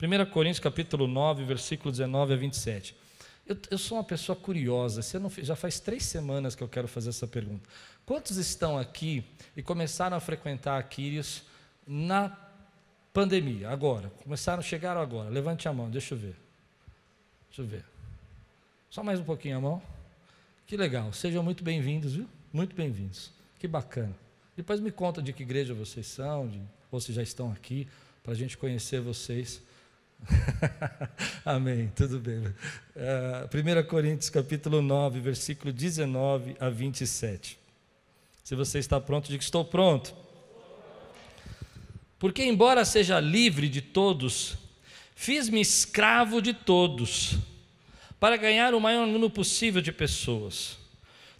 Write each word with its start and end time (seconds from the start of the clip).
1 0.00 0.30
Coríntios 0.30 0.60
capítulo 0.60 1.06
9, 1.06 1.44
versículo 1.44 1.90
19 1.90 2.34
a 2.34 2.36
27. 2.36 2.94
Eu, 3.46 3.56
eu 3.70 3.78
sou 3.78 3.96
uma 3.96 4.04
pessoa 4.04 4.36
curiosa, 4.36 5.00
não, 5.18 5.30
já 5.30 5.56
faz 5.56 5.80
três 5.80 6.04
semanas 6.04 6.54
que 6.54 6.62
eu 6.62 6.68
quero 6.68 6.86
fazer 6.86 7.10
essa 7.10 7.26
pergunta. 7.26 7.66
Quantos 8.04 8.36
estão 8.36 8.76
aqui 8.78 9.24
e 9.56 9.62
começaram 9.62 10.16
a 10.16 10.20
frequentar 10.20 10.78
a 10.78 10.82
Quírios 10.82 11.42
na 11.86 12.36
pandemia, 13.12 13.70
agora? 13.70 14.10
Começaram, 14.22 14.62
chegaram 14.62 15.00
agora. 15.00 15.30
Levante 15.30 15.66
a 15.66 15.72
mão, 15.72 15.88
deixa 15.88 16.14
eu 16.14 16.18
ver. 16.18 16.36
Deixa 17.48 17.62
eu 17.62 17.66
ver. 17.66 17.84
Só 18.90 19.02
mais 19.02 19.18
um 19.18 19.24
pouquinho 19.24 19.56
a 19.56 19.60
mão. 19.60 19.82
Que 20.66 20.76
legal, 20.76 21.12
sejam 21.12 21.42
muito 21.42 21.64
bem-vindos, 21.64 22.16
viu? 22.16 22.28
Muito 22.52 22.76
bem-vindos. 22.76 23.30
Que 23.58 23.66
bacana. 23.66 24.14
Depois 24.56 24.80
me 24.80 24.90
conta 24.90 25.22
de 25.22 25.32
que 25.32 25.42
igreja 25.42 25.72
vocês 25.72 26.06
são, 26.06 26.48
de, 26.48 26.60
ou 26.90 27.00
se 27.00 27.12
já 27.12 27.22
estão 27.22 27.50
aqui, 27.50 27.88
para 28.22 28.32
a 28.32 28.36
gente 28.36 28.58
conhecer 28.58 29.00
vocês. 29.00 29.62
Amém, 31.44 31.92
tudo 31.94 32.18
bem. 32.18 32.38
Uh, 32.38 32.52
é, 32.96 33.82
1 33.82 33.86
Coríntios 33.86 34.30
capítulo 34.30 34.82
9, 34.82 35.20
versículo 35.20 35.72
19 35.72 36.56
a 36.58 36.68
27. 36.68 37.58
Se 38.42 38.54
você 38.54 38.78
está 38.78 39.00
pronto, 39.00 39.28
diga: 39.28 39.42
Estou 39.42 39.64
pronto. 39.64 40.14
Porque, 42.18 42.44
embora 42.44 42.84
seja 42.84 43.20
livre 43.20 43.68
de 43.68 43.82
todos, 43.82 44.56
fiz-me 45.14 45.60
escravo 45.60 46.40
de 46.40 46.54
todos, 46.54 47.36
para 48.18 48.36
ganhar 48.36 48.74
o 48.74 48.80
maior 48.80 49.06
número 49.06 49.30
possível 49.30 49.82
de 49.82 49.92
pessoas. 49.92 50.78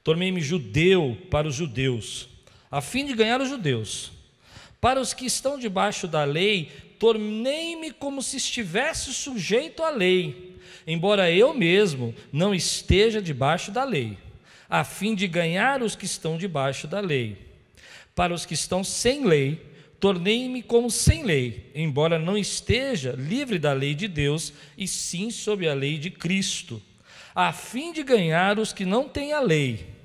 Tornei-me 0.05 0.41
judeu 0.41 1.17
para 1.31 1.49
os 1.49 1.55
judeus, 1.55 2.29
a 2.71 2.81
fim 2.81 3.07
de 3.07 3.15
ganhar 3.15 3.41
os 3.41 3.49
judeus. 3.49 4.13
Para 4.79 5.01
os 5.01 5.15
que 5.15 5.25
estão 5.25 5.59
debaixo 5.59 6.07
da 6.07 6.23
lei, 6.25 6.71
tornei-me 6.99 7.91
como 7.91 8.23
se 8.23 8.37
estivesse 8.37 9.13
sujeito 9.13 9.83
à 9.83 9.91
lei, 9.91 10.57
embora 10.87 11.31
eu 11.31 11.53
mesmo 11.55 12.15
não 12.33 12.55
esteja 12.55 13.21
debaixo 13.21 13.71
da 13.71 13.85
lei, 13.85 14.19
a 14.69 14.85
fim 14.85 15.15
de 15.15 15.27
ganhar 15.27 15.83
os 15.83 15.95
que 15.95 16.05
estão 16.05 16.37
debaixo 16.37 16.87
da 16.87 17.01
lei. 17.01 17.37
Para 18.15 18.33
os 18.33 18.47
que 18.47 18.55
estão 18.55 18.83
sem 18.83 19.25
lei, 19.25 19.61
tornei-me 20.01 20.63
como 20.63 20.91
sem 20.91 21.23
lei, 21.23 21.71
embora 21.75 22.19
não 22.19 22.37
esteja 22.37 23.13
livre 23.13 23.59
da 23.59 23.73
lei 23.73 23.95
de 23.95 24.09
Deus, 24.09 24.53
e 24.77 24.87
sim 24.87 25.31
sob 25.31 25.69
a 25.69 25.75
lei 25.75 25.99
de 25.99 26.11
Cristo, 26.11 26.83
a 27.35 27.53
fim 27.53 27.93
de 27.93 28.03
ganhar 28.03 28.59
os 28.59 28.73
que 28.73 28.85
não 28.85 29.09
têm 29.09 29.33
a 29.33 29.41
lei. 29.41 29.96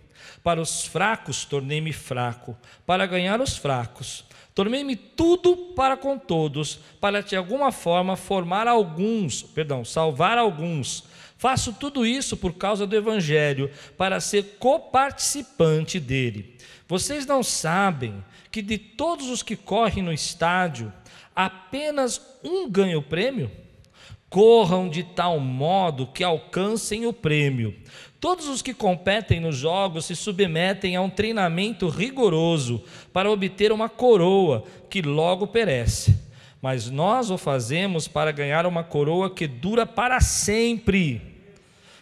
Para 0.43 0.61
os 0.61 0.85
fracos 0.85 1.45
tornei-me 1.45 1.93
fraco, 1.93 2.57
para 2.85 3.05
ganhar 3.05 3.39
os 3.39 3.57
fracos. 3.57 4.25
Tornei-me 4.53 4.95
tudo 4.95 5.55
para 5.75 5.95
com 5.95 6.17
todos, 6.17 6.79
para 6.99 7.21
de 7.21 7.35
alguma 7.35 7.71
forma 7.71 8.17
formar 8.17 8.67
alguns, 8.67 9.41
perdão, 9.41 9.85
salvar 9.85 10.37
alguns. 10.37 11.05
Faço 11.37 11.73
tudo 11.73 12.05
isso 12.05 12.35
por 12.35 12.53
causa 12.53 12.85
do 12.85 12.95
Evangelho, 12.95 13.71
para 13.97 14.19
ser 14.19 14.57
coparticipante 14.59 15.99
dele. 15.99 16.57
Vocês 16.87 17.25
não 17.25 17.41
sabem 17.41 18.23
que 18.51 18.61
de 18.61 18.77
todos 18.77 19.29
os 19.29 19.41
que 19.41 19.55
correm 19.55 20.03
no 20.03 20.11
estádio, 20.11 20.91
apenas 21.33 22.21
um 22.43 22.69
ganha 22.69 22.99
o 22.99 23.01
prêmio? 23.01 23.49
Corram 24.29 24.89
de 24.89 25.03
tal 25.03 25.39
modo 25.39 26.07
que 26.07 26.23
alcancem 26.23 27.05
o 27.05 27.13
prêmio. 27.13 27.75
Todos 28.21 28.47
os 28.47 28.61
que 28.61 28.71
competem 28.71 29.39
nos 29.39 29.57
jogos 29.57 30.05
se 30.05 30.15
submetem 30.15 30.95
a 30.95 31.01
um 31.01 31.09
treinamento 31.09 31.89
rigoroso 31.89 32.83
para 33.11 33.31
obter 33.31 33.71
uma 33.71 33.89
coroa 33.89 34.63
que 34.91 35.01
logo 35.01 35.47
perece. 35.47 36.15
Mas 36.61 36.87
nós 36.87 37.31
o 37.31 37.37
fazemos 37.37 38.07
para 38.07 38.31
ganhar 38.31 38.67
uma 38.67 38.83
coroa 38.83 39.27
que 39.27 39.47
dura 39.47 39.87
para 39.87 40.21
sempre. 40.21 41.19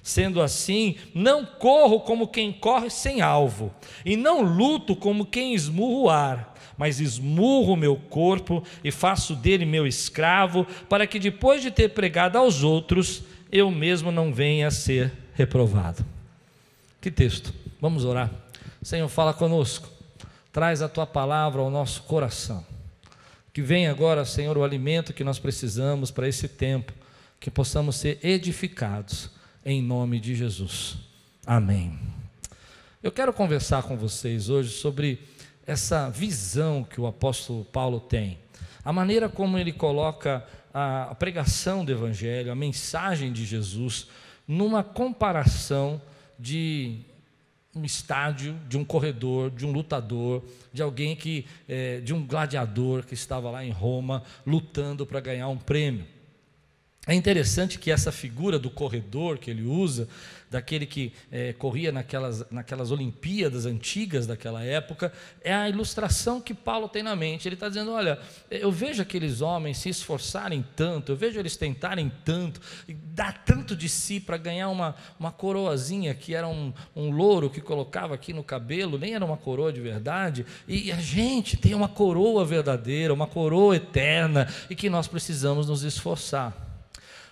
Sendo 0.03 0.41
assim, 0.41 0.97
não 1.13 1.45
corro 1.45 2.01
como 2.01 2.27
quem 2.27 2.51
corre 2.51 2.89
sem 2.89 3.21
alvo, 3.21 3.73
e 4.03 4.17
não 4.17 4.41
luto 4.41 4.97
como 4.97 5.25
quem 5.25 5.53
esmurra 5.53 5.99
o 5.99 6.09
ar, 6.09 6.55
mas 6.77 6.99
esmurro 6.99 7.77
meu 7.77 7.95
corpo 7.95 8.61
e 8.83 8.91
faço 8.91 9.35
dele 9.35 9.65
meu 9.65 9.87
escravo, 9.87 10.67
para 10.89 11.07
que 11.07 11.17
depois 11.17 11.61
de 11.61 11.71
ter 11.71 11.89
pregado 11.89 12.37
aos 12.37 12.61
outros, 12.61 13.23
eu 13.49 13.71
mesmo 13.71 14.11
não 14.11 14.33
venha 14.33 14.67
a 14.67 14.71
ser 14.71 15.13
reprovado. 15.39 16.05
Que 16.99 17.09
texto? 17.09 17.53
Vamos 17.79 18.03
orar. 18.03 18.29
Senhor, 18.83 19.07
fala 19.07 19.33
conosco. 19.33 19.87
Traz 20.51 20.81
a 20.81 20.89
tua 20.89 21.07
palavra 21.07 21.61
ao 21.61 21.71
nosso 21.71 22.03
coração. 22.03 22.65
Que 23.53 23.61
venha 23.61 23.89
agora, 23.89 24.25
Senhor, 24.25 24.57
o 24.57 24.65
alimento 24.65 25.13
que 25.13 25.23
nós 25.23 25.39
precisamos 25.39 26.11
para 26.11 26.27
esse 26.27 26.49
tempo, 26.49 26.91
que 27.39 27.49
possamos 27.49 27.95
ser 27.95 28.19
edificados 28.21 29.29
em 29.65 29.81
nome 29.81 30.19
de 30.19 30.35
Jesus. 30.35 30.97
Amém. 31.45 31.97
Eu 33.01 33.11
quero 33.11 33.31
conversar 33.31 33.83
com 33.83 33.95
vocês 33.95 34.49
hoje 34.49 34.71
sobre 34.71 35.25
essa 35.65 36.09
visão 36.09 36.83
que 36.83 36.99
o 36.99 37.07
apóstolo 37.07 37.63
Paulo 37.63 38.01
tem, 38.01 38.37
a 38.83 38.91
maneira 38.91 39.29
como 39.29 39.57
ele 39.57 39.71
coloca 39.71 40.45
a 40.73 41.15
pregação 41.15 41.85
do 41.85 41.93
Evangelho, 41.93 42.51
a 42.51 42.55
mensagem 42.55 43.31
de 43.31 43.45
Jesus, 43.45 44.07
numa 44.49 44.83
comparação 44.83 46.01
de 46.39 47.01
um 47.75 47.85
estádio, 47.85 48.59
de 48.67 48.79
um 48.79 48.83
corredor, 48.83 49.51
de 49.51 49.63
um 49.63 49.71
lutador, 49.71 50.43
de 50.73 50.81
alguém 50.81 51.15
que, 51.15 51.45
é, 51.67 51.99
de 51.99 52.15
um 52.15 52.25
gladiador 52.25 53.05
que 53.05 53.13
estava 53.13 53.51
lá 53.51 53.63
em 53.63 53.69
Roma 53.69 54.23
lutando 54.43 55.05
para 55.05 55.19
ganhar 55.19 55.47
um 55.49 55.57
prêmio. 55.57 56.03
É 57.09 57.15
interessante 57.15 57.79
que 57.79 57.89
essa 57.89 58.11
figura 58.11 58.59
do 58.59 58.69
corredor 58.69 59.39
que 59.39 59.49
ele 59.49 59.63
usa, 59.63 60.07
daquele 60.47 60.85
que 60.85 61.11
é, 61.31 61.53
corria 61.53 61.91
naquelas, 61.91 62.45
naquelas 62.51 62.91
Olimpíadas 62.91 63.65
antigas 63.65 64.27
daquela 64.27 64.63
época, 64.63 65.11
é 65.41 65.51
a 65.51 65.67
ilustração 65.67 66.39
que 66.39 66.53
Paulo 66.53 66.87
tem 66.87 67.01
na 67.01 67.15
mente. 67.15 67.47
Ele 67.47 67.55
está 67.55 67.67
dizendo: 67.67 67.93
olha, 67.93 68.19
eu 68.51 68.71
vejo 68.71 69.01
aqueles 69.01 69.41
homens 69.41 69.79
se 69.79 69.89
esforçarem 69.89 70.63
tanto, 70.75 71.11
eu 71.11 71.15
vejo 71.15 71.39
eles 71.39 71.57
tentarem 71.57 72.11
tanto, 72.23 72.61
dar 73.05 73.43
tanto 73.43 73.75
de 73.75 73.89
si 73.89 74.19
para 74.19 74.37
ganhar 74.37 74.69
uma, 74.69 74.93
uma 75.19 75.31
coroazinha 75.31 76.13
que 76.13 76.35
era 76.35 76.47
um, 76.47 76.71
um 76.95 77.09
louro 77.09 77.49
que 77.49 77.59
colocava 77.59 78.13
aqui 78.13 78.33
no 78.33 78.43
cabelo, 78.43 78.99
nem 78.99 79.15
era 79.15 79.25
uma 79.25 79.37
coroa 79.37 79.73
de 79.73 79.81
verdade, 79.81 80.45
e 80.67 80.91
a 80.91 80.97
gente 80.97 81.57
tem 81.57 81.73
uma 81.73 81.89
coroa 81.89 82.45
verdadeira, 82.45 83.11
uma 83.11 83.25
coroa 83.25 83.75
eterna, 83.75 84.47
e 84.69 84.75
que 84.75 84.91
nós 84.91 85.07
precisamos 85.07 85.67
nos 85.67 85.81
esforçar. 85.81 86.68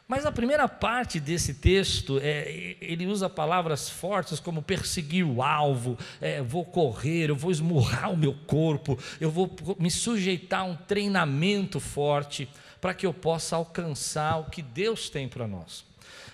Mas 0.07 0.25
a 0.25 0.31
primeira 0.31 0.69
parte 0.69 1.19
desse 1.19 1.55
texto, 1.55 2.17
é, 2.23 2.77
ele 2.79 3.05
usa 3.07 3.29
palavras 3.29 3.89
fortes 3.89 4.39
como 4.39 4.61
perseguir 4.61 5.25
o 5.25 5.41
alvo, 5.41 5.97
é, 6.21 6.41
vou 6.41 6.63
correr, 6.63 7.29
eu 7.29 7.35
vou 7.35 7.51
esmurrar 7.51 8.13
o 8.13 8.17
meu 8.17 8.33
corpo, 8.33 8.97
eu 9.19 9.29
vou 9.29 9.53
me 9.77 9.91
sujeitar 9.91 10.61
a 10.61 10.63
um 10.63 10.77
treinamento 10.77 11.77
forte 11.79 12.47
para 12.79 12.93
que 12.93 13.05
eu 13.05 13.13
possa 13.13 13.57
alcançar 13.57 14.37
o 14.37 14.49
que 14.49 14.61
Deus 14.61 15.09
tem 15.09 15.27
para 15.27 15.45
nós. 15.45 15.85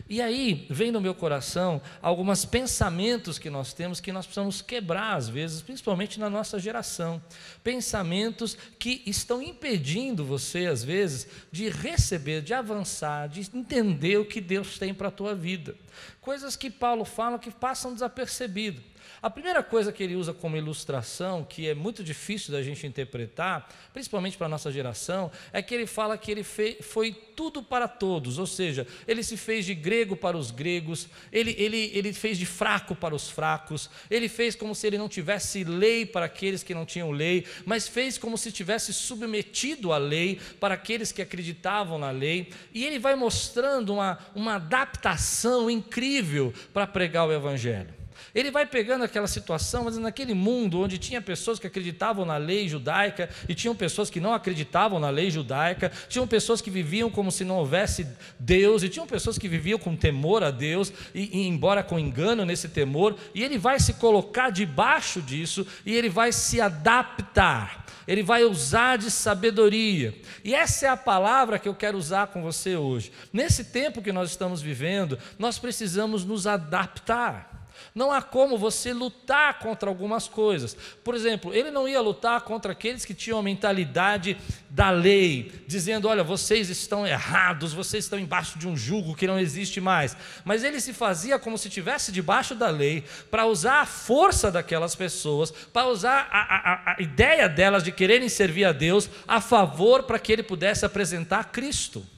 E 0.10 0.22
aí 0.22 0.68
vem 0.70 0.92
no 0.92 1.00
meu 1.00 1.16
coração 1.16 1.82
alguns 2.02 2.44
pensamentos 2.44 3.40
que 3.40 3.50
nós 3.50 3.74
temos 3.74 4.02
que 4.02 4.12
nós 4.12 4.26
precisamos 4.26 4.62
quebrar 4.62 5.16
às 5.16 5.30
vezes, 5.30 5.62
principalmente 5.62 6.20
na 6.20 6.30
nossa 6.30 6.60
geração. 6.60 7.22
Pensamentos 7.64 8.58
que 8.78 9.02
estão 9.06 9.42
impedindo 9.42 10.26
você 10.26 10.66
às 10.66 10.84
vezes 10.84 11.28
de 11.52 11.70
receber, 11.70 12.42
de 12.42 12.54
avançar, 12.54 13.30
de 13.30 13.42
entender 13.54 14.18
o 14.18 14.26
que 14.26 14.42
Deus 14.42 14.78
tem 14.78 14.94
para 14.94 15.08
a 15.08 15.12
tua 15.12 15.34
vida. 15.34 15.76
Coisas 16.20 16.56
que 16.56 16.70
Paulo 16.70 17.06
fala 17.06 17.40
que 17.40 17.52
passam 17.52 17.94
desapercebido. 17.94 18.82
A 19.24 19.30
primeira 19.30 19.64
coisa 19.64 19.90
que 19.94 20.04
ele 20.04 20.18
usa 20.18 20.34
como 20.34 20.58
ilustração, 20.58 21.46
que 21.46 21.66
é 21.66 21.74
muito 21.74 22.04
difícil 22.04 22.52
da 22.52 22.62
gente 22.62 22.86
interpretar, 22.86 23.70
principalmente 23.94 24.36
para 24.36 24.48
a 24.48 24.50
nossa 24.50 24.70
geração, 24.70 25.32
é 25.54 25.62
que 25.62 25.74
ele 25.74 25.88
fala 25.88 26.18
que 26.18 26.30
ele 26.30 26.44
foi 26.44 27.14
tudo 27.34 27.64
para 27.64 27.88
todos, 27.88 28.38
ou 28.38 28.46
seja, 28.46 28.86
ele 29.08 29.24
se 29.24 29.38
fez 29.38 29.66
de 29.66 29.74
grego 29.74 30.18
para 30.18 30.36
os 30.36 30.52
gregos, 30.52 31.08
ele, 31.32 31.56
ele, 31.58 31.90
ele 31.94 32.12
fez 32.12 32.38
de 32.38 32.46
fraco 32.46 32.94
para 32.94 33.16
os 33.16 33.30
fracos, 33.30 33.90
ele 34.12 34.28
fez 34.28 34.56
como 34.56 34.76
se 34.76 34.88
ele 34.88 34.98
não 34.98 35.08
tivesse 35.08 35.64
lei 35.64 36.06
para 36.06 36.26
aqueles 36.26 36.62
que 36.62 36.76
não 36.76 36.86
tinham 36.86 37.10
lei, 37.10 37.46
mas 37.64 37.88
fez 37.88 38.18
como 38.18 38.38
se 38.38 38.52
tivesse 38.52 38.92
submetido 38.92 39.94
à 39.94 39.98
lei 39.98 40.38
para 40.60 40.74
aqueles 40.74 41.14
que 41.14 41.22
acreditavam 41.22 41.98
na 41.98 42.12
lei, 42.12 42.50
e 42.74 42.84
ele 42.84 43.00
vai 43.00 43.16
mostrando 43.16 43.94
uma, 43.94 44.20
uma 44.36 44.56
adaptação 44.56 45.72
incrível 45.72 46.54
para 46.74 46.86
pregar 46.86 47.26
o 47.26 47.32
Evangelho. 47.32 48.03
Ele 48.34 48.50
vai 48.50 48.66
pegando 48.66 49.04
aquela 49.04 49.28
situação, 49.28 49.84
mas 49.84 49.96
naquele 49.98 50.34
mundo 50.34 50.82
onde 50.82 50.98
tinha 50.98 51.22
pessoas 51.22 51.60
que 51.60 51.68
acreditavam 51.68 52.26
na 52.26 52.38
lei 52.38 52.68
judaica 52.68 53.30
e 53.48 53.54
tinham 53.54 53.76
pessoas 53.76 54.10
que 54.10 54.20
não 54.20 54.34
acreditavam 54.34 55.00
na 55.00 55.12
lei 55.12 55.30
judaica, 55.30 55.92
tinham 56.10 56.28
pessoas 56.28 56.60
que 56.60 56.72
viviam 56.72 57.12
como 57.12 57.32
se 57.32 57.46
não 57.46 57.58
houvesse 57.58 58.08
Deus 58.40 58.82
e 58.82 58.90
tinham 58.90 59.06
pessoas 59.06 59.38
que 59.38 59.48
viviam 59.48 59.78
com 59.78 59.96
temor 59.96 60.44
a 60.44 60.50
Deus 60.50 60.92
e, 61.14 61.42
e 61.42 61.48
embora 61.48 61.84
com 61.84 62.00
engano 62.00 62.44
nesse 62.44 62.70
temor, 62.70 63.16
e 63.36 63.44
ele 63.44 63.60
vai 63.60 63.80
se 63.80 63.94
colocar 63.94 64.50
debaixo 64.50 65.22
disso 65.22 65.68
e 65.86 65.94
ele 65.94 66.10
vai 66.10 66.32
se 66.32 66.60
adaptar. 66.60 67.86
Ele 68.08 68.24
vai 68.24 68.44
usar 68.44 68.98
de 68.98 69.10
sabedoria. 69.10 70.14
E 70.44 70.54
essa 70.54 70.88
é 70.88 70.90
a 70.90 70.98
palavra 70.98 71.58
que 71.58 71.70
eu 71.70 71.76
quero 71.76 71.98
usar 71.98 72.28
com 72.28 72.42
você 72.42 72.76
hoje. 72.76 73.12
Nesse 73.32 73.66
tempo 73.66 74.02
que 74.02 74.12
nós 74.12 74.32
estamos 74.32 74.62
vivendo, 74.62 75.18
nós 75.40 75.58
precisamos 75.58 76.26
nos 76.26 76.46
adaptar. 76.46 77.53
Não 77.94 78.12
há 78.12 78.22
como 78.22 78.58
você 78.58 78.94
lutar 78.94 79.60
contra 79.60 79.90
algumas 79.90 80.28
coisas. 80.28 80.76
Por 81.04 81.16
exemplo, 81.16 81.54
ele 81.54 81.72
não 81.72 81.88
ia 81.88 82.02
lutar 82.02 82.42
contra 82.42 82.72
aqueles 82.72 83.06
que 83.06 83.14
tinham 83.14 83.40
a 83.40 83.44
mentalidade 83.44 84.38
da 84.70 84.90
lei, 84.90 85.52
dizendo: 85.68 86.08
olha, 86.08 86.24
vocês 86.24 86.70
estão 86.70 87.06
errados, 87.06 87.74
vocês 87.74 88.06
estão 88.06 88.20
embaixo 88.20 88.58
de 88.58 88.68
um 88.68 88.76
jugo 88.76 89.16
que 89.16 89.28
não 89.28 89.40
existe 89.40 89.80
mais. 89.80 90.16
Mas 90.44 90.64
ele 90.64 90.80
se 90.80 90.94
fazia 90.94 91.38
como 91.38 91.58
se 91.58 91.68
estivesse 91.68 92.12
debaixo 92.12 92.56
da 92.56 92.70
lei, 92.70 93.04
para 93.30 93.46
usar 93.46 93.82
a 93.82 93.86
força 93.86 94.52
daquelas 94.52 94.96
pessoas, 94.96 95.52
para 95.52 95.88
usar 95.88 96.28
a, 96.32 96.40
a, 96.40 96.96
a 96.98 97.02
ideia 97.02 97.48
delas 97.48 97.84
de 97.84 97.92
quererem 97.92 98.30
servir 98.30 98.66
a 98.66 98.72
Deus 98.72 99.10
a 99.28 99.40
favor 99.40 100.04
para 100.04 100.20
que 100.20 100.32
ele 100.32 100.44
pudesse 100.44 100.86
apresentar 100.86 101.52
Cristo. 101.52 102.13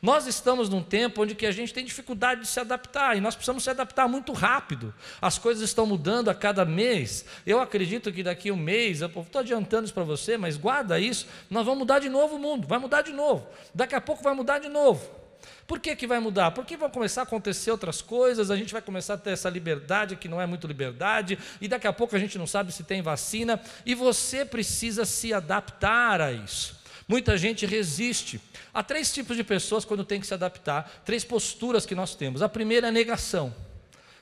Nós 0.00 0.26
estamos 0.26 0.68
num 0.68 0.82
tempo 0.82 1.22
onde 1.22 1.34
que 1.34 1.46
a 1.46 1.52
gente 1.52 1.72
tem 1.72 1.84
dificuldade 1.84 2.42
de 2.42 2.46
se 2.46 2.60
adaptar 2.60 3.16
e 3.16 3.20
nós 3.20 3.34
precisamos 3.34 3.62
se 3.62 3.70
adaptar 3.70 4.08
muito 4.08 4.32
rápido. 4.32 4.94
As 5.20 5.38
coisas 5.38 5.62
estão 5.62 5.86
mudando 5.86 6.28
a 6.28 6.34
cada 6.34 6.64
mês. 6.64 7.24
Eu 7.46 7.60
acredito 7.60 8.12
que 8.12 8.22
daqui 8.22 8.50
a 8.50 8.52
um 8.52 8.56
mês, 8.56 9.00
eu 9.00 9.08
estou 9.08 9.40
adiantando 9.40 9.84
isso 9.84 9.94
para 9.94 10.04
você, 10.04 10.36
mas 10.36 10.56
guarda 10.56 10.98
isso, 10.98 11.26
nós 11.48 11.64
vamos 11.64 11.80
mudar 11.80 11.98
de 11.98 12.08
novo 12.08 12.36
o 12.36 12.38
mundo, 12.38 12.66
vai 12.66 12.78
mudar 12.78 13.02
de 13.02 13.12
novo. 13.12 13.46
Daqui 13.74 13.94
a 13.94 14.00
pouco 14.00 14.22
vai 14.22 14.34
mudar 14.34 14.58
de 14.58 14.68
novo. 14.68 15.20
Por 15.66 15.78
que, 15.78 15.94
que 15.94 16.06
vai 16.06 16.18
mudar? 16.18 16.50
Porque 16.50 16.76
vão 16.76 16.90
começar 16.90 17.22
a 17.22 17.24
acontecer 17.24 17.70
outras 17.70 18.02
coisas, 18.02 18.50
a 18.50 18.56
gente 18.56 18.72
vai 18.72 18.82
começar 18.82 19.14
a 19.14 19.18
ter 19.18 19.30
essa 19.30 19.48
liberdade 19.48 20.16
que 20.16 20.28
não 20.28 20.40
é 20.40 20.46
muito 20.46 20.66
liberdade, 20.66 21.38
e 21.60 21.68
daqui 21.68 21.86
a 21.86 21.92
pouco 21.92 22.16
a 22.16 22.18
gente 22.18 22.36
não 22.36 22.46
sabe 22.46 22.72
se 22.72 22.82
tem 22.82 23.02
vacina, 23.02 23.60
e 23.86 23.94
você 23.94 24.44
precisa 24.44 25.04
se 25.04 25.32
adaptar 25.32 26.20
a 26.20 26.32
isso. 26.32 26.79
Muita 27.10 27.36
gente 27.36 27.66
resiste. 27.66 28.40
Há 28.72 28.84
três 28.84 29.12
tipos 29.12 29.36
de 29.36 29.42
pessoas 29.42 29.84
quando 29.84 30.04
tem 30.04 30.20
que 30.20 30.26
se 30.28 30.32
adaptar, 30.32 31.02
três 31.04 31.24
posturas 31.24 31.84
que 31.84 31.92
nós 31.92 32.14
temos. 32.14 32.40
A 32.40 32.48
primeira 32.48 32.86
é 32.86 32.90
a 32.90 32.92
negação. 32.92 33.52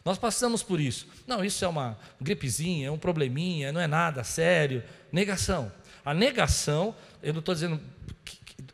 Nós 0.02 0.17
passamos 0.17 0.62
por 0.62 0.81
isso. 0.81 1.06
Não, 1.26 1.44
isso 1.44 1.62
é 1.67 1.69
uma 1.69 1.99
gripezinha, 2.19 2.88
é 2.88 2.90
um 2.90 2.96
probleminha, 2.96 3.70
não 3.73 3.79
é 3.79 3.87
nada 3.87 4.25
sério. 4.25 4.82
Negação. 5.12 5.70
A 6.02 6.14
negação, 6.14 6.96
eu 7.23 7.35
não 7.35 7.40
estou 7.40 7.55
dizendo 7.55 7.79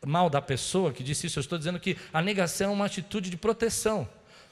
mal 0.07 0.31
da 0.31 0.41
pessoa 0.41 0.93
que 0.93 1.03
disse 1.03 1.27
isso, 1.27 1.41
eu 1.41 1.43
estou 1.43 1.59
dizendo 1.59 1.81
que 1.81 1.97
a 2.13 2.23
negação 2.23 2.71
é 2.71 2.73
uma 2.73 2.87
atitude 2.87 3.29
de 3.29 3.37
proteção 3.37 4.09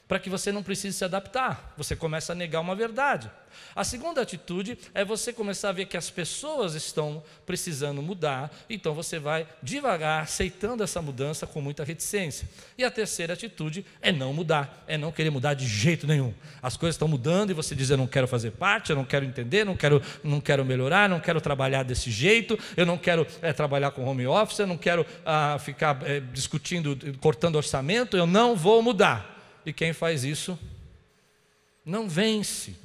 para 0.07 0.19
que 0.19 0.29
você 0.29 0.51
não 0.51 0.63
precise 0.63 0.97
se 0.97 1.05
adaptar. 1.05 1.73
Você 1.77 1.95
começa 1.95 2.33
a 2.33 2.35
negar 2.35 2.59
uma 2.61 2.75
verdade. 2.75 3.31
A 3.75 3.83
segunda 3.83 4.21
atitude 4.21 4.77
é 4.93 5.05
você 5.05 5.31
começar 5.31 5.69
a 5.69 5.71
ver 5.71 5.85
que 5.85 5.95
as 5.95 6.09
pessoas 6.09 6.75
estão 6.75 7.23
precisando 7.45 8.01
mudar, 8.01 8.51
então 8.69 8.93
você 8.93 9.19
vai 9.19 9.47
devagar 9.61 10.23
aceitando 10.23 10.83
essa 10.83 11.01
mudança 11.01 11.47
com 11.47 11.61
muita 11.61 11.83
reticência. 11.83 12.47
E 12.77 12.83
a 12.83 12.91
terceira 12.91 13.33
atitude 13.33 13.85
é 14.01 14.11
não 14.11 14.33
mudar, 14.33 14.83
é 14.87 14.97
não 14.97 15.11
querer 15.11 15.29
mudar 15.29 15.53
de 15.53 15.67
jeito 15.67 16.05
nenhum. 16.05 16.33
As 16.61 16.75
coisas 16.75 16.95
estão 16.95 17.07
mudando 17.07 17.51
e 17.51 17.53
você 17.53 17.75
diz: 17.75 17.89
Eu 17.89 17.97
não 17.97 18.07
quero 18.07 18.27
fazer 18.27 18.51
parte, 18.51 18.89
eu 18.89 18.95
não 18.95 19.05
quero 19.05 19.25
entender, 19.25 19.63
não 19.63 19.75
quero, 19.75 20.01
não 20.23 20.41
quero 20.41 20.65
melhorar, 20.65 21.07
não 21.07 21.19
quero 21.19 21.39
trabalhar 21.39 21.83
desse 21.83 22.11
jeito, 22.11 22.57
eu 22.75 22.85
não 22.85 22.97
quero 22.97 23.25
é, 23.41 23.53
trabalhar 23.53 23.91
com 23.91 24.03
home 24.05 24.27
office, 24.27 24.59
eu 24.59 24.67
não 24.67 24.77
quero 24.77 25.05
ah, 25.25 25.57
ficar 25.59 25.99
é, 26.03 26.19
discutindo, 26.19 26.97
cortando 27.19 27.55
orçamento, 27.55 28.17
eu 28.17 28.27
não 28.27 28.55
vou 28.55 28.81
mudar 28.81 29.32
e 29.65 29.73
quem 29.73 29.93
faz 29.93 30.23
isso 30.23 30.57
não 31.85 32.07
vence. 32.07 32.75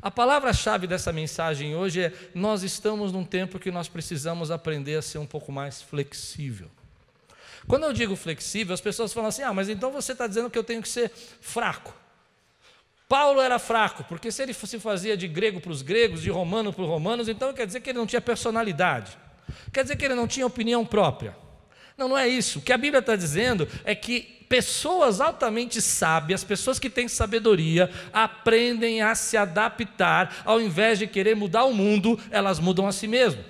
A 0.00 0.10
palavra-chave 0.10 0.86
dessa 0.86 1.12
mensagem 1.12 1.74
hoje 1.74 2.02
é: 2.02 2.12
nós 2.34 2.62
estamos 2.62 3.12
num 3.12 3.24
tempo 3.24 3.58
que 3.58 3.70
nós 3.70 3.88
precisamos 3.88 4.50
aprender 4.50 4.96
a 4.96 5.02
ser 5.02 5.18
um 5.18 5.26
pouco 5.26 5.50
mais 5.50 5.82
flexível. 5.82 6.70
Quando 7.66 7.84
eu 7.84 7.92
digo 7.92 8.14
flexível, 8.14 8.72
as 8.72 8.80
pessoas 8.80 9.12
falam 9.12 9.28
assim: 9.28 9.42
ah, 9.42 9.52
mas 9.52 9.68
então 9.68 9.90
você 9.90 10.12
está 10.12 10.26
dizendo 10.26 10.48
que 10.48 10.58
eu 10.58 10.64
tenho 10.64 10.80
que 10.80 10.88
ser 10.88 11.10
fraco. 11.40 11.94
Paulo 13.08 13.40
era 13.40 13.58
fraco, 13.58 14.04
porque 14.04 14.30
se 14.30 14.42
ele 14.42 14.52
se 14.52 14.78
fazia 14.78 15.16
de 15.16 15.26
grego 15.26 15.60
para 15.60 15.72
os 15.72 15.80
gregos, 15.80 16.20
de 16.20 16.30
romano 16.30 16.72
para 16.72 16.82
os 16.82 16.88
romanos, 16.88 17.26
então 17.26 17.54
quer 17.54 17.66
dizer 17.66 17.80
que 17.80 17.90
ele 17.90 17.98
não 17.98 18.06
tinha 18.06 18.20
personalidade, 18.20 19.16
quer 19.72 19.82
dizer 19.82 19.96
que 19.96 20.04
ele 20.04 20.14
não 20.14 20.28
tinha 20.28 20.46
opinião 20.46 20.84
própria. 20.84 21.34
Não, 21.96 22.08
não 22.08 22.18
é 22.18 22.28
isso. 22.28 22.60
O 22.60 22.62
que 22.62 22.72
a 22.72 22.78
Bíblia 22.78 23.00
está 23.00 23.16
dizendo 23.16 23.66
é 23.82 23.94
que 23.94 24.37
pessoas 24.48 25.20
altamente 25.20 25.80
sábias, 25.82 26.42
pessoas 26.42 26.78
que 26.78 26.88
têm 26.88 27.08
sabedoria, 27.08 27.90
aprendem 28.12 29.02
a 29.02 29.14
se 29.14 29.36
adaptar, 29.36 30.42
ao 30.44 30.60
invés 30.60 30.98
de 30.98 31.06
querer 31.06 31.36
mudar 31.36 31.64
o 31.64 31.74
mundo, 31.74 32.18
elas 32.30 32.58
mudam 32.58 32.86
a 32.86 32.92
si 32.92 33.06
mesmas. 33.06 33.44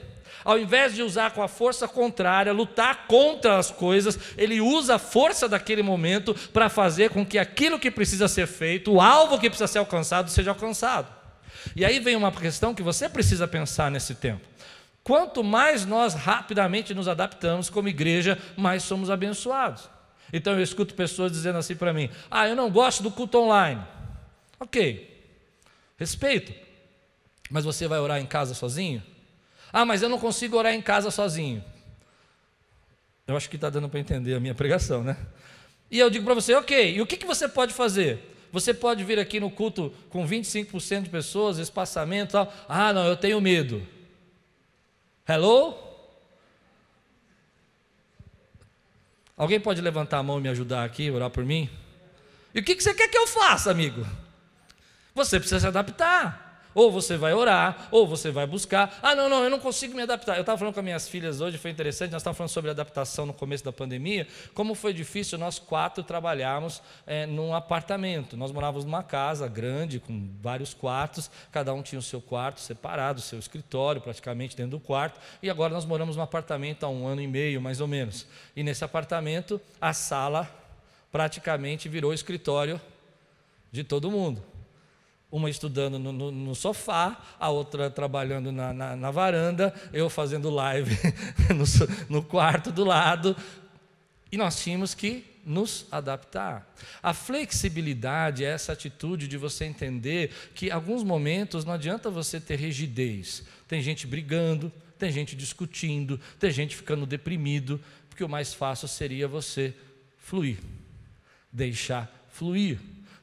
Ao 0.44 0.58
invés 0.58 0.94
de 0.94 1.02
usar 1.02 1.32
com 1.32 1.42
a 1.42 1.48
força 1.48 1.86
contrária, 1.86 2.52
lutar 2.52 3.06
contra 3.06 3.58
as 3.58 3.70
coisas, 3.70 4.18
ele 4.36 4.60
usa 4.60 4.94
a 4.94 4.98
força 4.98 5.48
daquele 5.48 5.82
momento 5.82 6.34
para 6.52 6.70
fazer 6.70 7.10
com 7.10 7.26
que 7.26 7.38
aquilo 7.38 7.78
que 7.78 7.90
precisa 7.90 8.26
ser 8.28 8.46
feito, 8.46 8.94
o 8.94 9.00
alvo 9.00 9.38
que 9.38 9.50
precisa 9.50 9.66
ser 9.66 9.78
alcançado, 9.78 10.30
seja 10.30 10.50
alcançado. 10.50 11.08
E 11.76 11.84
aí 11.84 11.98
vem 11.98 12.16
uma 12.16 12.32
questão 12.32 12.74
que 12.74 12.82
você 12.82 13.08
precisa 13.08 13.46
pensar 13.46 13.90
nesse 13.90 14.14
tempo. 14.14 14.46
Quanto 15.02 15.42
mais 15.42 15.84
nós 15.84 16.14
rapidamente 16.14 16.94
nos 16.94 17.08
adaptamos 17.08 17.68
como 17.68 17.88
igreja, 17.88 18.38
mais 18.56 18.82
somos 18.82 19.10
abençoados. 19.10 19.88
Então 20.32 20.52
eu 20.54 20.62
escuto 20.62 20.94
pessoas 20.94 21.32
dizendo 21.32 21.58
assim 21.58 21.74
para 21.74 21.92
mim: 21.92 22.10
Ah, 22.30 22.48
eu 22.48 22.56
não 22.56 22.70
gosto 22.70 23.02
do 23.02 23.10
culto 23.10 23.38
online. 23.38 23.82
Ok, 24.60 25.22
respeito. 25.96 26.52
Mas 27.50 27.64
você 27.64 27.88
vai 27.88 27.98
orar 27.98 28.20
em 28.20 28.26
casa 28.26 28.54
sozinho? 28.54 29.02
Ah, 29.72 29.84
mas 29.84 30.02
eu 30.02 30.08
não 30.08 30.18
consigo 30.18 30.56
orar 30.56 30.74
em 30.74 30.82
casa 30.82 31.10
sozinho. 31.10 31.64
Eu 33.26 33.36
acho 33.36 33.48
que 33.48 33.56
está 33.56 33.70
dando 33.70 33.88
para 33.88 34.00
entender 34.00 34.34
a 34.34 34.40
minha 34.40 34.54
pregação, 34.54 35.02
né? 35.02 35.16
E 35.90 35.98
eu 35.98 36.10
digo 36.10 36.24
para 36.24 36.34
você: 36.34 36.54
Ok, 36.54 36.94
e 36.94 37.00
o 37.00 37.06
que, 37.06 37.16
que 37.16 37.26
você 37.26 37.48
pode 37.48 37.72
fazer? 37.72 38.36
Você 38.50 38.72
pode 38.72 39.04
vir 39.04 39.18
aqui 39.18 39.38
no 39.38 39.50
culto 39.50 39.92
com 40.08 40.26
25% 40.26 41.02
de 41.02 41.10
pessoas, 41.10 41.58
espaçamento 41.58 42.30
e 42.30 42.32
tal. 42.32 42.52
Ah, 42.68 42.92
não, 42.92 43.04
eu 43.06 43.16
tenho 43.16 43.40
medo. 43.40 43.86
Hello? 45.28 45.87
Alguém 49.38 49.60
pode 49.60 49.80
levantar 49.80 50.18
a 50.18 50.22
mão 50.22 50.38
e 50.38 50.42
me 50.42 50.48
ajudar 50.48 50.84
aqui, 50.84 51.10
orar 51.10 51.30
por 51.30 51.44
mim? 51.44 51.70
E 52.52 52.58
o 52.58 52.62
que 52.64 52.74
você 52.74 52.92
quer 52.92 53.08
que 53.08 53.16
eu 53.16 53.26
faça, 53.26 53.70
amigo? 53.70 54.04
Você 55.14 55.38
precisa 55.38 55.60
se 55.60 55.66
adaptar. 55.66 56.47
Ou 56.78 56.92
você 56.92 57.16
vai 57.16 57.34
orar, 57.34 57.88
ou 57.90 58.06
você 58.06 58.30
vai 58.30 58.46
buscar. 58.46 59.00
Ah, 59.02 59.12
não, 59.12 59.28
não, 59.28 59.42
eu 59.42 59.50
não 59.50 59.58
consigo 59.58 59.96
me 59.96 60.02
adaptar. 60.02 60.36
Eu 60.36 60.42
estava 60.42 60.56
falando 60.56 60.74
com 60.74 60.78
as 60.78 60.84
minhas 60.84 61.08
filhas 61.08 61.40
hoje, 61.40 61.58
foi 61.58 61.72
interessante, 61.72 62.12
nós 62.12 62.20
estávamos 62.20 62.38
falando 62.38 62.50
sobre 62.50 62.70
adaptação 62.70 63.26
no 63.26 63.34
começo 63.34 63.64
da 63.64 63.72
pandemia. 63.72 64.28
Como 64.54 64.76
foi 64.76 64.92
difícil 64.92 65.36
nós 65.38 65.58
quatro 65.58 66.04
trabalharmos 66.04 66.80
é, 67.04 67.26
num 67.26 67.52
apartamento. 67.52 68.36
Nós 68.36 68.52
morávamos 68.52 68.84
numa 68.84 69.02
casa 69.02 69.48
grande, 69.48 69.98
com 69.98 70.30
vários 70.40 70.72
quartos, 70.72 71.28
cada 71.50 71.74
um 71.74 71.82
tinha 71.82 71.98
o 71.98 72.02
seu 72.02 72.20
quarto 72.20 72.60
separado, 72.60 73.18
o 73.18 73.22
seu 73.22 73.40
escritório 73.40 74.00
praticamente 74.00 74.56
dentro 74.56 74.78
do 74.78 74.80
quarto. 74.80 75.18
E 75.42 75.50
agora 75.50 75.74
nós 75.74 75.84
moramos 75.84 76.14
num 76.14 76.22
apartamento 76.22 76.86
há 76.86 76.88
um 76.88 77.08
ano 77.08 77.20
e 77.20 77.26
meio, 77.26 77.60
mais 77.60 77.80
ou 77.80 77.88
menos. 77.88 78.24
E 78.54 78.62
nesse 78.62 78.84
apartamento, 78.84 79.60
a 79.80 79.92
sala 79.92 80.48
praticamente 81.10 81.88
virou 81.88 82.14
escritório 82.14 82.80
de 83.72 83.82
todo 83.82 84.12
mundo. 84.12 84.57
Uma 85.30 85.50
estudando 85.50 85.98
no, 85.98 86.10
no, 86.10 86.30
no, 86.30 86.54
sofá, 86.54 87.20
a 87.38 87.50
outra 87.50 87.90
trabalhando 87.90 88.50
na, 88.50 88.72
na, 88.72 88.96
na 88.96 89.10
varanda, 89.10 89.74
eu 89.92 90.08
fazendo 90.08 90.48
live 90.48 90.96
no, 91.54 92.16
no 92.16 92.22
quarto 92.22 92.72
do 92.72 92.82
lado. 92.82 93.36
E 94.32 94.38
nós 94.38 94.62
tínhamos 94.62 94.94
que 94.94 95.24
nos 95.44 95.86
adaptar. 95.90 96.74
A 97.02 97.14
flexibilidade 97.14 98.44
é 98.44 98.48
essa 98.48 98.72
atitude 98.72 99.26
de 99.26 99.36
você 99.36 99.64
entender 99.64 100.30
que 100.54 100.70
alguns 100.70 101.02
momentos 101.02 101.64
não 101.64 101.72
adianta 101.72 102.10
você 102.10 102.40
ter 102.40 102.56
rigidez. 102.56 103.42
Tem 103.66 103.80
gente 103.80 104.06
brigando, 104.06 104.70
tem 104.98 105.10
gente 105.10 105.36
discutindo, 105.36 106.20
tem 106.38 106.50
gente 106.50 106.76
ficando 106.76 107.06
deprimido, 107.06 107.80
porque 108.08 108.24
o 108.24 108.28
mais 108.28 108.52
fácil 108.52 108.88
seria 108.88 109.28
você 109.28 109.74
fluir, 110.18 110.58
deixar 111.52 112.10
fluir 112.30 112.78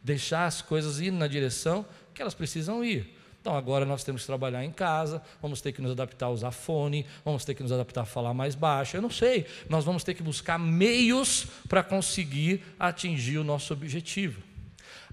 deixar 0.06 0.46
as 0.46 0.62
coisas 0.62 1.00
ir 1.00 1.12
na 1.12 1.28
direção 1.28 1.84
que 2.14 2.22
elas 2.22 2.36
precisam 2.36 2.86
ir. 2.86 3.18
Então 3.42 3.56
agora 3.56 3.86
nós 3.86 4.04
temos 4.04 4.22
que 4.22 4.28
trabalhar 4.28 4.64
em 4.64 4.72
casa, 4.72 5.22
vamos 5.42 5.62
ter 5.62 5.72
que 5.72 5.82
nos 5.82 5.92
adaptar 5.92 6.28
a 6.28 6.30
usar 6.30 6.52
fone, 6.52 7.06
vamos 7.24 7.44
ter 7.44 7.54
que 7.56 7.62
nos 7.62 7.72
adaptar 7.72 8.02
a 8.02 8.06
falar 8.06 8.34
mais 8.34 8.56
baixo. 8.56 8.96
Eu 8.96 9.02
não 9.02 9.10
sei, 9.10 9.46
nós 9.68 9.84
vamos 9.84 10.04
ter 10.04 10.14
que 10.14 10.24
buscar 10.24 10.58
meios 10.58 11.48
para 11.68 11.84
conseguir 11.84 12.64
atingir 12.80 13.40
o 13.40 13.44
nosso 13.44 13.74
objetivo. 13.74 14.42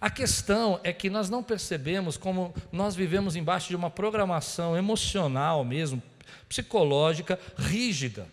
A 0.00 0.10
questão 0.10 0.78
é 0.82 0.92
que 0.92 1.08
nós 1.08 1.30
não 1.30 1.42
percebemos 1.42 2.16
como 2.16 2.54
nós 2.70 2.94
vivemos 2.94 3.34
embaixo 3.34 3.68
de 3.68 3.76
uma 3.76 3.90
programação 3.90 4.76
emocional 4.76 5.64
mesmo, 5.64 6.02
psicológica, 6.48 7.38
rígida. 7.56 8.26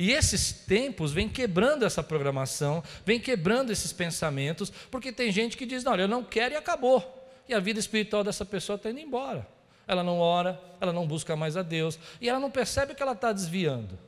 E 0.00 0.12
esses 0.12 0.50
tempos 0.50 1.12
vêm 1.12 1.28
quebrando 1.28 1.84
essa 1.84 2.02
programação, 2.02 2.82
vêm 3.04 3.20
quebrando 3.20 3.70
esses 3.70 3.92
pensamentos, 3.92 4.72
porque 4.90 5.12
tem 5.12 5.30
gente 5.30 5.58
que 5.58 5.66
diz: 5.66 5.84
não, 5.84 5.94
eu 5.94 6.08
não 6.08 6.24
quero 6.24 6.54
e 6.54 6.56
acabou. 6.56 7.28
E 7.46 7.52
a 7.52 7.60
vida 7.60 7.78
espiritual 7.78 8.24
dessa 8.24 8.46
pessoa 8.46 8.76
está 8.76 8.88
indo 8.88 8.98
embora. 8.98 9.46
Ela 9.86 10.02
não 10.02 10.18
ora, 10.18 10.58
ela 10.80 10.90
não 10.90 11.06
busca 11.06 11.36
mais 11.36 11.54
a 11.54 11.60
Deus, 11.60 11.98
e 12.18 12.30
ela 12.30 12.40
não 12.40 12.50
percebe 12.50 12.94
que 12.94 13.02
ela 13.02 13.12
está 13.12 13.30
desviando. 13.30 13.98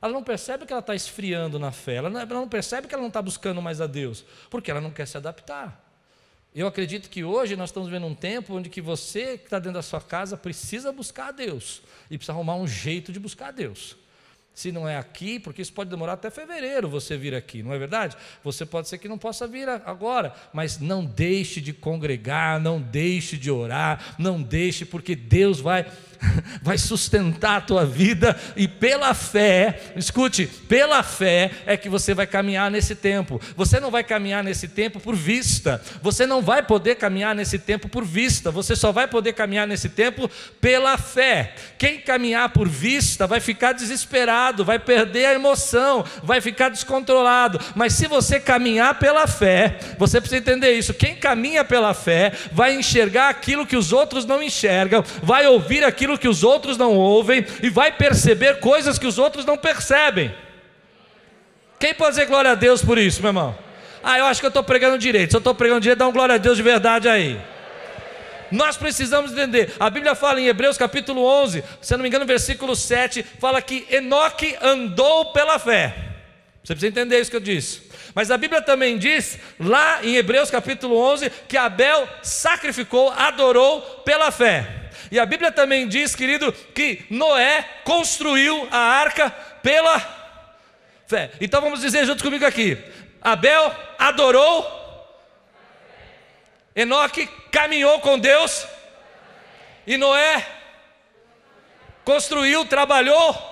Ela 0.00 0.12
não 0.12 0.22
percebe 0.22 0.64
que 0.64 0.72
ela 0.72 0.78
está 0.78 0.94
esfriando 0.94 1.58
na 1.58 1.72
fé, 1.72 1.96
ela 1.96 2.08
não, 2.08 2.20
ela 2.20 2.32
não 2.32 2.48
percebe 2.48 2.86
que 2.86 2.94
ela 2.94 3.02
não 3.02 3.08
está 3.08 3.20
buscando 3.20 3.60
mais 3.60 3.80
a 3.80 3.88
Deus, 3.88 4.24
porque 4.48 4.70
ela 4.70 4.80
não 4.80 4.92
quer 4.92 5.08
se 5.08 5.16
adaptar. 5.16 5.84
Eu 6.54 6.68
acredito 6.68 7.10
que 7.10 7.24
hoje 7.24 7.56
nós 7.56 7.70
estamos 7.70 7.88
vendo 7.88 8.06
um 8.06 8.14
tempo 8.14 8.54
onde 8.54 8.70
que 8.70 8.80
você 8.80 9.36
que 9.36 9.46
está 9.46 9.58
dentro 9.58 9.72
da 9.72 9.82
sua 9.82 10.00
casa 10.00 10.36
precisa 10.36 10.92
buscar 10.92 11.30
a 11.30 11.32
Deus 11.32 11.82
e 12.08 12.16
precisa 12.16 12.34
arrumar 12.34 12.54
um 12.54 12.68
jeito 12.68 13.10
de 13.10 13.18
buscar 13.18 13.48
a 13.48 13.50
Deus. 13.50 13.96
Se 14.54 14.70
não 14.70 14.86
é 14.86 14.96
aqui, 14.98 15.38
porque 15.38 15.62
isso 15.62 15.72
pode 15.72 15.88
demorar 15.88 16.14
até 16.14 16.30
fevereiro 16.30 16.88
você 16.88 17.16
vir 17.16 17.34
aqui, 17.34 17.62
não 17.62 17.72
é 17.72 17.78
verdade? 17.78 18.16
Você 18.44 18.66
pode 18.66 18.88
ser 18.88 18.98
que 18.98 19.08
não 19.08 19.16
possa 19.16 19.46
vir 19.46 19.68
agora, 19.68 20.34
mas 20.52 20.78
não 20.78 21.04
deixe 21.04 21.60
de 21.60 21.72
congregar, 21.72 22.60
não 22.60 22.80
deixe 22.80 23.36
de 23.36 23.50
orar, 23.50 24.16
não 24.18 24.42
deixe, 24.42 24.84
porque 24.84 25.14
Deus 25.16 25.60
vai 25.60 25.86
vai 26.62 26.78
sustentar 26.78 27.56
a 27.56 27.60
tua 27.60 27.84
vida 27.84 28.38
e 28.56 28.68
pela 28.68 29.14
fé, 29.14 29.80
escute, 29.96 30.46
pela 30.46 31.02
fé 31.02 31.50
é 31.66 31.76
que 31.76 31.88
você 31.88 32.14
vai 32.14 32.26
caminhar 32.26 32.70
nesse 32.70 32.94
tempo. 32.94 33.40
Você 33.56 33.80
não 33.80 33.90
vai 33.90 34.04
caminhar 34.04 34.44
nesse 34.44 34.68
tempo 34.68 35.00
por 35.00 35.16
vista. 35.16 35.82
Você 36.02 36.26
não 36.26 36.42
vai 36.42 36.62
poder 36.62 36.96
caminhar 36.96 37.34
nesse 37.34 37.58
tempo 37.58 37.88
por 37.88 38.04
vista. 38.04 38.50
Você 38.50 38.76
só 38.76 38.92
vai 38.92 39.08
poder 39.08 39.32
caminhar 39.32 39.66
nesse 39.66 39.88
tempo 39.88 40.30
pela 40.60 40.96
fé. 40.98 41.54
Quem 41.78 42.00
caminhar 42.00 42.50
por 42.50 42.68
vista 42.68 43.26
vai 43.26 43.40
ficar 43.40 43.72
desesperado, 43.72 44.39
vai 44.64 44.78
perder 44.78 45.26
a 45.26 45.34
emoção, 45.34 46.04
vai 46.22 46.40
ficar 46.40 46.68
descontrolado. 46.68 47.60
Mas 47.74 47.92
se 47.92 48.06
você 48.06 48.40
caminhar 48.40 48.98
pela 48.98 49.26
fé, 49.26 49.78
você 49.98 50.20
precisa 50.20 50.40
entender 50.40 50.72
isso. 50.72 50.94
Quem 50.94 51.16
caminha 51.16 51.64
pela 51.64 51.94
fé 51.94 52.32
vai 52.52 52.74
enxergar 52.74 53.28
aquilo 53.28 53.66
que 53.66 53.76
os 53.76 53.92
outros 53.92 54.24
não 54.24 54.42
enxergam, 54.42 55.04
vai 55.22 55.46
ouvir 55.46 55.84
aquilo 55.84 56.18
que 56.18 56.28
os 56.28 56.42
outros 56.42 56.76
não 56.76 56.94
ouvem 56.94 57.44
e 57.62 57.70
vai 57.70 57.92
perceber 57.92 58.60
coisas 58.60 58.98
que 58.98 59.06
os 59.06 59.18
outros 59.18 59.44
não 59.44 59.56
percebem. 59.56 60.34
Quem 61.78 61.94
pode 61.94 62.10
dizer 62.10 62.26
glória 62.26 62.50
a 62.50 62.54
Deus 62.54 62.84
por 62.84 62.98
isso, 62.98 63.20
meu 63.22 63.30
irmão? 63.30 63.56
Ah, 64.02 64.18
eu 64.18 64.26
acho 64.26 64.40
que 64.40 64.46
eu 64.46 64.48
estou 64.48 64.62
pregando 64.62 64.98
direito. 64.98 65.30
Se 65.30 65.36
eu 65.36 65.38
estou 65.38 65.54
pregando 65.54 65.80
direito, 65.80 65.98
dá 65.98 66.08
um 66.08 66.12
glória 66.12 66.34
a 66.34 66.38
Deus 66.38 66.56
de 66.56 66.62
verdade 66.62 67.08
aí. 67.08 67.40
Nós 68.50 68.76
precisamos 68.76 69.32
entender. 69.32 69.74
A 69.78 69.88
Bíblia 69.90 70.14
fala 70.14 70.40
em 70.40 70.46
Hebreus 70.46 70.76
capítulo 70.76 71.24
11, 71.24 71.62
se 71.80 71.92
não 71.92 72.02
me 72.02 72.08
engano, 72.08 72.26
versículo 72.26 72.74
7, 72.74 73.22
fala 73.38 73.62
que 73.62 73.86
Enoque 73.90 74.56
andou 74.60 75.32
pela 75.32 75.58
fé. 75.58 75.94
Você 76.62 76.74
precisa 76.74 76.88
entender 76.88 77.20
isso 77.20 77.30
que 77.30 77.36
eu 77.36 77.40
disse. 77.40 77.90
Mas 78.14 78.30
a 78.30 78.36
Bíblia 78.36 78.60
também 78.60 78.98
diz, 78.98 79.38
lá 79.58 80.04
em 80.04 80.16
Hebreus 80.16 80.50
capítulo 80.50 80.96
11, 80.96 81.30
que 81.48 81.56
Abel 81.56 82.08
sacrificou, 82.22 83.10
adorou 83.10 83.80
pela 84.04 84.30
fé. 84.30 84.66
E 85.10 85.18
a 85.18 85.26
Bíblia 85.26 85.50
também 85.50 85.88
diz, 85.88 86.14
querido, 86.14 86.52
que 86.52 87.04
Noé 87.10 87.64
construiu 87.84 88.68
a 88.70 88.78
arca 88.78 89.30
pela 89.62 89.98
fé. 91.06 91.30
Então 91.40 91.60
vamos 91.60 91.80
dizer 91.80 92.04
junto 92.06 92.22
comigo 92.22 92.44
aqui: 92.44 92.78
Abel 93.20 93.74
adorou, 93.98 94.79
Enoque 96.74 97.26
caminhou 97.50 98.00
com 98.00 98.18
Deus, 98.18 98.66
e 99.86 99.96
Noé 99.96 100.46
construiu, 102.04 102.64
trabalhou 102.64 103.50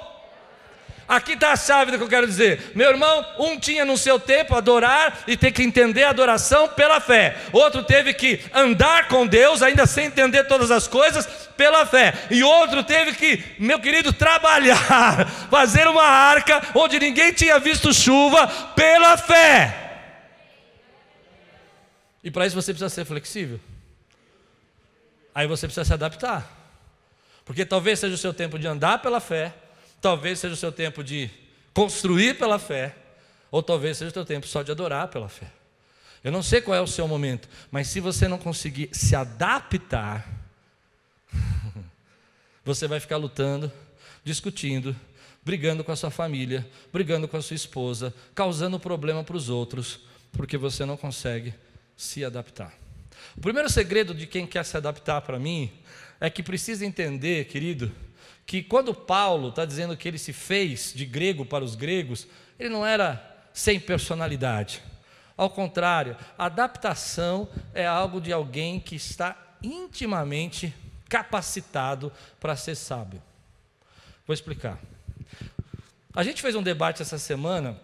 Aqui 1.08 1.32
está 1.32 1.52
a 1.52 1.56
chave 1.56 1.90
do 1.90 1.96
que 1.96 2.04
eu 2.04 2.08
quero 2.08 2.26
dizer. 2.26 2.72
Meu 2.74 2.90
irmão, 2.90 3.24
um 3.38 3.58
tinha 3.58 3.82
no 3.82 3.96
seu 3.96 4.20
tempo 4.20 4.54
adorar 4.54 5.20
e 5.26 5.38
ter 5.38 5.52
que 5.52 5.62
entender 5.62 6.04
a 6.04 6.10
adoração 6.10 6.68
pela 6.68 7.00
fé. 7.00 7.34
Outro 7.50 7.82
teve 7.82 8.12
que 8.12 8.38
andar 8.52 9.08
com 9.08 9.26
Deus, 9.26 9.62
ainda 9.62 9.86
sem 9.86 10.04
entender 10.04 10.44
todas 10.44 10.70
as 10.70 10.86
coisas, 10.86 11.26
pela 11.56 11.86
fé. 11.86 12.12
E 12.30 12.44
outro 12.44 12.84
teve 12.84 13.14
que, 13.14 13.42
meu 13.58 13.80
querido, 13.80 14.12
trabalhar, 14.12 15.26
fazer 15.50 15.88
uma 15.88 16.04
arca 16.04 16.60
onde 16.74 17.00
ninguém 17.00 17.32
tinha 17.32 17.58
visto 17.58 17.94
chuva, 17.94 18.46
pela 18.76 19.16
fé. 19.16 19.87
E 22.22 22.30
para 22.30 22.46
isso 22.46 22.54
você 22.54 22.72
precisa 22.72 22.88
ser 22.88 23.04
flexível. 23.04 23.60
Aí 25.34 25.46
você 25.46 25.66
precisa 25.66 25.84
se 25.84 25.92
adaptar. 25.92 26.56
Porque 27.44 27.64
talvez 27.64 27.98
seja 27.98 28.14
o 28.14 28.18
seu 28.18 28.34
tempo 28.34 28.58
de 28.58 28.66
andar 28.66 29.00
pela 29.00 29.20
fé 29.20 29.54
Talvez 30.00 30.38
seja 30.38 30.54
o 30.54 30.56
seu 30.56 30.70
tempo 30.70 31.02
de 31.02 31.28
construir 31.74 32.38
pela 32.38 32.58
fé, 32.58 32.94
ou 33.50 33.62
talvez 33.62 33.96
seja 33.96 34.10
o 34.10 34.14
seu 34.14 34.24
tempo 34.24 34.46
só 34.46 34.62
de 34.62 34.70
adorar 34.70 35.08
pela 35.08 35.28
fé. 35.28 35.50
Eu 36.22 36.32
não 36.32 36.42
sei 36.42 36.60
qual 36.60 36.76
é 36.76 36.80
o 36.80 36.86
seu 36.86 37.06
momento, 37.06 37.48
mas 37.70 37.88
se 37.88 38.00
você 38.00 38.28
não 38.28 38.38
conseguir 38.38 38.90
se 38.92 39.14
adaptar, 39.16 40.26
você 42.64 42.86
vai 42.86 43.00
ficar 43.00 43.16
lutando, 43.16 43.72
discutindo, 44.22 44.94
brigando 45.44 45.82
com 45.82 45.90
a 45.90 45.96
sua 45.96 46.10
família, 46.10 46.68
brigando 46.92 47.26
com 47.26 47.36
a 47.36 47.42
sua 47.42 47.56
esposa, 47.56 48.14
causando 48.34 48.78
problema 48.78 49.24
para 49.24 49.36
os 49.36 49.48
outros, 49.48 50.00
porque 50.32 50.56
você 50.56 50.84
não 50.84 50.96
consegue 50.96 51.54
se 51.98 52.24
adaptar. 52.24 52.72
O 53.36 53.40
primeiro 53.40 53.68
segredo 53.68 54.14
de 54.14 54.24
quem 54.24 54.46
quer 54.46 54.64
se 54.64 54.76
adaptar 54.76 55.20
para 55.22 55.36
mim 55.36 55.72
é 56.20 56.30
que 56.30 56.44
precisa 56.44 56.86
entender, 56.86 57.46
querido, 57.46 57.92
que 58.46 58.62
quando 58.62 58.94
Paulo 58.94 59.48
está 59.48 59.64
dizendo 59.64 59.96
que 59.96 60.06
ele 60.06 60.16
se 60.16 60.32
fez 60.32 60.92
de 60.94 61.04
grego 61.04 61.44
para 61.44 61.64
os 61.64 61.74
gregos, 61.74 62.28
ele 62.56 62.68
não 62.68 62.86
era 62.86 63.36
sem 63.52 63.80
personalidade. 63.80 64.80
Ao 65.36 65.50
contrário, 65.50 66.16
adaptação 66.38 67.48
é 67.74 67.84
algo 67.84 68.20
de 68.20 68.32
alguém 68.32 68.78
que 68.78 68.94
está 68.94 69.36
intimamente 69.60 70.72
capacitado 71.08 72.12
para 72.38 72.54
ser 72.54 72.76
sábio. 72.76 73.20
Vou 74.24 74.34
explicar. 74.34 74.78
A 76.14 76.22
gente 76.22 76.40
fez 76.42 76.54
um 76.54 76.62
debate 76.62 77.02
essa 77.02 77.18
semana 77.18 77.80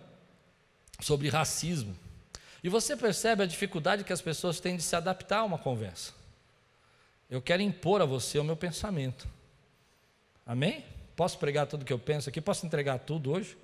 sobre 1.00 1.28
racismo. 1.28 2.03
E 2.64 2.68
você 2.70 2.96
percebe 2.96 3.42
a 3.42 3.46
dificuldade 3.46 4.04
que 4.04 4.12
as 4.12 4.22
pessoas 4.22 4.58
têm 4.58 4.74
de 4.74 4.82
se 4.82 4.96
adaptar 4.96 5.40
a 5.40 5.44
uma 5.44 5.58
conversa. 5.58 6.14
Eu 7.28 7.42
quero 7.42 7.60
impor 7.60 8.00
a 8.00 8.06
você 8.06 8.38
o 8.38 8.44
meu 8.44 8.56
pensamento. 8.56 9.28
Amém? 10.46 10.82
Posso 11.14 11.38
pregar 11.38 11.66
tudo 11.66 11.82
o 11.82 11.84
que 11.84 11.92
eu 11.92 11.98
penso 11.98 12.30
aqui? 12.30 12.40
Posso 12.40 12.64
entregar 12.64 13.00
tudo 13.00 13.32
hoje? 13.32 13.54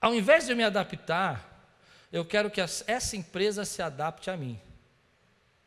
Ao 0.00 0.14
invés 0.14 0.46
de 0.46 0.54
me 0.54 0.64
adaptar, 0.64 1.68
eu 2.10 2.24
quero 2.24 2.50
que 2.50 2.62
essa 2.62 3.14
empresa 3.14 3.66
se 3.66 3.82
adapte 3.82 4.30
a 4.30 4.36
mim. 4.36 4.58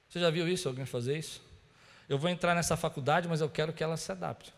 Você 0.09 0.19
já 0.19 0.31
viu 0.31 0.47
isso? 0.47 0.67
Alguém 0.67 0.85
fazer 0.87 1.15
isso? 1.15 1.43
Eu 2.07 2.17
vou 2.17 2.31
entrar 2.31 2.55
nessa 2.55 2.75
faculdade, 2.75 3.27
mas 3.27 3.39
eu 3.39 3.49
quero 3.49 3.71
que 3.71 3.83
ela 3.83 3.97
se 3.97 4.11
adapte. 4.11 4.51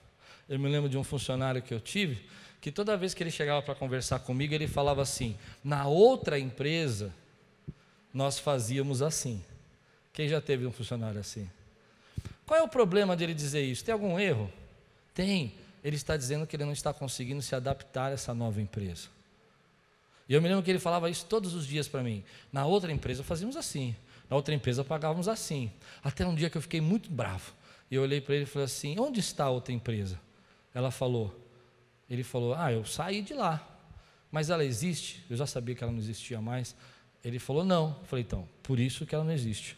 Eu 0.47 0.57
me 0.57 0.69
lembro 0.69 0.89
de 0.89 0.97
um 0.97 1.03
funcionário 1.03 1.61
que 1.61 1.73
eu 1.73 1.81
tive, 1.81 2.25
que 2.61 2.71
toda 2.71 2.95
vez 2.95 3.15
que 3.15 3.23
ele 3.23 3.31
chegava 3.31 3.59
para 3.63 3.73
conversar 3.73 4.19
comigo, 4.19 4.53
ele 4.53 4.67
falava 4.67 5.01
assim: 5.01 5.35
na 5.63 5.87
outra 5.87 6.37
empresa, 6.37 7.11
nós 8.13 8.37
fazíamos 8.37 9.01
assim. 9.01 9.43
Quem 10.13 10.29
já 10.29 10.39
teve 10.39 10.67
um 10.67 10.71
funcionário 10.71 11.19
assim? 11.19 11.49
Qual 12.45 12.59
é 12.59 12.61
o 12.63 12.67
problema 12.67 13.15
dele 13.15 13.33
dizer 13.33 13.63
isso? 13.63 13.83
Tem 13.83 13.93
algum 13.93 14.19
erro? 14.19 14.51
Tem. 15.13 15.55
Ele 15.83 15.95
está 15.95 16.15
dizendo 16.15 16.45
que 16.45 16.55
ele 16.55 16.65
não 16.65 16.73
está 16.73 16.93
conseguindo 16.93 17.41
se 17.41 17.55
adaptar 17.55 18.11
a 18.11 18.13
essa 18.13 18.33
nova 18.33 18.61
empresa. 18.61 19.07
E 20.29 20.33
eu 20.33 20.41
me 20.41 20.47
lembro 20.47 20.63
que 20.63 20.69
ele 20.69 20.79
falava 20.79 21.09
isso 21.09 21.25
todos 21.25 21.55
os 21.55 21.65
dias 21.65 21.87
para 21.87 22.03
mim. 22.03 22.23
Na 22.53 22.65
outra 22.65 22.91
empresa 22.91 23.23
fazíamos 23.23 23.57
assim. 23.57 23.95
Na 24.29 24.35
outra 24.35 24.53
empresa 24.53 24.83
pagávamos 24.83 25.27
assim. 25.27 25.71
Até 26.03 26.25
um 26.25 26.35
dia 26.35 26.49
que 26.49 26.57
eu 26.57 26.61
fiquei 26.61 26.79
muito 26.79 27.09
bravo. 27.09 27.53
E 27.89 27.95
eu 27.95 28.03
olhei 28.03 28.21
para 28.21 28.35
ele 28.35 28.43
e 28.43 28.47
falei 28.47 28.65
assim: 28.65 28.99
onde 28.99 29.19
está 29.19 29.45
a 29.45 29.49
outra 29.49 29.73
empresa? 29.73 30.19
Ela 30.75 30.91
falou. 30.91 31.40
Ele 32.11 32.25
falou: 32.25 32.53
ah, 32.53 32.73
eu 32.73 32.83
saí 32.83 33.21
de 33.21 33.33
lá. 33.33 33.65
Mas 34.29 34.49
ela 34.49 34.65
existe? 34.65 35.23
Eu 35.29 35.37
já 35.37 35.47
sabia 35.47 35.73
que 35.73 35.81
ela 35.81 35.93
não 35.93 35.99
existia 35.99 36.41
mais. 36.41 36.75
Ele 37.23 37.39
falou: 37.39 37.63
não. 37.63 37.97
Eu 38.01 38.05
falei: 38.05 38.25
então, 38.25 38.45
por 38.61 38.81
isso 38.81 39.05
que 39.05 39.15
ela 39.15 39.23
não 39.23 39.31
existe. 39.31 39.77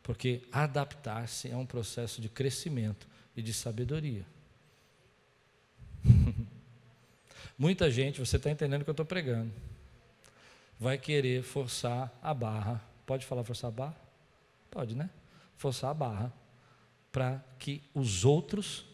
Porque 0.00 0.42
adaptar-se 0.52 1.50
é 1.50 1.56
um 1.56 1.66
processo 1.66 2.20
de 2.20 2.28
crescimento 2.28 3.08
e 3.36 3.42
de 3.42 3.52
sabedoria. 3.52 4.24
Muita 7.58 7.90
gente, 7.90 8.20
você 8.20 8.36
está 8.36 8.48
entendendo 8.48 8.82
o 8.82 8.84
que 8.84 8.90
eu 8.90 8.92
estou 8.92 9.04
pregando, 9.04 9.52
vai 10.78 10.96
querer 10.98 11.42
forçar 11.42 12.16
a 12.22 12.32
barra. 12.32 12.80
Pode 13.04 13.26
falar 13.26 13.42
forçar 13.42 13.70
a 13.70 13.72
barra? 13.72 13.96
Pode, 14.70 14.94
né? 14.94 15.10
Forçar 15.56 15.90
a 15.90 15.94
barra 15.94 16.32
para 17.10 17.44
que 17.58 17.82
os 17.92 18.24
outros 18.24 18.86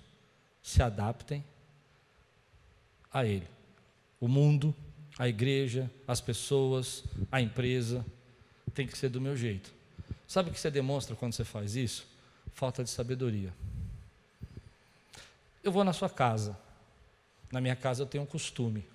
se 0.63 0.83
adaptem 0.83 1.45
a 3.17 3.25
ele. 3.25 3.49
O 4.21 4.29
mundo, 4.29 4.75
a 5.19 5.27
igreja, 5.27 5.91
as 6.07 6.21
pessoas, 6.21 7.03
a 7.33 7.41
empresa, 7.41 8.05
tem 8.75 8.87
que 8.87 8.97
ser 8.97 9.09
do 9.09 9.21
meu 9.21 9.35
jeito. 9.35 9.73
Sabe 10.29 10.51
o 10.51 10.53
que 10.53 10.61
você 10.61 10.71
demonstra 10.71 11.17
quando 11.17 11.33
você 11.33 11.45
faz 11.45 11.77
isso? 11.77 12.07
Falta 12.53 12.85
de 12.85 12.91
sabedoria. 12.91 13.55
Eu 15.65 15.73
vou 15.73 15.83
na 15.83 15.95
sua 15.95 16.11
casa. 16.11 16.59
Na 17.51 17.59
minha 17.59 17.75
casa 17.75 18.03
eu 18.03 18.07
tenho 18.07 18.25
um 18.25 18.27
costume. 18.27 18.87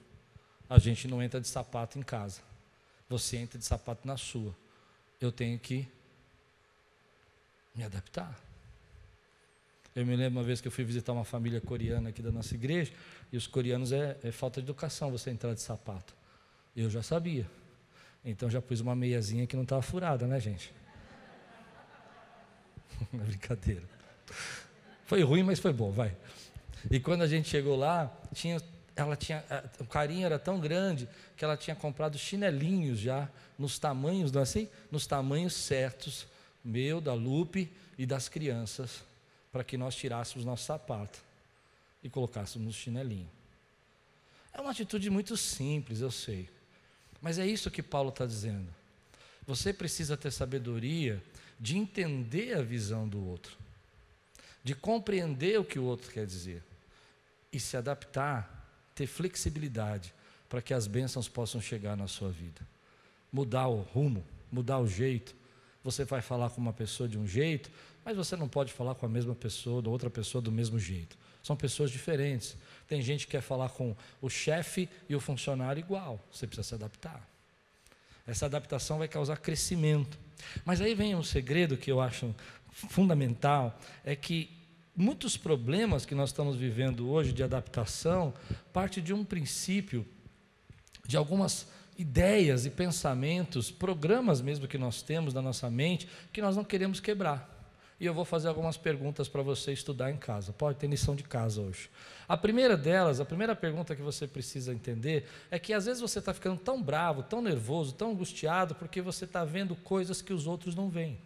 A 0.70 0.78
gente 0.78 1.08
não 1.08 1.22
entra 1.22 1.42
de 1.42 1.48
sapato 1.48 1.98
em 1.98 2.04
casa. 2.04 2.42
Você 3.10 3.38
entra 3.38 3.58
de 3.58 3.66
sapato 3.66 4.08
na 4.08 4.18
sua. 4.18 4.56
Eu 5.20 5.32
tenho 5.32 5.58
que 5.58 5.88
me 7.74 7.84
adaptar. 7.84 8.40
Eu 9.96 10.06
me 10.06 10.16
lembro 10.16 10.40
uma 10.40 10.44
vez 10.44 10.62
que 10.62 10.68
eu 10.68 10.72
fui 10.72 10.84
visitar 10.84 11.12
uma 11.12 11.26
família 11.26 11.60
coreana 11.60 12.10
aqui 12.10 12.22
da 12.22 12.32
nossa 12.32 12.56
igreja, 12.56 12.94
e 13.32 13.38
os 13.38 13.46
coreanos 13.46 13.92
é, 13.92 14.18
é 14.24 14.32
falta 14.32 14.62
de 14.62 14.66
educação 14.66 15.12
você 15.12 15.30
entrar 15.30 15.54
de 15.54 15.62
sapato. 15.62 16.14
Eu 16.76 16.90
já 16.90 17.04
sabia. 17.04 17.46
Então 18.24 18.50
já 18.50 18.62
pus 18.62 18.80
uma 18.80 18.96
meiazinha 18.96 19.46
que 19.46 19.56
não 19.56 19.64
estava 19.64 19.82
furada, 19.82 20.26
né, 20.28 20.40
gente? 20.40 20.74
É 23.14 23.18
brincadeira. 23.18 23.82
Foi 25.06 25.24
ruim, 25.24 25.42
mas 25.42 25.60
foi 25.60 25.74
bom, 25.74 25.92
vai. 25.92 26.16
E 26.90 27.00
quando 27.00 27.24
a 27.24 27.28
gente 27.28 27.50
chegou 27.50 27.76
lá, 27.76 28.16
tinha, 28.34 28.62
ela 28.96 29.16
tinha, 29.16 29.44
o 29.80 29.86
carinho 29.86 30.26
era 30.26 30.38
tão 30.38 30.60
grande 30.60 31.10
que 31.36 31.44
ela 31.44 31.58
tinha 31.58 31.76
comprado 31.76 32.18
chinelinhos 32.18 33.00
já 33.00 33.28
nos 33.58 33.80
tamanhos, 33.80 34.32
não 34.32 34.40
é 34.40 34.44
assim? 34.44 34.70
Nos 34.92 35.08
tamanhos 35.08 35.54
certos, 35.54 36.28
meu, 36.64 37.02
da 37.02 37.14
Lupe 37.14 37.72
e 37.98 38.06
das 38.06 38.30
crianças, 38.30 39.04
para 39.52 39.64
que 39.64 39.78
nós 39.78 39.96
tirássemos 39.96 40.46
nosso 40.46 40.66
sapato 40.66 41.20
e 42.04 42.10
colocássemos 42.10 42.76
chinelinho. 42.76 43.30
É 44.54 44.62
uma 44.62 44.72
atitude 44.72 45.10
muito 45.10 45.36
simples, 45.38 46.02
eu 46.02 46.12
sei. 46.12 46.50
Mas 47.22 47.38
é 47.38 47.46
isso 47.46 47.72
que 47.72 47.84
Paulo 47.84 48.10
está 48.10 48.26
dizendo. 48.26 48.68
Você 49.46 49.74
precisa 49.74 50.18
ter 50.18 50.32
sabedoria 50.32 51.22
de 51.60 51.78
entender 51.78 52.58
a 52.58 52.62
visão 52.62 53.08
do 53.08 53.24
outro, 53.24 53.58
de 54.64 54.74
compreender 54.74 55.60
o 55.60 55.64
que 55.66 55.78
o 55.78 55.84
outro 55.84 56.12
quer 56.12 56.26
dizer 56.26 56.64
e 57.52 57.60
se 57.60 57.78
adaptar, 57.78 58.68
ter 58.96 59.08
flexibilidade 59.08 60.14
para 60.50 60.62
que 60.62 60.74
as 60.74 60.88
bênçãos 60.88 61.28
possam 61.28 61.62
chegar 61.62 61.96
na 61.96 62.08
sua 62.08 62.30
vida. 62.30 62.62
Mudar 63.32 63.68
o 63.68 63.82
rumo, 63.82 64.26
mudar 64.52 64.80
o 64.80 64.88
jeito. 64.88 65.36
Você 65.84 66.04
vai 66.04 66.22
falar 66.22 66.50
com 66.50 66.60
uma 66.60 66.74
pessoa 66.74 67.08
de 67.08 67.18
um 67.18 67.28
jeito, 67.28 67.72
mas 68.04 68.18
você 68.18 68.36
não 68.36 68.48
pode 68.48 68.74
falar 68.74 68.96
com 68.96 69.06
a 69.06 69.10
mesma 69.10 69.36
pessoa, 69.36 69.82
da 69.82 69.90
outra 69.90 70.10
pessoa 70.10 70.42
do 70.42 70.52
mesmo 70.52 70.80
jeito. 70.80 71.18
São 71.44 71.56
pessoas 71.56 71.92
diferentes. 71.92 72.58
Tem 72.88 73.02
gente 73.02 73.26
que 73.26 73.32
quer 73.32 73.42
falar 73.42 73.70
com 73.70 73.96
o 74.22 74.30
chefe 74.30 74.90
e 75.08 75.16
o 75.16 75.20
funcionário 75.20 75.80
igual. 75.80 76.20
Você 76.32 76.48
precisa 76.48 76.68
se 76.68 76.76
adaptar. 76.76 77.28
Essa 78.26 78.46
adaptação 78.46 78.98
vai 78.98 79.08
causar 79.08 79.38
crescimento. 79.38 80.18
Mas 80.66 80.82
aí 80.82 80.94
vem 80.96 81.16
um 81.16 81.24
segredo 81.24 81.78
que 81.78 81.92
eu 81.92 82.02
acho 82.02 82.34
fundamental: 82.72 83.80
é 84.04 84.16
que 84.16 84.50
muitos 84.96 85.38
problemas 85.38 86.06
que 86.06 86.16
nós 86.16 86.30
estamos 86.30 86.56
vivendo 86.56 87.10
hoje 87.10 87.32
de 87.32 87.44
adaptação 87.44 88.34
parte 88.74 89.02
de 89.02 89.14
um 89.14 89.24
princípio, 89.24 90.06
de 91.08 91.18
algumas 91.18 91.68
ideias 91.98 92.66
e 92.66 92.70
pensamentos, 92.70 93.70
programas 93.70 94.42
mesmo 94.42 94.68
que 94.68 94.78
nós 94.78 95.02
temos 95.02 95.34
na 95.34 95.42
nossa 95.42 95.70
mente, 95.70 96.08
que 96.34 96.42
nós 96.42 96.56
não 96.56 96.64
queremos 96.64 97.00
quebrar 97.00 97.61
e 98.02 98.06
eu 98.08 98.16
vou 98.16 98.26
fazer 98.26 98.48
algumas 98.48 98.78
perguntas 98.78 99.30
para 99.30 99.44
você 99.44 99.72
estudar 99.72 100.10
em 100.10 100.18
casa. 100.18 100.52
Pode 100.52 100.80
ter 100.80 100.88
lição 100.88 101.16
de 101.16 101.22
casa 101.22 101.62
hoje. 101.62 101.88
A 102.28 102.36
primeira 102.36 102.76
delas, 102.76 103.20
a 103.20 103.26
primeira 103.26 103.56
pergunta 103.56 103.96
que 103.96 104.02
você 104.02 104.28
precisa 104.28 104.74
entender 104.74 105.30
é 105.52 105.60
que 105.60 105.72
às 105.72 105.86
vezes 105.86 106.02
você 106.02 106.18
está 106.18 106.34
ficando 106.34 106.60
tão 106.60 106.82
bravo, 106.82 107.22
tão 107.22 107.44
nervoso, 107.44 107.94
tão 107.94 108.10
angustiado, 108.10 108.74
porque 108.74 109.04
você 109.04 109.26
está 109.26 109.46
vendo 109.46 109.76
coisas 109.76 110.20
que 110.20 110.34
os 110.34 110.48
outros 110.48 110.74
não 110.74 110.90
veem. 110.90 111.20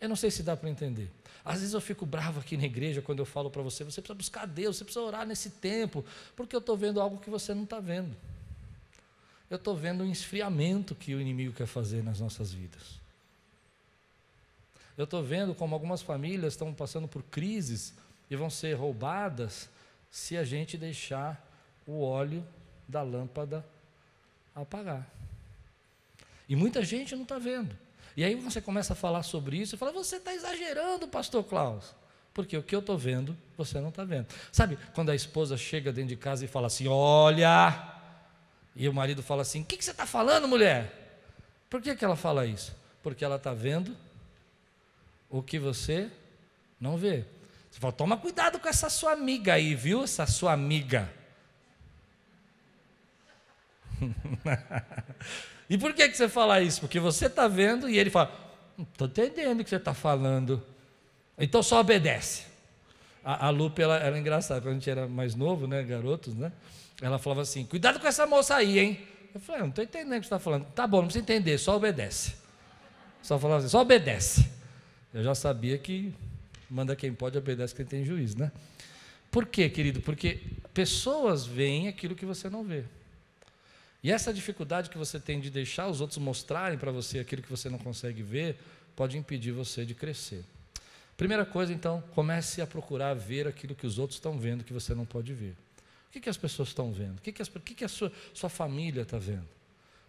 Eu 0.00 0.08
não 0.08 0.16
sei 0.16 0.30
se 0.30 0.42
dá 0.42 0.56
para 0.56 0.70
entender. 0.70 1.10
Às 1.44 1.60
vezes 1.60 1.74
eu 1.74 1.80
fico 1.82 2.06
bravo 2.06 2.40
aqui 2.40 2.56
na 2.56 2.64
igreja 2.64 3.02
quando 3.02 3.18
eu 3.18 3.26
falo 3.26 3.50
para 3.50 3.60
você: 3.60 3.84
você 3.84 4.00
precisa 4.00 4.16
buscar 4.16 4.46
Deus, 4.46 4.78
você 4.78 4.84
precisa 4.84 5.04
orar 5.04 5.26
nesse 5.26 5.50
tempo, 5.50 6.02
porque 6.34 6.56
eu 6.56 6.60
estou 6.60 6.74
vendo 6.74 7.02
algo 7.02 7.18
que 7.18 7.28
você 7.28 7.52
não 7.52 7.64
está 7.64 7.80
vendo. 7.80 8.16
Eu 9.50 9.56
estou 9.56 9.76
vendo 9.76 10.04
o 10.04 10.06
esfriamento 10.06 10.94
que 10.94 11.14
o 11.14 11.20
inimigo 11.20 11.52
quer 11.52 11.66
fazer 11.66 12.02
nas 12.02 12.18
nossas 12.18 12.50
vidas. 12.50 13.03
Eu 14.96 15.04
estou 15.04 15.22
vendo 15.22 15.54
como 15.54 15.74
algumas 15.74 16.02
famílias 16.02 16.52
estão 16.52 16.72
passando 16.72 17.08
por 17.08 17.22
crises 17.24 17.94
e 18.30 18.36
vão 18.36 18.48
ser 18.48 18.74
roubadas 18.74 19.68
se 20.10 20.36
a 20.36 20.44
gente 20.44 20.76
deixar 20.76 21.44
o 21.86 22.02
óleo 22.02 22.46
da 22.86 23.02
lâmpada 23.02 23.64
apagar. 24.54 25.06
E 26.48 26.54
muita 26.54 26.84
gente 26.84 27.14
não 27.16 27.24
está 27.24 27.38
vendo. 27.38 27.76
E 28.16 28.22
aí 28.22 28.34
você 28.36 28.60
começa 28.60 28.92
a 28.92 28.96
falar 28.96 29.22
sobre 29.22 29.56
isso 29.56 29.74
e 29.74 29.78
fala: 29.78 29.92
Você 29.92 30.16
está 30.16 30.32
exagerando, 30.32 31.08
Pastor 31.08 31.42
Klaus. 31.42 31.94
Porque 32.32 32.56
o 32.56 32.62
que 32.62 32.74
eu 32.74 32.80
estou 32.80 32.98
vendo, 32.98 33.36
você 33.56 33.80
não 33.80 33.88
está 33.88 34.04
vendo. 34.04 34.26
Sabe 34.52 34.78
quando 34.94 35.10
a 35.10 35.14
esposa 35.14 35.56
chega 35.56 35.92
dentro 35.92 36.10
de 36.10 36.16
casa 36.16 36.44
e 36.44 36.48
fala 36.48 36.68
assim: 36.68 36.86
Olha. 36.86 37.92
E 38.76 38.88
o 38.88 38.94
marido 38.94 39.22
fala 39.22 39.42
assim: 39.42 39.62
O 39.62 39.64
que, 39.64 39.76
que 39.76 39.84
você 39.84 39.90
está 39.90 40.06
falando, 40.06 40.46
mulher? 40.46 41.20
Por 41.68 41.82
que, 41.82 41.94
que 41.96 42.04
ela 42.04 42.16
fala 42.16 42.46
isso? 42.46 42.72
Porque 43.02 43.24
ela 43.24 43.36
está 43.36 43.52
vendo 43.52 43.96
o 45.34 45.42
que 45.42 45.58
você 45.58 46.08
não 46.80 46.96
vê. 46.96 47.24
Você 47.68 47.80
fala, 47.80 47.92
toma 47.92 48.16
cuidado 48.16 48.60
com 48.60 48.68
essa 48.68 48.88
sua 48.88 49.10
amiga 49.10 49.54
aí, 49.54 49.74
viu? 49.74 50.04
Essa 50.04 50.26
sua 50.26 50.52
amiga. 50.52 51.12
e 55.68 55.76
por 55.76 55.92
que, 55.92 56.08
que 56.08 56.16
você 56.16 56.28
fala 56.28 56.60
isso? 56.60 56.80
Porque 56.80 57.00
você 57.00 57.26
está 57.26 57.48
vendo 57.48 57.90
e 57.90 57.98
ele 57.98 58.10
fala, 58.10 58.32
estou 58.92 59.08
entendendo 59.08 59.58
o 59.58 59.64
que 59.64 59.70
você 59.70 59.74
está 59.74 59.92
falando. 59.92 60.62
Então 61.36 61.64
só 61.64 61.80
obedece. 61.80 62.44
A, 63.24 63.46
a 63.46 63.50
Lupe, 63.50 63.82
ela, 63.82 63.96
ela 63.96 64.16
é 64.16 64.20
engraçada, 64.20 64.60
quando 64.60 64.70
a 64.70 64.74
gente 64.74 64.88
era 64.88 65.08
mais 65.08 65.34
novo, 65.34 65.66
né, 65.66 65.82
garotos, 65.82 66.32
né? 66.32 66.52
Ela 67.02 67.18
falava 67.18 67.42
assim, 67.42 67.66
cuidado 67.66 67.98
com 67.98 68.06
essa 68.06 68.24
moça 68.24 68.54
aí, 68.54 68.78
hein? 68.78 69.00
Eu 69.34 69.40
falei, 69.40 69.62
não 69.62 69.70
estou 69.70 69.82
entendendo 69.82 70.18
o 70.18 70.20
que 70.20 70.28
você 70.28 70.34
está 70.34 70.38
falando. 70.38 70.64
Tá 70.66 70.86
bom, 70.86 70.98
não 70.98 71.06
precisa 71.06 71.24
entender, 71.24 71.58
só 71.58 71.74
obedece. 71.74 72.36
Só 73.20 73.36
falava 73.36 73.58
assim, 73.58 73.68
só 73.68 73.80
obedece. 73.80 74.54
Eu 75.14 75.22
já 75.22 75.34
sabia 75.34 75.78
que 75.78 76.12
manda 76.68 76.96
quem 76.96 77.14
pode, 77.14 77.38
obedece 77.38 77.72
quem 77.72 77.86
tem 77.86 78.04
juízo, 78.04 78.36
né? 78.36 78.50
Por 79.30 79.46
quê, 79.46 79.70
querido? 79.70 80.00
Porque 80.00 80.40
pessoas 80.74 81.46
veem 81.46 81.86
aquilo 81.86 82.16
que 82.16 82.26
você 82.26 82.50
não 82.50 82.64
vê. 82.64 82.82
E 84.02 84.10
essa 84.10 84.34
dificuldade 84.34 84.90
que 84.90 84.98
você 84.98 85.20
tem 85.20 85.40
de 85.40 85.50
deixar 85.50 85.86
os 85.86 86.00
outros 86.00 86.18
mostrarem 86.18 86.76
para 86.76 86.90
você 86.90 87.20
aquilo 87.20 87.42
que 87.42 87.50
você 87.50 87.70
não 87.70 87.78
consegue 87.78 88.22
ver, 88.22 88.58
pode 88.96 89.16
impedir 89.16 89.52
você 89.52 89.84
de 89.84 89.94
crescer. 89.94 90.44
Primeira 91.16 91.46
coisa, 91.46 91.72
então, 91.72 92.02
comece 92.12 92.60
a 92.60 92.66
procurar 92.66 93.14
ver 93.14 93.46
aquilo 93.46 93.74
que 93.74 93.86
os 93.86 93.98
outros 93.98 94.16
estão 94.16 94.36
vendo 94.36 94.64
que 94.64 94.72
você 94.72 94.94
não 94.94 95.06
pode 95.06 95.32
ver. 95.32 95.52
O 96.08 96.12
que, 96.12 96.20
que 96.20 96.28
as 96.28 96.36
pessoas 96.36 96.68
estão 96.68 96.92
vendo? 96.92 97.18
O 97.18 97.20
que, 97.20 97.32
que, 97.32 97.40
as, 97.40 97.48
o 97.48 97.60
que, 97.60 97.74
que 97.74 97.84
a 97.84 97.88
sua, 97.88 98.12
sua 98.32 98.50
família 98.50 99.02
está 99.02 99.16
vendo? 99.16 99.46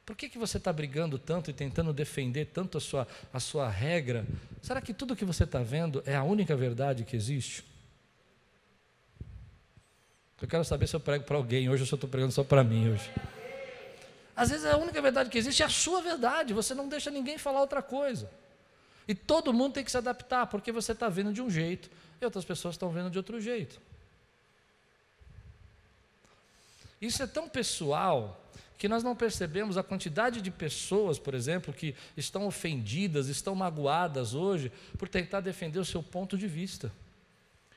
Por 0.06 0.16
que, 0.16 0.30
que 0.30 0.38
você 0.38 0.58
está 0.58 0.72
brigando 0.72 1.18
tanto 1.18 1.50
e 1.50 1.54
tentando 1.54 1.92
defender 1.92 2.46
tanto 2.46 2.78
a 2.78 2.82
sua, 2.82 3.08
a 3.34 3.40
sua 3.40 3.68
regra? 3.68 4.26
Será 4.62 4.80
que 4.80 4.94
tudo 4.94 5.16
que 5.16 5.26
você 5.26 5.46
está 5.46 5.60
vendo 5.64 6.04
é 6.06 6.16
a 6.16 6.24
única 6.24 6.56
verdade 6.56 7.04
que 7.04 7.16
existe? 7.16 7.66
Eu 10.40 10.48
quero 10.48 10.64
saber 10.64 10.86
se 10.86 10.96
eu 10.96 11.00
prego 11.00 11.24
para 11.24 11.38
alguém 11.38 11.70
hoje 11.70 11.82
ou 11.82 11.88
se 11.88 11.94
eu 11.94 11.98
estou 11.98 12.10
pregando 12.10 12.32
só 12.32 12.44
para 12.44 12.64
mim 12.64 12.92
hoje. 12.92 13.10
Às 14.36 14.50
vezes 14.50 14.66
a 14.66 14.78
única 14.78 15.02
verdade 15.02 15.30
que 15.30 15.38
existe 15.40 15.64
é 15.64 15.66
a 15.66 15.70
sua 15.70 16.02
verdade, 16.02 16.54
você 16.54 16.76
não 16.76 16.88
deixa 16.88 17.10
ninguém 17.10 17.38
falar 17.40 17.62
outra 17.62 17.82
coisa. 17.82 18.30
E 19.08 19.16
todo 19.16 19.54
mundo 19.54 19.74
tem 19.74 19.84
que 19.84 19.90
se 19.90 19.98
adaptar, 19.98 20.46
porque 20.48 20.72
você 20.72 20.92
está 20.92 21.10
vendo 21.10 21.34
de 21.34 21.42
um 21.42 21.50
jeito 21.50 21.90
e 22.22 22.26
outras 22.26 22.46
pessoas 22.46 22.76
estão 22.76 22.90
vendo 22.90 23.10
de 23.10 23.18
outro 23.18 23.42
jeito. 23.42 23.80
Isso 27.02 27.24
é 27.24 27.28
tão 27.28 27.50
pessoal 27.50 28.45
que 28.78 28.88
nós 28.88 29.04
não 29.04 29.16
percebemos 29.16 29.78
a 29.78 29.84
quantidade 29.84 30.42
de 30.42 30.52
pessoas, 30.52 31.18
por 31.18 31.34
exemplo, 31.34 31.74
que 31.74 31.96
estão 32.18 32.46
ofendidas, 32.46 33.28
estão 33.28 33.56
magoadas 33.56 34.34
hoje 34.34 34.72
por 34.98 35.08
tentar 35.08 35.40
defender 35.40 35.80
o 35.80 35.86
seu 35.86 36.04
ponto 36.04 36.38
de 36.38 36.48
vista 36.48 36.92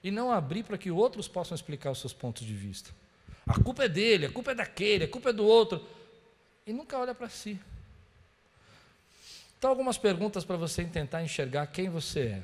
e 0.02 0.11
não 0.11 0.32
abrir 0.32 0.64
para 0.64 0.78
que 0.78 0.90
outros 0.90 1.28
possam 1.28 1.54
explicar 1.54 1.90
os 1.90 2.00
seus 2.00 2.12
pontos 2.12 2.46
de 2.46 2.54
vista. 2.54 2.90
A 3.46 3.61
culpa 3.61 3.84
é 3.84 3.88
dele, 3.88 4.26
a 4.26 4.30
culpa 4.30 4.52
é 4.52 4.54
daquele, 4.54 5.04
a 5.04 5.08
culpa 5.08 5.30
é 5.30 5.32
do 5.32 5.44
outro, 5.44 5.84
e 6.66 6.72
nunca 6.72 6.98
olha 6.98 7.14
para 7.14 7.28
si. 7.28 7.58
Então, 9.58 9.70
algumas 9.70 9.98
perguntas 9.98 10.44
para 10.44 10.56
você 10.56 10.84
tentar 10.84 11.22
enxergar 11.22 11.66
quem 11.66 11.88
você 11.88 12.20
é. 12.20 12.42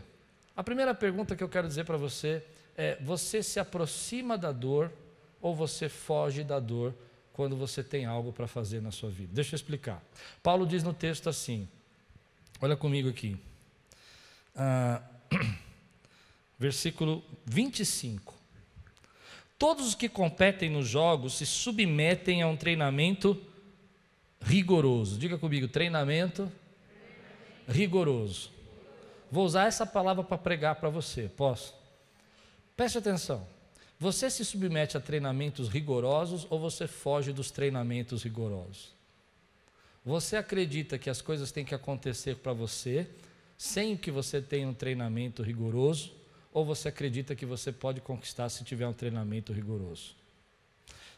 A 0.56 0.64
primeira 0.64 0.94
pergunta 0.94 1.36
que 1.36 1.44
eu 1.44 1.48
quero 1.48 1.68
dizer 1.68 1.84
para 1.84 1.96
você 1.96 2.44
é: 2.76 2.96
você 3.00 3.42
se 3.42 3.60
aproxima 3.60 4.36
da 4.36 4.50
dor 4.50 4.90
ou 5.40 5.54
você 5.54 5.88
foge 5.88 6.42
da 6.42 6.58
dor 6.58 6.94
quando 7.34 7.56
você 7.56 7.82
tem 7.82 8.06
algo 8.06 8.32
para 8.32 8.46
fazer 8.46 8.80
na 8.80 8.92
sua 8.92 9.10
vida. 9.10 9.30
Deixa 9.34 9.54
eu 9.54 9.56
explicar. 9.56 10.02
Paulo 10.42 10.64
diz 10.66 10.82
no 10.82 10.94
texto 10.94 11.28
assim: 11.28 11.68
olha 12.62 12.76
comigo 12.76 13.10
aqui, 13.10 13.36
ah, 14.56 15.02
versículo 16.58 17.22
25. 17.44 18.32
Todos 19.58 19.88
os 19.88 19.94
que 19.94 20.08
competem 20.08 20.70
nos 20.70 20.88
jogos 20.88 21.34
se 21.34 21.44
submetem 21.44 22.40
a 22.40 22.46
um 22.46 22.56
treinamento 22.56 23.40
rigoroso. 24.40 25.18
Diga 25.18 25.36
comigo, 25.36 25.66
treinamento 25.66 26.50
rigoroso. 27.66 28.50
Vou 29.30 29.44
usar 29.44 29.66
essa 29.66 29.84
palavra 29.84 30.22
para 30.22 30.38
pregar 30.38 30.76
para 30.76 30.88
você, 30.88 31.28
posso? 31.36 31.74
Preste 32.76 32.98
atenção. 32.98 33.53
Você 34.04 34.28
se 34.28 34.44
submete 34.44 34.98
a 34.98 35.00
treinamentos 35.00 35.66
rigorosos 35.66 36.46
ou 36.50 36.60
você 36.60 36.86
foge 36.86 37.32
dos 37.32 37.50
treinamentos 37.50 38.22
rigorosos? 38.22 38.92
Você 40.04 40.36
acredita 40.36 40.98
que 40.98 41.08
as 41.08 41.22
coisas 41.22 41.50
têm 41.50 41.64
que 41.64 41.74
acontecer 41.74 42.36
para 42.36 42.52
você 42.52 43.08
sem 43.56 43.96
que 43.96 44.10
você 44.10 44.42
tenha 44.42 44.68
um 44.68 44.74
treinamento 44.74 45.42
rigoroso? 45.42 46.12
Ou 46.52 46.66
você 46.66 46.88
acredita 46.88 47.34
que 47.34 47.46
você 47.46 47.72
pode 47.72 48.02
conquistar 48.02 48.50
se 48.50 48.62
tiver 48.62 48.86
um 48.86 48.92
treinamento 48.92 49.54
rigoroso? 49.54 50.14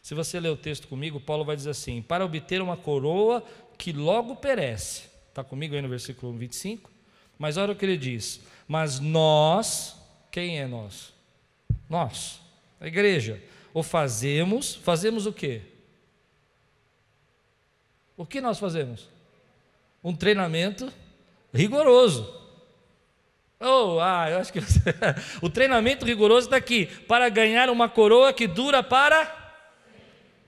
Se 0.01 0.15
você 0.15 0.39
ler 0.39 0.51
o 0.51 0.57
texto 0.57 0.87
comigo, 0.87 1.19
Paulo 1.19 1.45
vai 1.45 1.57
dizer 1.57 1.71
assim: 1.71 2.01
para 2.01 2.25
obter 2.25 2.63
uma 2.63 2.77
coroa 2.77 3.43
que 3.77 3.93
logo 3.93 4.37
perece. 4.37 5.09
Está 5.29 5.43
comigo 5.43 5.75
aí 5.75 5.83
no 5.83 5.89
versículo 5.89 6.33
25? 6.35 6.89
Mas 7.37 7.57
olha 7.57 7.73
o 7.73 7.77
que 7.77 7.85
ele 7.85 7.97
diz: 7.97 8.43
Mas 8.69 9.01
nós, 9.01 9.97
quem 10.31 10.61
é 10.61 10.69
nós? 10.69 11.13
Nós, 11.91 12.46
a 12.87 12.89
igreja, 12.89 13.43
o 13.75 13.83
fazemos, 13.83 14.77
fazemos 14.77 15.27
o 15.27 15.33
quê? 15.33 15.61
O 18.17 18.25
que 18.25 18.41
nós 18.41 18.61
fazemos? 18.61 19.09
Um 20.03 20.15
treinamento 20.15 20.93
rigoroso. 21.53 22.33
Oh, 23.59 23.99
ah, 24.01 24.31
eu 24.31 24.39
acho 24.39 24.53
que 24.53 24.61
o 25.43 25.51
treinamento 25.51 26.05
rigoroso 26.05 26.47
está 26.47 26.57
aqui 26.57 26.87
para 26.87 27.29
ganhar 27.29 27.69
uma 27.71 27.89
coroa 27.89 28.33
que 28.33 28.47
dura 28.47 28.83
para 28.83 29.35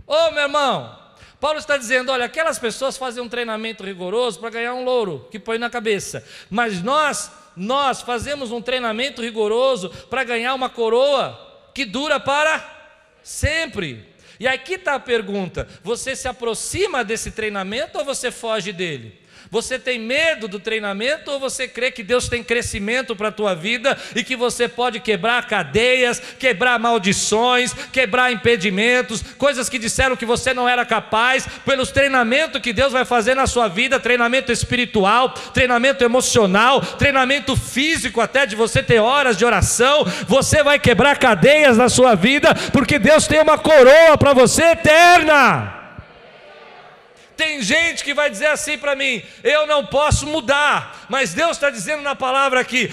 oh, 0.07 0.31
meu 0.31 0.43
irmão, 0.43 0.97
Paulo 1.41 1.59
está 1.59 1.77
dizendo: 1.77 2.13
olha, 2.13 2.27
aquelas 2.27 2.59
pessoas 2.59 2.97
fazem 2.97 3.21
um 3.23 3.29
treinamento 3.29 3.83
rigoroso 3.83 4.39
para 4.39 4.51
ganhar 4.51 4.75
um 4.75 4.85
louro 4.85 5.27
que 5.31 5.41
põe 5.41 5.59
na 5.59 5.69
cabeça, 5.69 6.25
mas 6.49 6.83
nós, 6.83 7.33
nós 7.57 8.01
fazemos 8.01 8.53
um 8.53 8.63
treinamento 8.63 9.23
rigoroso 9.23 9.91
para 10.09 10.23
ganhar 10.23 10.55
uma 10.55 10.71
coroa 10.71 11.48
que 11.79 11.85
dura 11.85 12.19
para 12.19 12.61
sempre. 13.23 14.05
E 14.41 14.49
aqui 14.49 14.75
está 14.75 14.97
a 14.97 15.01
pergunta: 15.01 15.69
você 15.85 16.17
se 16.17 16.27
aproxima 16.27 17.05
desse 17.05 17.31
treinamento 17.31 17.99
ou 17.99 18.05
você 18.05 18.33
foge 18.33 18.73
dele? 18.73 19.17
Você 19.51 19.79
tem 19.79 19.99
medo 19.99 20.47
do 20.47 20.61
treinamento 20.61 21.31
ou 21.31 21.41
você 21.41 21.67
crê 21.67 21.91
que 21.91 22.03
Deus 22.03 22.29
tem 22.29 22.45
crescimento 22.45 23.17
para 23.17 23.29
a 23.29 23.33
tua 23.33 23.55
vida 23.55 23.97
e 24.15 24.23
que 24.23 24.37
você 24.37 24.69
pode 24.69 25.01
quebrar 25.01 25.47
cadeias, 25.47 26.21
quebrar 26.39 26.79
maldições, 26.79 27.73
quebrar 27.91 28.31
impedimentos, 28.31 29.23
coisas 29.39 29.69
que 29.69 29.79
disseram 29.79 30.17
que 30.17 30.27
você 30.27 30.53
não 30.53 30.69
era 30.69 30.85
capaz, 30.85 31.47
pelos 31.65 31.91
treinamentos 31.91 32.61
que 32.61 32.73
Deus 32.73 32.93
vai 32.93 33.05
fazer 33.05 33.35
na 33.35 33.47
sua 33.47 33.69
vida, 33.69 33.99
treinamento 33.99 34.53
espiritual, 34.53 35.31
treinamento 35.31 36.05
emocional, 36.05 36.81
treinamento 36.81 37.57
físico 37.57 38.21
até 38.21 38.45
de 38.45 38.55
você 38.55 38.83
ter 38.83 38.99
horas 38.99 39.37
de 39.37 39.45
oração, 39.45 40.05
você 40.27 40.63
vai 40.63 40.79
quebrar 40.79 41.19
cadeias 41.19 41.77
na 41.77 41.89
sua 41.89 42.15
vida, 42.15 42.55
porque 42.73 42.99
Deus 42.99 43.27
tem 43.27 43.41
uma 43.41 43.57
coroa 43.57 44.19
para 44.19 44.35
você 44.35 44.63
eterna. 44.63 45.78
Tem 47.39 47.63
gente 47.63 48.03
que 48.03 48.13
vai 48.13 48.29
dizer 48.29 48.47
assim 48.47 48.77
para 48.77 48.97
mim: 48.97 49.23
eu 49.45 49.65
não 49.65 49.87
posso 49.87 50.27
mudar, 50.27 51.07
mas 51.09 51.33
Deus 51.33 51.53
está 51.53 51.71
dizendo 51.71 52.03
na 52.03 52.17
palavra 52.17 52.59
aqui: 52.59 52.93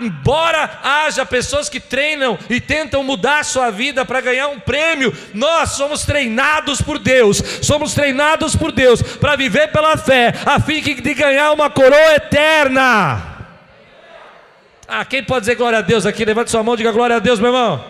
embora 0.00 0.80
haja 0.82 1.26
pessoas 1.26 1.68
que 1.68 1.78
treinam 1.78 2.38
e 2.48 2.62
tentam 2.62 3.04
mudar 3.04 3.40
a 3.40 3.44
sua 3.44 3.70
vida 3.70 4.06
para 4.06 4.22
ganhar 4.22 4.48
um 4.48 4.58
prêmio, 4.58 5.14
nós 5.34 5.72
somos 5.72 6.06
treinados 6.06 6.80
por 6.80 6.98
Deus, 6.98 7.42
somos 7.60 7.92
treinados 7.92 8.56
por 8.56 8.72
Deus 8.72 9.02
para 9.02 9.36
viver 9.36 9.70
pela 9.70 9.98
fé, 9.98 10.32
a 10.46 10.58
fim 10.58 10.80
de 10.80 11.12
ganhar 11.12 11.52
uma 11.52 11.68
coroa 11.68 12.14
eterna. 12.14 13.36
Ah, 14.88 15.04
quem 15.04 15.22
pode 15.22 15.40
dizer 15.40 15.56
glória 15.56 15.80
a 15.80 15.82
Deus 15.82 16.06
aqui? 16.06 16.24
Levante 16.24 16.50
sua 16.50 16.62
mão 16.62 16.72
e 16.72 16.78
diga 16.78 16.90
glória 16.90 17.16
a 17.16 17.18
Deus, 17.18 17.38
meu 17.38 17.50
irmão. 17.50 17.84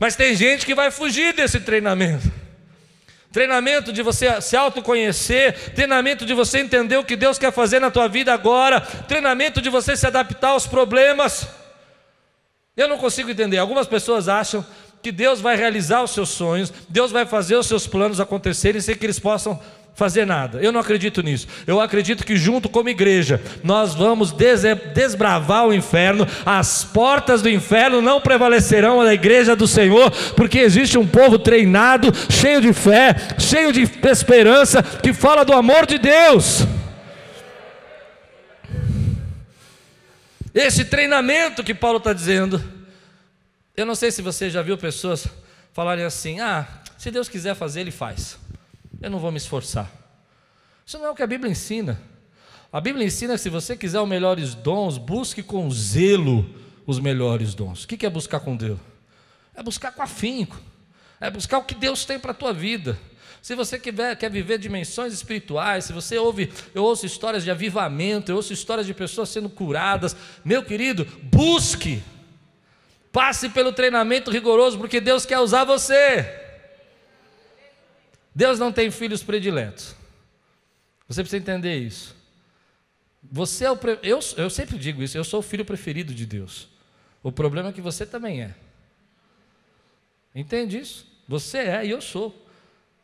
Mas 0.00 0.16
tem 0.16 0.34
gente 0.34 0.66
que 0.66 0.74
vai 0.74 0.90
fugir 0.90 1.32
desse 1.34 1.60
treinamento 1.60 2.39
treinamento 3.32 3.92
de 3.92 4.02
você 4.02 4.40
se 4.40 4.56
autoconhecer, 4.56 5.72
treinamento 5.74 6.26
de 6.26 6.34
você 6.34 6.58
entender 6.58 6.96
o 6.96 7.04
que 7.04 7.16
Deus 7.16 7.38
quer 7.38 7.52
fazer 7.52 7.80
na 7.80 7.90
tua 7.90 8.08
vida 8.08 8.32
agora, 8.32 8.80
treinamento 8.80 9.60
de 9.62 9.70
você 9.70 9.96
se 9.96 10.06
adaptar 10.06 10.50
aos 10.50 10.66
problemas. 10.66 11.46
Eu 12.76 12.88
não 12.88 12.98
consigo 12.98 13.30
entender. 13.30 13.58
Algumas 13.58 13.86
pessoas 13.86 14.28
acham 14.28 14.64
que 15.02 15.12
Deus 15.12 15.40
vai 15.40 15.56
realizar 15.56 16.02
os 16.02 16.10
seus 16.10 16.30
sonhos, 16.30 16.72
Deus 16.88 17.10
vai 17.10 17.24
fazer 17.24 17.56
os 17.56 17.66
seus 17.66 17.86
planos 17.86 18.20
acontecerem 18.20 18.80
sem 18.80 18.96
que 18.96 19.06
eles 19.06 19.18
possam 19.18 19.60
fazer 19.94 20.24
nada. 20.24 20.58
Eu 20.62 20.72
não 20.72 20.80
acredito 20.80 21.22
nisso. 21.22 21.46
Eu 21.66 21.80
acredito 21.80 22.24
que 22.24 22.36
junto 22.36 22.68
como 22.68 22.88
igreja 22.88 23.40
nós 23.62 23.94
vamos 23.94 24.34
desbravar 24.94 25.66
o 25.66 25.74
inferno. 25.74 26.26
As 26.44 26.84
portas 26.84 27.42
do 27.42 27.50
inferno 27.50 28.00
não 28.00 28.20
prevalecerão 28.20 29.02
na 29.02 29.12
igreja 29.12 29.54
do 29.54 29.66
Senhor, 29.66 30.10
porque 30.34 30.58
existe 30.58 30.96
um 30.96 31.06
povo 31.06 31.38
treinado, 31.38 32.10
cheio 32.30 32.60
de 32.60 32.72
fé, 32.72 33.14
cheio 33.38 33.72
de 33.72 33.82
esperança, 33.82 34.82
que 34.82 35.12
fala 35.12 35.44
do 35.44 35.52
amor 35.52 35.86
de 35.86 35.98
Deus. 35.98 36.66
Esse 40.54 40.84
treinamento 40.84 41.62
que 41.62 41.74
Paulo 41.74 41.98
está 41.98 42.12
dizendo, 42.12 42.62
eu 43.76 43.86
não 43.86 43.94
sei 43.94 44.10
se 44.10 44.20
você 44.20 44.50
já 44.50 44.62
viu 44.62 44.76
pessoas 44.76 45.28
falarem 45.72 46.04
assim: 46.04 46.40
ah, 46.40 46.66
se 46.98 47.10
Deus 47.10 47.28
quiser 47.28 47.54
fazer, 47.54 47.82
Ele 47.82 47.92
faz 47.92 48.38
eu 49.00 49.10
não 49.10 49.18
vou 49.18 49.30
me 49.30 49.38
esforçar. 49.38 49.90
Isso 50.84 50.98
não 50.98 51.06
é 51.06 51.10
o 51.10 51.14
que 51.14 51.22
a 51.22 51.26
Bíblia 51.26 51.50
ensina. 51.50 52.00
A 52.72 52.80
Bíblia 52.80 53.06
ensina 53.06 53.34
que 53.34 53.40
se 53.40 53.48
você 53.48 53.76
quiser 53.76 54.00
os 54.00 54.08
melhores 54.08 54.54
dons, 54.54 54.98
busque 54.98 55.42
com 55.42 55.70
zelo 55.70 56.48
os 56.86 56.98
melhores 56.98 57.54
dons. 57.54 57.84
O 57.84 57.88
que 57.88 58.04
é 58.04 58.10
buscar 58.10 58.40
com 58.40 58.56
Deus? 58.56 58.78
É 59.54 59.62
buscar 59.62 59.92
com 59.92 60.02
afinco. 60.02 60.60
É 61.20 61.30
buscar 61.30 61.58
o 61.58 61.64
que 61.64 61.74
Deus 61.74 62.04
tem 62.04 62.18
para 62.18 62.30
a 62.30 62.34
tua 62.34 62.52
vida. 62.52 62.98
Se 63.42 63.54
você 63.54 63.78
quer, 63.78 64.16
quer 64.16 64.30
viver 64.30 64.58
dimensões 64.58 65.12
espirituais, 65.12 65.86
se 65.86 65.92
você 65.92 66.18
ouve, 66.18 66.52
eu 66.74 66.82
ouço 66.82 67.06
histórias 67.06 67.42
de 67.42 67.50
avivamento, 67.50 68.30
eu 68.30 68.36
ouço 68.36 68.52
histórias 68.52 68.86
de 68.86 68.92
pessoas 68.92 69.30
sendo 69.30 69.48
curadas, 69.48 70.14
meu 70.44 70.62
querido, 70.62 71.06
busque. 71.24 72.02
Passe 73.10 73.48
pelo 73.48 73.72
treinamento 73.72 74.30
rigoroso, 74.30 74.78
porque 74.78 75.00
Deus 75.00 75.24
quer 75.24 75.38
usar 75.40 75.64
você. 75.64 76.49
Deus 78.34 78.58
não 78.58 78.72
tem 78.72 78.90
filhos 78.90 79.22
prediletos. 79.22 79.94
Você 81.08 81.22
precisa 81.22 81.42
entender 81.42 81.76
isso. 81.76 82.14
Você 83.22 83.64
é 83.64 83.70
o 83.70 83.76
pre... 83.76 83.98
eu, 84.02 84.20
eu 84.36 84.48
sempre 84.48 84.78
digo 84.78 85.02
isso, 85.02 85.16
eu 85.16 85.24
sou 85.24 85.40
o 85.40 85.42
filho 85.42 85.64
preferido 85.64 86.14
de 86.14 86.24
Deus. 86.24 86.68
O 87.22 87.30
problema 87.30 87.68
é 87.68 87.72
que 87.72 87.80
você 87.80 88.06
também 88.06 88.42
é. 88.42 88.54
Entende 90.34 90.78
isso? 90.78 91.06
Você 91.28 91.58
é 91.58 91.84
e 91.84 91.90
eu 91.90 92.00
sou. 92.00 92.46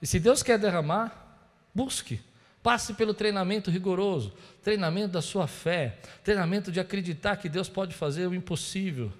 E 0.00 0.06
se 0.06 0.18
Deus 0.18 0.42
quer 0.42 0.58
derramar, 0.58 1.38
busque. 1.74 2.20
Passe 2.62 2.94
pelo 2.94 3.14
treinamento 3.14 3.70
rigoroso, 3.70 4.32
treinamento 4.62 5.12
da 5.12 5.22
sua 5.22 5.46
fé, 5.46 5.98
treinamento 6.24 6.72
de 6.72 6.80
acreditar 6.80 7.36
que 7.36 7.48
Deus 7.48 7.68
pode 7.68 7.94
fazer 7.94 8.26
o 8.26 8.34
impossível. 8.34 9.12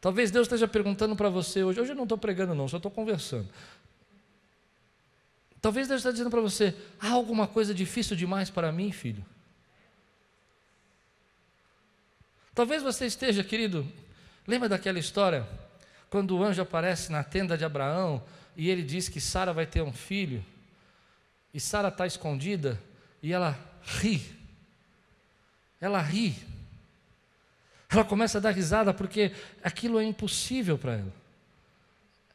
Talvez 0.00 0.30
Deus 0.30 0.46
esteja 0.46 0.66
perguntando 0.66 1.14
para 1.14 1.28
você 1.28 1.62
hoje, 1.62 1.80
hoje 1.80 1.92
eu 1.92 1.96
não 1.96 2.02
estou 2.04 2.18
pregando 2.18 2.54
não, 2.54 2.68
só 2.68 2.76
estou 2.78 2.90
conversando. 2.90 3.48
Talvez 5.66 5.88
Deus 5.88 5.98
está 5.98 6.12
dizendo 6.12 6.30
para 6.30 6.40
você: 6.40 6.72
há 7.00 7.10
alguma 7.10 7.48
coisa 7.48 7.74
difícil 7.74 8.16
demais 8.16 8.48
para 8.48 8.70
mim, 8.70 8.92
filho? 8.92 9.26
Talvez 12.54 12.84
você 12.84 13.04
esteja, 13.04 13.42
querido, 13.42 13.84
lembra 14.46 14.68
daquela 14.68 15.00
história? 15.00 15.44
Quando 16.08 16.36
o 16.36 16.44
anjo 16.44 16.62
aparece 16.62 17.10
na 17.10 17.24
tenda 17.24 17.58
de 17.58 17.64
Abraão 17.64 18.22
e 18.56 18.70
ele 18.70 18.84
diz 18.84 19.08
que 19.08 19.20
Sara 19.20 19.52
vai 19.52 19.66
ter 19.66 19.82
um 19.82 19.92
filho, 19.92 20.40
e 21.52 21.58
Sara 21.58 21.88
está 21.88 22.06
escondida 22.06 22.80
e 23.20 23.32
ela 23.32 23.58
ri. 23.82 24.22
Ela 25.80 26.00
ri. 26.00 26.36
Ela 27.88 28.04
começa 28.04 28.38
a 28.38 28.40
dar 28.40 28.52
risada 28.52 28.94
porque 28.94 29.32
aquilo 29.64 29.98
é 29.98 30.04
impossível 30.04 30.78
para 30.78 30.92
ela. 30.92 31.25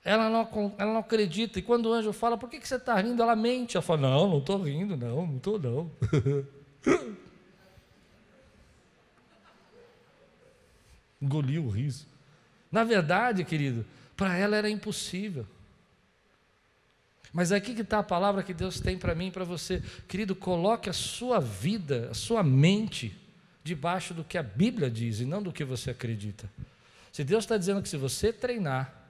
Ela 0.04 0.30
não, 0.30 0.74
ela 0.78 0.94
não 0.94 1.00
acredita. 1.00 1.60
E 1.60 1.62
quando 1.62 1.86
o 1.88 1.94
anjo 1.94 2.12
fala, 2.12 2.38
por 2.38 2.50
que, 2.50 2.60
que 2.60 2.68
você 2.68 2.76
está 2.76 3.00
rindo? 3.00 3.22
Ela 3.22 3.36
mente. 3.36 3.78
Ela 3.78 3.84
fala, 3.84 4.02
não, 4.02 4.28
não 4.28 4.40
estou 4.40 4.62
rindo, 4.62 4.98
não, 4.98 5.28
não 5.28 5.38
estou 5.38 5.60
não. 5.60 5.92
Engoliu 11.22 11.66
o 11.66 11.70
riso. 11.70 12.08
Na 12.72 12.84
verdade, 12.84 13.44
querido, 13.44 13.86
para 14.18 14.36
ela 14.36 14.56
era 14.56 14.70
impossível. 14.70 15.46
Mas 17.32 17.52
aqui 17.52 17.76
que 17.76 17.82
está 17.82 18.00
a 18.00 18.04
palavra 18.04 18.42
que 18.44 18.54
Deus 18.54 18.80
tem 18.80 18.98
para 18.98 19.14
mim 19.14 19.28
e 19.28 19.32
para 19.32 19.46
você. 19.46 19.84
Querido, 20.08 20.36
coloque 20.36 20.90
a 20.90 20.94
sua 20.94 21.40
vida, 21.40 22.10
a 22.10 22.14
sua 22.14 22.44
mente, 22.44 23.16
debaixo 23.64 24.14
do 24.14 24.24
que 24.24 24.38
a 24.38 24.44
Bíblia 24.44 24.90
diz 24.90 25.20
e 25.20 25.26
não 25.26 25.44
do 25.44 25.52
que 25.52 25.64
você 25.64 25.92
acredita. 25.92 26.50
Se 27.12 27.24
Deus 27.24 27.44
está 27.44 27.56
dizendo 27.56 27.82
que 27.82 27.90
se 27.90 27.98
você 27.98 28.34
treinar, 28.34 29.01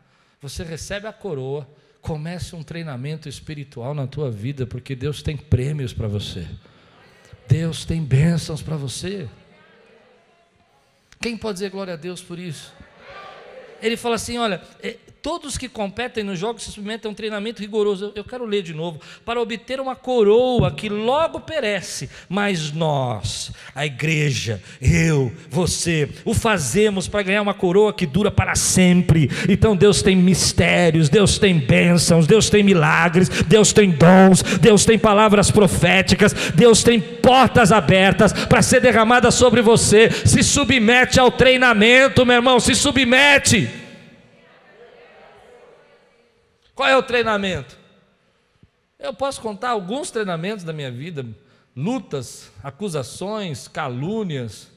você 0.41 0.63
recebe 0.63 1.05
a 1.05 1.13
coroa, 1.13 1.67
comece 2.01 2.55
um 2.55 2.63
treinamento 2.63 3.29
espiritual 3.29 3.93
na 3.93 4.07
tua 4.07 4.31
vida, 4.31 4.65
porque 4.65 4.95
Deus 4.95 5.21
tem 5.21 5.37
prêmios 5.37 5.93
para 5.93 6.07
você. 6.07 6.47
Deus 7.47 7.85
tem 7.85 8.03
bênçãos 8.03 8.61
para 8.61 8.75
você. 8.75 9.29
Quem 11.21 11.37
pode 11.37 11.57
dizer 11.57 11.69
glória 11.69 11.93
a 11.93 11.97
Deus 11.97 12.23
por 12.23 12.39
isso? 12.39 12.73
Ele 13.81 13.95
fala 13.95 14.15
assim: 14.15 14.39
olha, 14.39 14.61
é, 14.81 14.97
Todos 15.21 15.55
que 15.55 15.69
competem 15.69 16.23
nos 16.23 16.39
jogos 16.39 16.63
se 16.63 16.71
submetem 16.71 17.07
a 17.07 17.11
um 17.11 17.13
treinamento 17.13 17.61
rigoroso. 17.61 18.11
Eu 18.15 18.23
quero 18.23 18.43
ler 18.43 18.63
de 18.63 18.73
novo. 18.73 18.99
Para 19.23 19.39
obter 19.39 19.79
uma 19.79 19.95
coroa 19.95 20.71
que 20.71 20.89
logo 20.89 21.39
perece, 21.39 22.09
mas 22.27 22.71
nós, 22.71 23.51
a 23.75 23.85
igreja, 23.85 24.59
eu, 24.81 25.31
você, 25.47 26.09
o 26.25 26.33
fazemos 26.33 27.07
para 27.07 27.21
ganhar 27.21 27.43
uma 27.43 27.53
coroa 27.53 27.93
que 27.93 28.07
dura 28.07 28.31
para 28.31 28.55
sempre. 28.55 29.29
Então 29.47 29.75
Deus 29.75 30.01
tem 30.01 30.15
mistérios, 30.15 31.07
Deus 31.07 31.37
tem 31.37 31.59
bênçãos, 31.59 32.25
Deus 32.25 32.49
tem 32.49 32.63
milagres, 32.63 33.29
Deus 33.29 33.71
tem 33.71 33.91
dons, 33.91 34.41
Deus 34.59 34.85
tem 34.85 34.97
palavras 34.97 35.51
proféticas, 35.51 36.33
Deus 36.55 36.81
tem 36.81 36.99
portas 36.99 37.71
abertas 37.71 38.33
para 38.33 38.63
ser 38.63 38.81
derramada 38.81 39.29
sobre 39.29 39.61
você. 39.61 40.09
Se 40.09 40.41
submete 40.41 41.19
ao 41.19 41.29
treinamento, 41.29 42.25
meu 42.25 42.37
irmão, 42.37 42.59
se 42.59 42.73
submete. 42.73 43.80
Qual 46.81 46.89
é 46.89 46.97
o 46.97 47.03
treinamento? 47.03 47.77
Eu 48.97 49.13
posso 49.13 49.39
contar 49.39 49.69
alguns 49.69 50.09
treinamentos 50.09 50.65
da 50.65 50.73
minha 50.73 50.89
vida: 50.89 51.23
lutas, 51.75 52.51
acusações, 52.63 53.67
calúnias, 53.67 54.67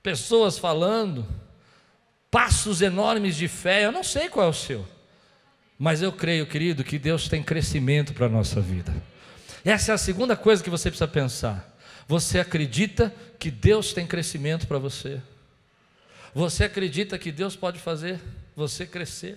pessoas 0.00 0.58
falando, 0.58 1.26
passos 2.30 2.80
enormes 2.80 3.34
de 3.34 3.48
fé. 3.48 3.84
Eu 3.84 3.90
não 3.90 4.04
sei 4.04 4.28
qual 4.28 4.46
é 4.46 4.48
o 4.48 4.52
seu, 4.52 4.86
mas 5.76 6.02
eu 6.02 6.12
creio, 6.12 6.46
querido, 6.46 6.84
que 6.84 7.00
Deus 7.00 7.28
tem 7.28 7.42
crescimento 7.42 8.14
para 8.14 8.26
a 8.26 8.28
nossa 8.28 8.60
vida. 8.60 8.94
Essa 9.64 9.90
é 9.90 9.94
a 9.96 9.98
segunda 9.98 10.36
coisa 10.36 10.62
que 10.62 10.70
você 10.70 10.88
precisa 10.88 11.08
pensar. 11.08 11.76
Você 12.06 12.38
acredita 12.38 13.12
que 13.40 13.50
Deus 13.50 13.92
tem 13.92 14.06
crescimento 14.06 14.68
para 14.68 14.78
você? 14.78 15.20
Você 16.32 16.62
acredita 16.62 17.18
que 17.18 17.32
Deus 17.32 17.56
pode 17.56 17.80
fazer 17.80 18.20
você 18.54 18.86
crescer? 18.86 19.36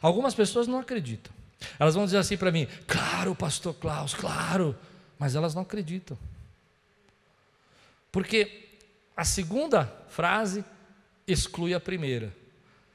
Algumas 0.00 0.34
pessoas 0.34 0.66
não 0.66 0.78
acreditam. 0.78 1.32
Elas 1.78 1.94
vão 1.94 2.04
dizer 2.04 2.18
assim 2.18 2.36
para 2.36 2.50
mim: 2.50 2.66
claro, 2.86 3.34
pastor 3.34 3.74
Klaus, 3.74 4.14
claro. 4.14 4.76
Mas 5.18 5.34
elas 5.34 5.54
não 5.54 5.62
acreditam. 5.62 6.18
Porque 8.10 8.68
a 9.16 9.24
segunda 9.24 9.86
frase 10.08 10.64
exclui 11.26 11.74
a 11.74 11.80
primeira. 11.80 12.34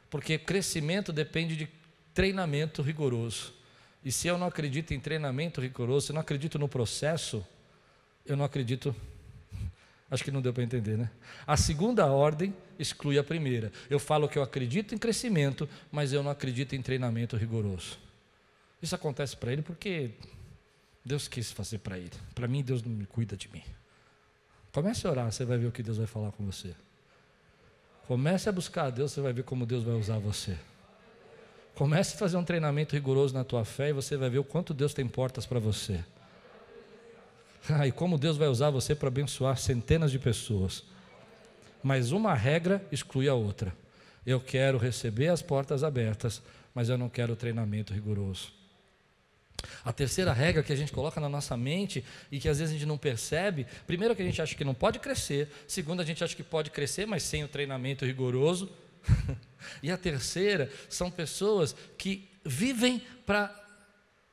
Porque 0.09 0.37
crescimento 0.37 1.13
depende 1.13 1.55
de 1.55 1.69
treinamento 2.13 2.81
rigoroso. 2.81 3.53
E 4.03 4.11
se 4.11 4.27
eu 4.27 4.37
não 4.37 4.47
acredito 4.47 4.93
em 4.93 4.99
treinamento 4.99 5.61
rigoroso, 5.61 6.07
se 6.07 6.11
eu 6.11 6.15
não 6.15 6.21
acredito 6.21 6.57
no 6.57 6.67
processo, 6.67 7.45
eu 8.25 8.35
não 8.35 8.45
acredito 8.45 8.95
Acho 10.09 10.23
que 10.23 10.31
não 10.31 10.41
deu 10.41 10.53
para 10.53 10.63
entender, 10.63 10.97
né? 10.97 11.09
A 11.45 11.57
segunda 11.57 12.05
ordem 12.05 12.53
exclui 12.79 13.17
a 13.17 13.23
primeira. 13.23 13.71
Eu 13.89 13.99
falo 13.99 14.27
que 14.27 14.37
eu 14.37 14.43
acredito 14.43 14.93
em 14.93 14.97
crescimento, 14.97 15.67
mas 15.91 16.13
eu 16.13 16.23
não 16.23 16.31
acredito 16.31 16.73
em 16.75 16.81
treinamento 16.81 17.35
rigoroso. 17.35 17.97
Isso 18.81 18.95
acontece 18.95 19.35
para 19.35 19.51
ele 19.51 19.61
porque 19.61 20.11
Deus 21.03 21.27
quis 21.27 21.51
fazer 21.51 21.79
para 21.79 21.97
ele. 21.97 22.11
Para 22.35 22.47
mim, 22.47 22.63
Deus 22.63 22.83
não 22.83 22.91
me 22.91 23.05
cuida 23.05 23.35
de 23.35 23.49
mim. 23.51 23.63
Comece 24.71 25.07
a 25.07 25.09
orar, 25.09 25.31
você 25.31 25.45
vai 25.45 25.57
ver 25.57 25.67
o 25.67 25.71
que 25.71 25.81
Deus 25.81 25.97
vai 25.97 26.05
falar 26.05 26.31
com 26.31 26.45
você. 26.45 26.75
Comece 28.07 28.47
a 28.47 28.51
buscar 28.51 28.85
a 28.85 28.89
Deus, 28.89 29.11
você 29.11 29.21
vai 29.21 29.33
ver 29.33 29.43
como 29.43 29.65
Deus 29.65 29.83
vai 29.83 29.95
usar 29.95 30.19
você. 30.19 30.57
Comece 31.75 32.15
a 32.15 32.17
fazer 32.17 32.37
um 32.37 32.43
treinamento 32.43 32.95
rigoroso 32.95 33.33
na 33.33 33.43
tua 33.43 33.65
fé 33.65 33.89
e 33.89 33.93
você 33.93 34.17
vai 34.17 34.29
ver 34.29 34.39
o 34.39 34.43
quanto 34.43 34.73
Deus 34.73 34.93
tem 34.93 35.07
portas 35.07 35.45
para 35.45 35.59
você. 35.59 36.03
Ah, 37.69 37.85
e 37.85 37.91
como 37.91 38.17
Deus 38.17 38.37
vai 38.37 38.47
usar 38.47 38.69
você 38.69 38.95
para 38.95 39.09
abençoar 39.09 39.57
centenas 39.57 40.09
de 40.09 40.17
pessoas. 40.17 40.85
Mas 41.83 42.11
uma 42.11 42.33
regra 42.33 42.85
exclui 42.91 43.27
a 43.27 43.33
outra. 43.33 43.73
Eu 44.25 44.39
quero 44.39 44.77
receber 44.77 45.29
as 45.29 45.41
portas 45.41 45.83
abertas, 45.83 46.41
mas 46.73 46.89
eu 46.89 46.97
não 46.97 47.09
quero 47.09 47.35
treinamento 47.35 47.93
rigoroso. 47.93 48.51
A 49.83 49.91
terceira 49.91 50.33
regra 50.33 50.61
que 50.61 50.71
a 50.71 50.75
gente 50.75 50.91
coloca 50.91 51.19
na 51.19 51.29
nossa 51.29 51.57
mente 51.57 52.03
e 52.31 52.39
que 52.39 52.47
às 52.47 52.59
vezes 52.59 52.75
a 52.75 52.77
gente 52.77 52.87
não 52.87 52.97
percebe, 52.97 53.65
primeiro 53.85 54.15
que 54.15 54.21
a 54.21 54.25
gente 54.25 54.41
acha 54.41 54.55
que 54.55 54.63
não 54.63 54.73
pode 54.73 54.99
crescer, 54.99 55.49
segundo 55.67 56.01
a 56.01 56.05
gente 56.05 56.23
acha 56.23 56.35
que 56.35 56.43
pode 56.43 56.69
crescer, 56.69 57.07
mas 57.07 57.23
sem 57.23 57.43
o 57.43 57.47
treinamento 57.47 58.05
rigoroso. 58.05 58.69
e 59.81 59.89
a 59.89 59.97
terceira 59.97 60.69
são 60.89 61.09
pessoas 61.09 61.75
que 61.97 62.29
vivem 62.45 63.01
para 63.25 63.53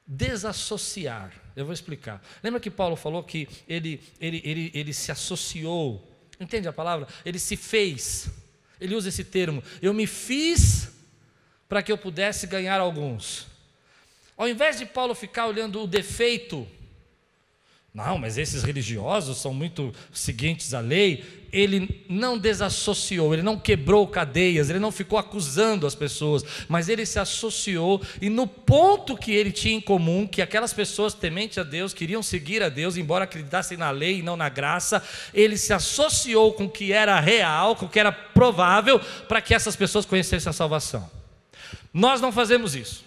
desassociar. 0.06 1.32
Eu 1.56 1.64
vou 1.64 1.72
explicar. 1.72 2.22
Lembra 2.42 2.60
que 2.60 2.70
Paulo 2.70 2.96
falou 2.96 3.22
que 3.22 3.48
ele, 3.68 4.02
ele, 4.20 4.42
ele, 4.44 4.70
ele 4.74 4.92
se 4.92 5.10
associou? 5.10 6.13
Entende 6.38 6.68
a 6.68 6.72
palavra? 6.72 7.06
Ele 7.24 7.38
se 7.38 7.56
fez. 7.56 8.28
Ele 8.80 8.94
usa 8.94 9.08
esse 9.08 9.24
termo. 9.24 9.62
Eu 9.80 9.94
me 9.94 10.06
fiz 10.06 10.90
para 11.68 11.82
que 11.82 11.90
eu 11.90 11.98
pudesse 11.98 12.46
ganhar 12.46 12.80
alguns. 12.80 13.46
Ao 14.36 14.48
invés 14.48 14.78
de 14.78 14.86
Paulo 14.86 15.14
ficar 15.14 15.46
olhando 15.46 15.82
o 15.82 15.86
defeito, 15.86 16.66
não, 17.94 18.18
mas 18.18 18.36
esses 18.36 18.64
religiosos 18.64 19.38
são 19.38 19.54
muito 19.54 19.94
seguintes 20.12 20.74
à 20.74 20.80
lei, 20.80 21.24
ele 21.52 22.04
não 22.08 22.36
desassociou, 22.36 23.32
ele 23.32 23.42
não 23.44 23.56
quebrou 23.56 24.04
cadeias, 24.08 24.68
ele 24.68 24.80
não 24.80 24.90
ficou 24.90 25.16
acusando 25.16 25.86
as 25.86 25.94
pessoas, 25.94 26.44
mas 26.68 26.88
ele 26.88 27.06
se 27.06 27.20
associou 27.20 28.02
e 28.20 28.28
no 28.28 28.48
ponto 28.48 29.16
que 29.16 29.30
ele 29.30 29.52
tinha 29.52 29.76
em 29.76 29.80
comum, 29.80 30.26
que 30.26 30.42
aquelas 30.42 30.72
pessoas 30.72 31.14
tementes 31.14 31.56
a 31.56 31.62
Deus 31.62 31.94
queriam 31.94 32.20
seguir 32.20 32.64
a 32.64 32.68
Deus, 32.68 32.96
embora 32.96 33.22
acreditassem 33.22 33.78
na 33.78 33.92
lei 33.92 34.18
e 34.18 34.22
não 34.22 34.36
na 34.36 34.48
graça, 34.48 35.00
ele 35.32 35.56
se 35.56 35.72
associou 35.72 36.52
com 36.52 36.64
o 36.64 36.70
que 36.70 36.92
era 36.92 37.20
real, 37.20 37.76
com 37.76 37.86
o 37.86 37.88
que 37.88 38.00
era 38.00 38.10
provável, 38.10 38.98
para 39.28 39.40
que 39.40 39.54
essas 39.54 39.76
pessoas 39.76 40.04
conhecessem 40.04 40.50
a 40.50 40.52
salvação. 40.52 41.08
Nós 41.92 42.20
não 42.20 42.32
fazemos 42.32 42.74
isso, 42.74 43.04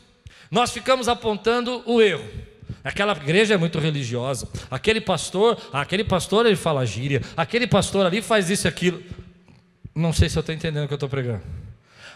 nós 0.50 0.72
ficamos 0.72 1.10
apontando 1.10 1.84
o 1.86 2.02
erro. 2.02 2.57
Aquela 2.84 3.14
igreja 3.14 3.54
é 3.54 3.58
muito 3.58 3.80
religiosa. 3.80 4.48
Aquele 4.70 5.02
pastor, 5.02 5.60
aquele 5.74 6.04
pastor 6.04 6.46
ele 6.46 6.56
fala 6.56 6.86
gíria. 6.86 7.22
Aquele 7.36 7.68
pastor 7.68 8.06
ali 8.06 8.22
faz 8.22 8.50
isso 8.50 8.68
e 8.68 8.70
aquilo. 8.70 9.04
Não 9.94 10.14
sei 10.14 10.30
se 10.30 10.38
eu 10.38 10.42
estou 10.42 10.54
entendendo 10.54 10.86
o 10.86 10.88
que 10.88 10.94
eu 10.94 10.98
estou 10.98 11.10
pregando. 11.10 11.44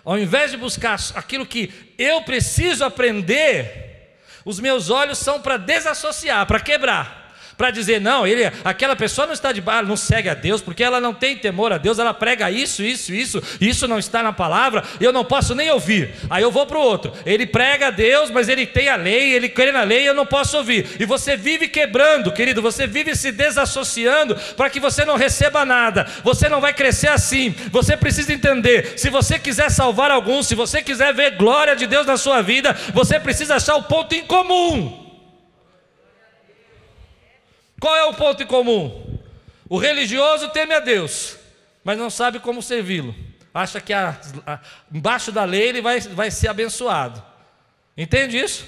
Ao 0.04 0.18
invés 0.18 0.52
de 0.52 0.58
buscar 0.58 0.98
aquilo 1.16 1.46
que 1.46 1.72
eu 1.98 2.22
preciso 2.22 2.84
aprender, 2.84 4.18
os 4.44 4.60
meus 4.60 4.90
olhos 4.90 5.18
são 5.18 5.42
para 5.42 5.58
desassociar, 5.58 6.46
para 6.46 6.60
quebrar 6.60 7.21
para 7.62 7.70
dizer, 7.70 8.02
não, 8.02 8.26
ele, 8.26 8.52
aquela 8.66 8.96
pessoa 8.96 9.28
não 9.28 9.36
está 9.36 9.52
de 9.52 9.62
bar, 9.62 9.86
não 9.86 9.96
segue 9.96 10.28
a 10.28 10.34
Deus, 10.34 10.64
porque 10.64 10.84
ela 10.84 11.00
não 11.00 11.14
tem 11.14 11.38
temor 11.38 11.72
a 11.72 11.78
Deus, 11.78 12.00
ela 12.00 12.12
prega 12.12 12.50
isso, 12.50 12.82
isso, 12.82 13.14
isso, 13.14 13.44
isso 13.62 13.88
não 13.88 14.00
está 14.00 14.24
na 14.24 14.34
palavra, 14.34 14.84
eu 15.00 15.14
não 15.14 15.24
posso 15.24 15.54
nem 15.54 15.70
ouvir. 15.70 16.10
Aí 16.28 16.42
eu 16.42 16.50
vou 16.50 16.66
para 16.66 16.80
o 16.80 16.82
outro, 16.82 17.14
ele 17.24 17.46
prega 17.46 17.90
a 17.90 17.92
Deus, 17.92 18.32
mas 18.32 18.50
ele 18.50 18.66
tem 18.66 18.90
a 18.90 18.96
lei, 18.96 19.34
ele 19.34 19.48
crê 19.48 19.72
na 19.72 19.84
lei, 19.84 20.10
eu 20.10 20.16
não 20.16 20.26
posso 20.26 20.58
ouvir. 20.58 20.88
E 21.00 21.06
você 21.06 21.38
vive 21.38 21.68
quebrando, 21.68 22.32
querido, 22.32 22.64
você 22.64 22.88
vive 22.88 23.16
se 23.16 23.32
desassociando 23.32 24.36
para 24.58 24.68
que 24.68 24.80
você 24.80 25.06
não 25.06 25.16
receba 25.16 25.64
nada, 25.64 26.08
você 26.24 26.50
não 26.50 26.62
vai 26.62 26.74
crescer 26.74 27.10
assim. 27.10 27.54
Você 27.70 27.96
precisa 27.96 28.34
entender, 28.34 28.94
se 28.98 29.12
você 29.12 29.38
quiser 29.38 29.70
salvar 29.70 30.10
alguns, 30.10 30.48
se 30.48 30.56
você 30.56 30.82
quiser 30.82 31.14
ver 31.14 31.38
glória 31.38 31.76
de 31.76 31.86
Deus 31.86 32.08
na 32.08 32.18
sua 32.18 32.42
vida, 32.42 32.76
você 32.92 33.20
precisa 33.20 33.58
achar 33.58 33.76
o 33.76 33.84
ponto 33.84 34.16
em 34.16 34.26
comum. 34.26 35.01
Qual 37.82 37.96
é 37.96 38.06
o 38.06 38.14
ponto 38.14 38.44
em 38.44 38.46
comum? 38.46 39.18
O 39.68 39.80
religioso 39.80 40.50
teme 40.50 40.72
a 40.72 40.80
Deus, 40.80 41.36
mas 41.84 41.98
não 41.98 42.12
sabe 42.12 42.40
como 42.40 42.62
servi-lo. 42.62 43.16
Acha 43.52 43.82
que 43.82 43.92
a, 43.92 44.22
a, 44.46 44.60
embaixo 44.94 45.32
da 45.32 45.44
lei 45.44 45.70
ele 45.70 45.82
vai, 45.82 46.00
vai 46.00 46.30
ser 46.30 46.48
abençoado. 46.48 47.22
Entende 47.98 48.38
isso? 48.38 48.68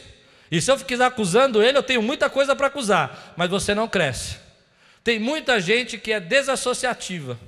E 0.50 0.60
se 0.60 0.72
eu 0.72 0.78
quiser 0.78 1.06
acusando 1.06 1.62
ele, 1.62 1.78
eu 1.78 1.84
tenho 1.84 2.02
muita 2.02 2.28
coisa 2.28 2.56
para 2.56 2.66
acusar, 2.66 3.36
mas 3.38 3.52
você 3.52 3.76
não 3.76 3.88
cresce. 3.88 4.38
Tem 5.04 5.20
muita 5.20 5.62
gente 5.62 6.00
que 6.00 6.12
é 6.12 6.20
desassociativa. 6.20 7.40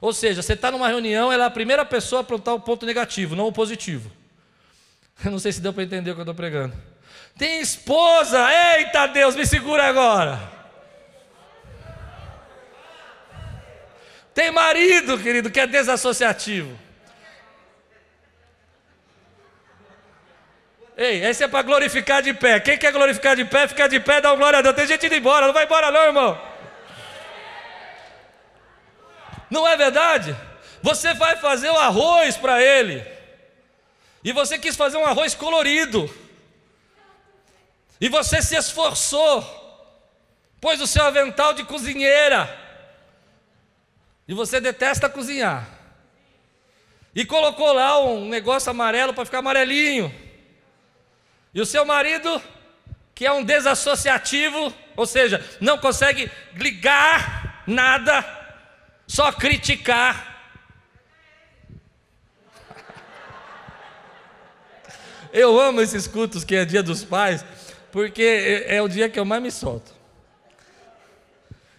Ou 0.00 0.12
seja, 0.12 0.40
você 0.40 0.52
está 0.52 0.70
numa 0.70 0.86
reunião, 0.86 1.32
ela 1.32 1.44
é 1.44 1.46
a 1.48 1.50
primeira 1.50 1.84
pessoa 1.84 2.20
a 2.20 2.22
apontar 2.22 2.54
o 2.54 2.60
ponto 2.60 2.86
negativo, 2.86 3.34
não 3.34 3.48
o 3.48 3.52
positivo. 3.52 4.08
Eu 5.24 5.32
não 5.32 5.40
sei 5.40 5.50
se 5.50 5.60
deu 5.60 5.72
para 5.72 5.82
entender 5.82 6.12
o 6.12 6.14
que 6.14 6.20
eu 6.20 6.22
estou 6.22 6.34
pregando. 6.34 6.74
Tem 7.36 7.60
esposa, 7.60 8.38
eita 8.76 9.06
Deus, 9.08 9.34
me 9.34 9.44
segura 9.44 9.84
agora. 9.84 10.51
Tem 14.34 14.50
marido, 14.50 15.18
querido, 15.18 15.50
que 15.50 15.60
é 15.60 15.66
desassociativo. 15.66 16.78
Ei, 20.96 21.24
esse 21.24 21.42
é 21.42 21.48
para 21.48 21.62
glorificar 21.62 22.22
de 22.22 22.32
pé. 22.34 22.60
Quem 22.60 22.78
quer 22.78 22.92
glorificar 22.92 23.34
de 23.34 23.44
pé, 23.44 23.66
fica 23.66 23.88
de 23.88 23.98
pé, 23.98 24.20
dá 24.20 24.34
glória 24.34 24.58
a 24.58 24.62
Deus. 24.62 24.74
Tem 24.74 24.86
gente 24.86 25.06
indo 25.06 25.14
embora, 25.14 25.46
não 25.46 25.54
vai 25.54 25.64
embora, 25.64 25.90
não, 25.90 26.04
irmão. 26.04 26.40
Não 29.50 29.66
é 29.66 29.76
verdade? 29.76 30.36
Você 30.82 31.14
vai 31.14 31.36
fazer 31.36 31.70
o 31.70 31.76
arroz 31.76 32.36
para 32.36 32.62
ele. 32.62 33.06
E 34.24 34.32
você 34.32 34.58
quis 34.58 34.76
fazer 34.76 34.96
um 34.96 35.04
arroz 35.04 35.34
colorido. 35.34 36.08
E 38.00 38.08
você 38.08 38.40
se 38.42 38.56
esforçou 38.56 39.60
pôs 40.62 40.80
o 40.80 40.86
seu 40.86 41.04
avental 41.04 41.52
de 41.52 41.64
cozinheira, 41.64 42.48
e 44.26 44.34
você 44.34 44.60
detesta 44.60 45.08
cozinhar, 45.08 45.68
e 47.14 47.24
colocou 47.24 47.72
lá 47.72 48.00
um 48.00 48.28
negócio 48.28 48.70
amarelo 48.70 49.12
para 49.12 49.24
ficar 49.24 49.38
amarelinho, 49.38 50.12
e 51.54 51.60
o 51.60 51.66
seu 51.66 51.84
marido, 51.84 52.42
que 53.14 53.26
é 53.26 53.32
um 53.32 53.44
desassociativo, 53.44 54.74
ou 54.96 55.06
seja, 55.06 55.44
não 55.60 55.76
consegue 55.76 56.30
ligar 56.54 57.62
nada, 57.66 58.24
só 59.06 59.30
criticar. 59.32 60.30
Eu 65.32 65.60
amo 65.60 65.82
esses 65.82 66.06
cultos 66.06 66.42
que 66.42 66.56
é 66.56 66.64
dia 66.64 66.82
dos 66.82 67.04
pais, 67.04 67.44
porque 67.90 68.22
é, 68.22 68.76
é 68.76 68.82
o 68.82 68.88
dia 68.88 69.10
que 69.10 69.20
eu 69.20 69.24
mais 69.24 69.42
me 69.42 69.50
solto. 69.50 69.92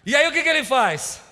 E 0.06 0.14
aí 0.14 0.28
o 0.28 0.32
que, 0.32 0.42
que 0.42 0.48
ele 0.48 0.64
faz? 0.64 1.23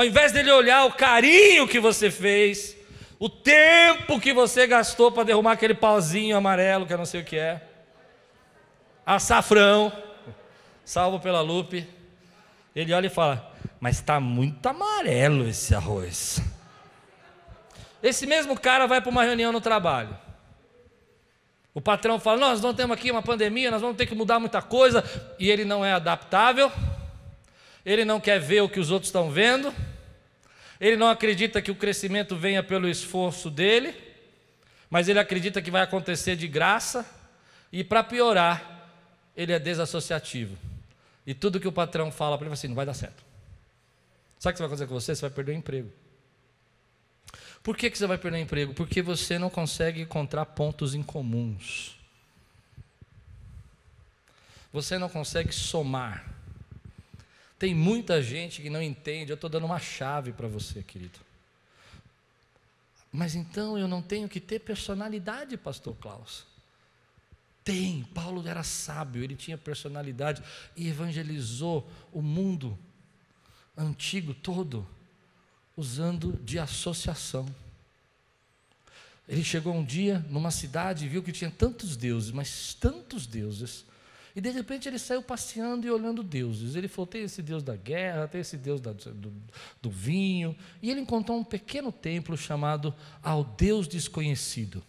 Ao 0.00 0.06
invés 0.06 0.32
dele 0.32 0.50
olhar 0.50 0.86
o 0.86 0.92
carinho 0.94 1.68
que 1.68 1.78
você 1.78 2.10
fez, 2.10 2.74
o 3.18 3.28
tempo 3.28 4.18
que 4.18 4.32
você 4.32 4.66
gastou 4.66 5.12
para 5.12 5.24
derrubar 5.24 5.52
aquele 5.52 5.74
pauzinho 5.74 6.38
amarelo, 6.38 6.86
que 6.86 6.92
eu 6.94 6.96
não 6.96 7.04
sei 7.04 7.20
o 7.20 7.24
que 7.24 7.36
é, 7.36 7.60
açafrão, 9.04 9.92
salvo 10.86 11.20
pela 11.20 11.42
Lupe, 11.42 11.86
ele 12.74 12.94
olha 12.94 13.08
e 13.08 13.10
fala: 13.10 13.54
Mas 13.78 13.96
está 13.96 14.18
muito 14.18 14.66
amarelo 14.66 15.46
esse 15.46 15.74
arroz. 15.74 16.40
Esse 18.02 18.26
mesmo 18.26 18.58
cara 18.58 18.86
vai 18.86 19.02
para 19.02 19.10
uma 19.10 19.22
reunião 19.22 19.52
no 19.52 19.60
trabalho. 19.60 20.16
O 21.74 21.80
patrão 21.82 22.18
fala: 22.18 22.38
Nós 22.38 22.62
não 22.62 22.72
temos 22.72 22.96
aqui 22.96 23.10
uma 23.10 23.20
pandemia, 23.20 23.70
nós 23.70 23.82
vamos 23.82 23.98
ter 23.98 24.06
que 24.06 24.14
mudar 24.14 24.40
muita 24.40 24.62
coisa. 24.62 25.04
E 25.38 25.50
ele 25.50 25.66
não 25.66 25.84
é 25.84 25.92
adaptável, 25.92 26.72
ele 27.84 28.06
não 28.06 28.18
quer 28.18 28.40
ver 28.40 28.62
o 28.62 28.68
que 28.70 28.80
os 28.80 28.90
outros 28.90 29.08
estão 29.08 29.30
vendo, 29.30 29.74
ele 30.80 30.96
não 30.96 31.08
acredita 31.08 31.60
que 31.60 31.70
o 31.70 31.74
crescimento 31.74 32.34
venha 32.34 32.62
pelo 32.62 32.88
esforço 32.88 33.50
dele, 33.50 33.94
mas 34.88 35.08
ele 35.08 35.18
acredita 35.18 35.60
que 35.60 35.70
vai 35.70 35.82
acontecer 35.82 36.34
de 36.34 36.48
graça, 36.48 37.06
e 37.72 37.84
para 37.84 38.02
piorar, 38.02 38.88
ele 39.36 39.52
é 39.52 39.58
desassociativo. 39.58 40.56
E 41.26 41.34
tudo 41.34 41.60
que 41.60 41.68
o 41.68 41.72
patrão 41.72 42.10
fala 42.10 42.36
para 42.36 42.46
ele, 42.46 42.54
assim, 42.54 42.68
não 42.68 42.74
vai 42.74 42.86
dar 42.86 42.94
certo. 42.94 43.22
Sabe 44.38 44.54
o 44.54 44.56
que 44.56 44.58
vai 44.58 44.66
acontecer 44.66 44.88
com 44.88 44.94
você? 44.94 45.14
Você 45.14 45.20
vai 45.20 45.30
perder 45.30 45.52
o 45.52 45.54
emprego. 45.54 45.92
Por 47.62 47.76
que, 47.76 47.90
que 47.90 47.98
você 47.98 48.06
vai 48.06 48.16
perder 48.16 48.38
o 48.38 48.40
emprego? 48.40 48.74
Porque 48.74 49.02
você 49.02 49.38
não 49.38 49.50
consegue 49.50 50.00
encontrar 50.00 50.46
pontos 50.46 50.94
em 50.94 51.02
comuns. 51.02 51.94
Você 54.72 54.98
não 54.98 55.08
consegue 55.08 55.52
somar. 55.52 56.24
Tem 57.60 57.74
muita 57.74 58.22
gente 58.22 58.62
que 58.62 58.70
não 58.70 58.80
entende. 58.80 59.30
Eu 59.30 59.34
estou 59.34 59.50
dando 59.50 59.66
uma 59.66 59.78
chave 59.78 60.32
para 60.32 60.48
você, 60.48 60.82
querido. 60.82 61.18
Mas 63.12 63.34
então 63.34 63.76
eu 63.76 63.86
não 63.86 64.00
tenho 64.00 64.26
que 64.30 64.40
ter 64.40 64.60
personalidade, 64.60 65.58
Pastor 65.58 65.94
Klaus. 65.96 66.46
Tem, 67.62 68.02
Paulo 68.14 68.48
era 68.48 68.62
sábio, 68.62 69.22
ele 69.22 69.36
tinha 69.36 69.58
personalidade 69.58 70.42
e 70.74 70.88
evangelizou 70.88 71.86
o 72.10 72.22
mundo 72.22 72.78
antigo 73.76 74.32
todo 74.32 74.88
usando 75.76 76.32
de 76.42 76.58
associação. 76.58 77.46
Ele 79.28 79.44
chegou 79.44 79.74
um 79.74 79.84
dia 79.84 80.24
numa 80.30 80.50
cidade 80.50 81.04
e 81.04 81.08
viu 81.08 81.22
que 81.22 81.30
tinha 81.30 81.50
tantos 81.50 81.94
deuses, 81.94 82.30
mas 82.30 82.72
tantos 82.72 83.26
deuses, 83.26 83.84
e 84.34 84.40
de 84.40 84.50
repente 84.50 84.88
ele 84.88 84.98
saiu 84.98 85.22
passeando 85.22 85.86
e 85.86 85.90
olhando 85.90 86.22
deuses. 86.22 86.76
Ele 86.76 86.88
falou: 86.88 87.06
tem 87.06 87.22
esse 87.22 87.42
Deus 87.42 87.62
da 87.62 87.76
guerra, 87.76 88.28
tem 88.28 88.40
esse 88.40 88.56
Deus 88.56 88.80
da, 88.80 88.92
do, 88.92 89.32
do 89.80 89.90
vinho. 89.90 90.56
E 90.80 90.90
ele 90.90 91.00
encontrou 91.00 91.38
um 91.38 91.44
pequeno 91.44 91.90
templo 91.90 92.36
chamado 92.36 92.94
Ao 93.22 93.42
Deus 93.42 93.88
Desconhecido. 93.88 94.82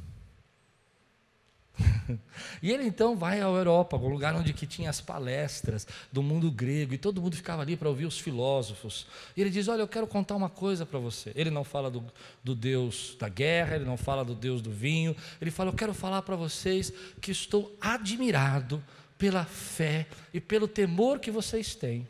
e 2.62 2.72
ele 2.72 2.84
então 2.86 3.16
vai 3.16 3.42
à 3.42 3.46
Europa, 3.46 3.98
um 3.98 4.08
lugar 4.08 4.36
onde 4.36 4.54
que 4.54 4.68
tinha 4.68 4.90
as 4.90 5.02
palestras 5.02 5.88
do 6.12 6.22
mundo 6.22 6.52
grego, 6.52 6.94
e 6.94 6.98
todo 6.98 7.22
mundo 7.22 7.36
ficava 7.36 7.62
ali 7.62 7.76
para 7.76 7.90
ouvir 7.90 8.06
os 8.06 8.20
filósofos. 8.20 9.08
E 9.36 9.42
ele 9.42 9.50
diz: 9.50 9.68
Olha, 9.68 9.82
eu 9.82 9.88
quero 9.88 10.08
contar 10.08 10.36
uma 10.36 10.50
coisa 10.50 10.86
para 10.86 11.00
você. 11.00 11.32
Ele 11.36 11.50
não 11.50 11.64
fala 11.64 11.90
do, 11.90 12.04
do 12.44 12.56
Deus 12.56 13.16
da 13.20 13.30
guerra, 13.30 13.76
ele 13.76 13.86
não 13.86 13.98
fala 13.98 14.24
do 14.24 14.36
Deus 14.36 14.62
do 14.62 14.72
vinho, 14.72 15.16
ele 15.42 15.52
fala: 15.52 15.70
Eu 15.70 15.76
quero 15.76 15.94
falar 15.94 16.22
para 16.22 16.36
vocês 16.36 16.92
que 17.20 17.32
estou 17.32 17.76
admirado 17.82 18.84
pela 19.22 19.46
fé 19.46 20.08
e 20.34 20.42
pelo 20.42 20.68
temor 20.68 21.20
que 21.20 21.30
vocês 21.30 21.76
têm 21.76 22.08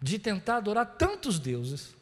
de 0.00 0.16
tentar 0.16 0.58
adorar 0.58 0.86
tantos 0.86 1.40
deuses, 1.40 1.92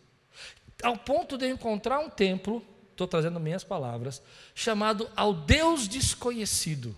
ao 0.83 0.99
ponto 0.99 1.38
de 1.38 1.49
encontrar 1.49 1.99
um 1.99 2.11
templo, 2.11 2.62
estou 2.91 3.09
trazendo 3.09 3.41
minhas 3.41 3.64
palavras, 3.64 4.21
chamado 4.55 5.11
ao 5.17 5.33
Deus 5.33 5.88
desconhecido. 5.88 6.95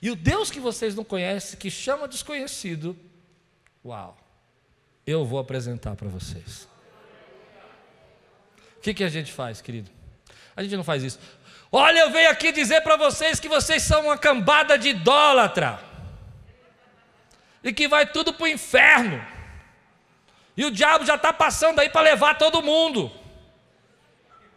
E 0.00 0.12
o 0.12 0.16
Deus 0.16 0.48
que 0.48 0.60
vocês 0.60 0.94
não 0.94 1.02
conhecem, 1.02 1.58
que 1.58 1.68
chama 1.68 2.06
desconhecido, 2.06 2.96
uau, 3.84 4.16
eu 5.04 5.24
vou 5.24 5.40
apresentar 5.40 5.96
para 5.96 6.08
vocês. 6.08 6.68
O 8.76 8.80
que, 8.80 8.94
que 8.94 9.02
a 9.02 9.08
gente 9.08 9.32
faz, 9.32 9.60
querido? 9.60 9.90
A 10.54 10.62
gente 10.62 10.76
não 10.76 10.84
faz 10.84 11.02
isso. 11.02 11.18
Olha, 11.72 11.98
eu 11.98 12.12
venho 12.12 12.30
aqui 12.30 12.52
dizer 12.52 12.80
para 12.82 12.96
vocês 12.96 13.40
que 13.40 13.48
vocês 13.48 13.82
são 13.82 14.04
uma 14.04 14.16
cambada 14.16 14.78
de 14.78 14.90
idólatra 14.90 15.90
e 17.62 17.72
que 17.72 17.88
vai 17.88 18.06
tudo 18.06 18.32
para 18.32 18.44
o 18.44 18.48
inferno. 18.48 19.24
E 20.56 20.64
o 20.64 20.70
diabo 20.70 21.04
já 21.04 21.14
está 21.14 21.32
passando 21.32 21.78
aí 21.78 21.88
para 21.88 22.02
levar 22.02 22.36
todo 22.36 22.62
mundo. 22.62 23.10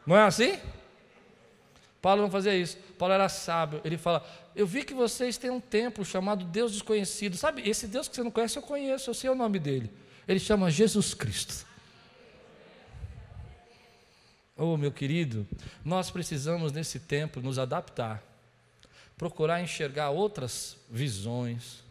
Não 0.06 0.16
é 0.16 0.24
assim? 0.24 0.60
Paulo 2.02 2.22
não 2.22 2.30
fazia 2.30 2.56
isso. 2.56 2.78
Paulo 3.00 3.14
era 3.14 3.28
sábio. 3.30 3.82
Ele 3.84 3.98
fala: 3.98 4.26
Eu 4.56 4.68
vi 4.68 4.84
que 4.84 4.94
vocês 4.94 5.38
têm 5.38 5.50
um 5.50 5.60
templo 5.60 6.06
chamado 6.06 6.46
Deus 6.46 6.72
Desconhecido. 6.72 7.36
Sabe, 7.38 7.68
esse 7.68 7.88
Deus 7.88 8.08
que 8.08 8.16
você 8.16 8.24
não 8.24 8.32
conhece, 8.32 8.58
eu 8.58 8.62
conheço, 8.62 9.10
eu 9.10 9.14
sei 9.14 9.30
o 9.30 9.36
nome 9.36 9.58
dele. 9.58 9.92
Ele 10.28 10.40
chama 10.40 10.70
Jesus 10.70 11.14
Cristo. 11.14 11.66
Oh, 14.58 14.78
meu 14.78 14.92
querido, 14.92 15.46
nós 15.84 16.10
precisamos 16.10 16.72
nesse 16.72 17.00
tempo 17.00 17.42
nos 17.42 17.60
adaptar, 17.60 18.24
procurar 19.18 19.62
enxergar 19.62 20.12
outras 20.12 20.78
visões, 20.90 21.84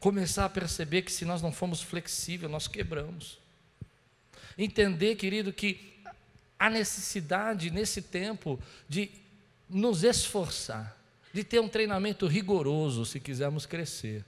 Começar 0.00 0.44
a 0.44 0.50
perceber 0.50 1.02
que 1.02 1.12
se 1.12 1.24
nós 1.24 1.42
não 1.42 1.52
formos 1.52 1.80
flexíveis, 1.80 2.50
nós 2.50 2.68
quebramos. 2.68 3.38
Entender, 4.56 5.16
querido, 5.16 5.52
que 5.52 5.94
a 6.58 6.70
necessidade 6.70 7.70
nesse 7.70 8.00
tempo 8.00 8.58
de 8.88 9.10
nos 9.68 10.04
esforçar, 10.04 10.96
de 11.32 11.42
ter 11.42 11.60
um 11.60 11.68
treinamento 11.68 12.26
rigoroso 12.26 13.04
se 13.04 13.18
quisermos 13.18 13.66
crescer. 13.66 14.24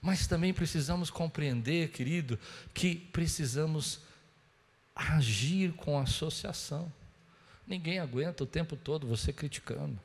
Mas 0.00 0.26
também 0.26 0.52
precisamos 0.52 1.10
compreender, 1.10 1.90
querido, 1.90 2.38
que 2.72 2.94
precisamos 2.94 4.00
agir 4.94 5.72
com 5.72 5.98
associação. 5.98 6.90
Ninguém 7.66 7.98
aguenta 7.98 8.44
o 8.44 8.46
tempo 8.46 8.76
todo 8.76 9.06
você 9.06 9.32
criticando. 9.32 9.98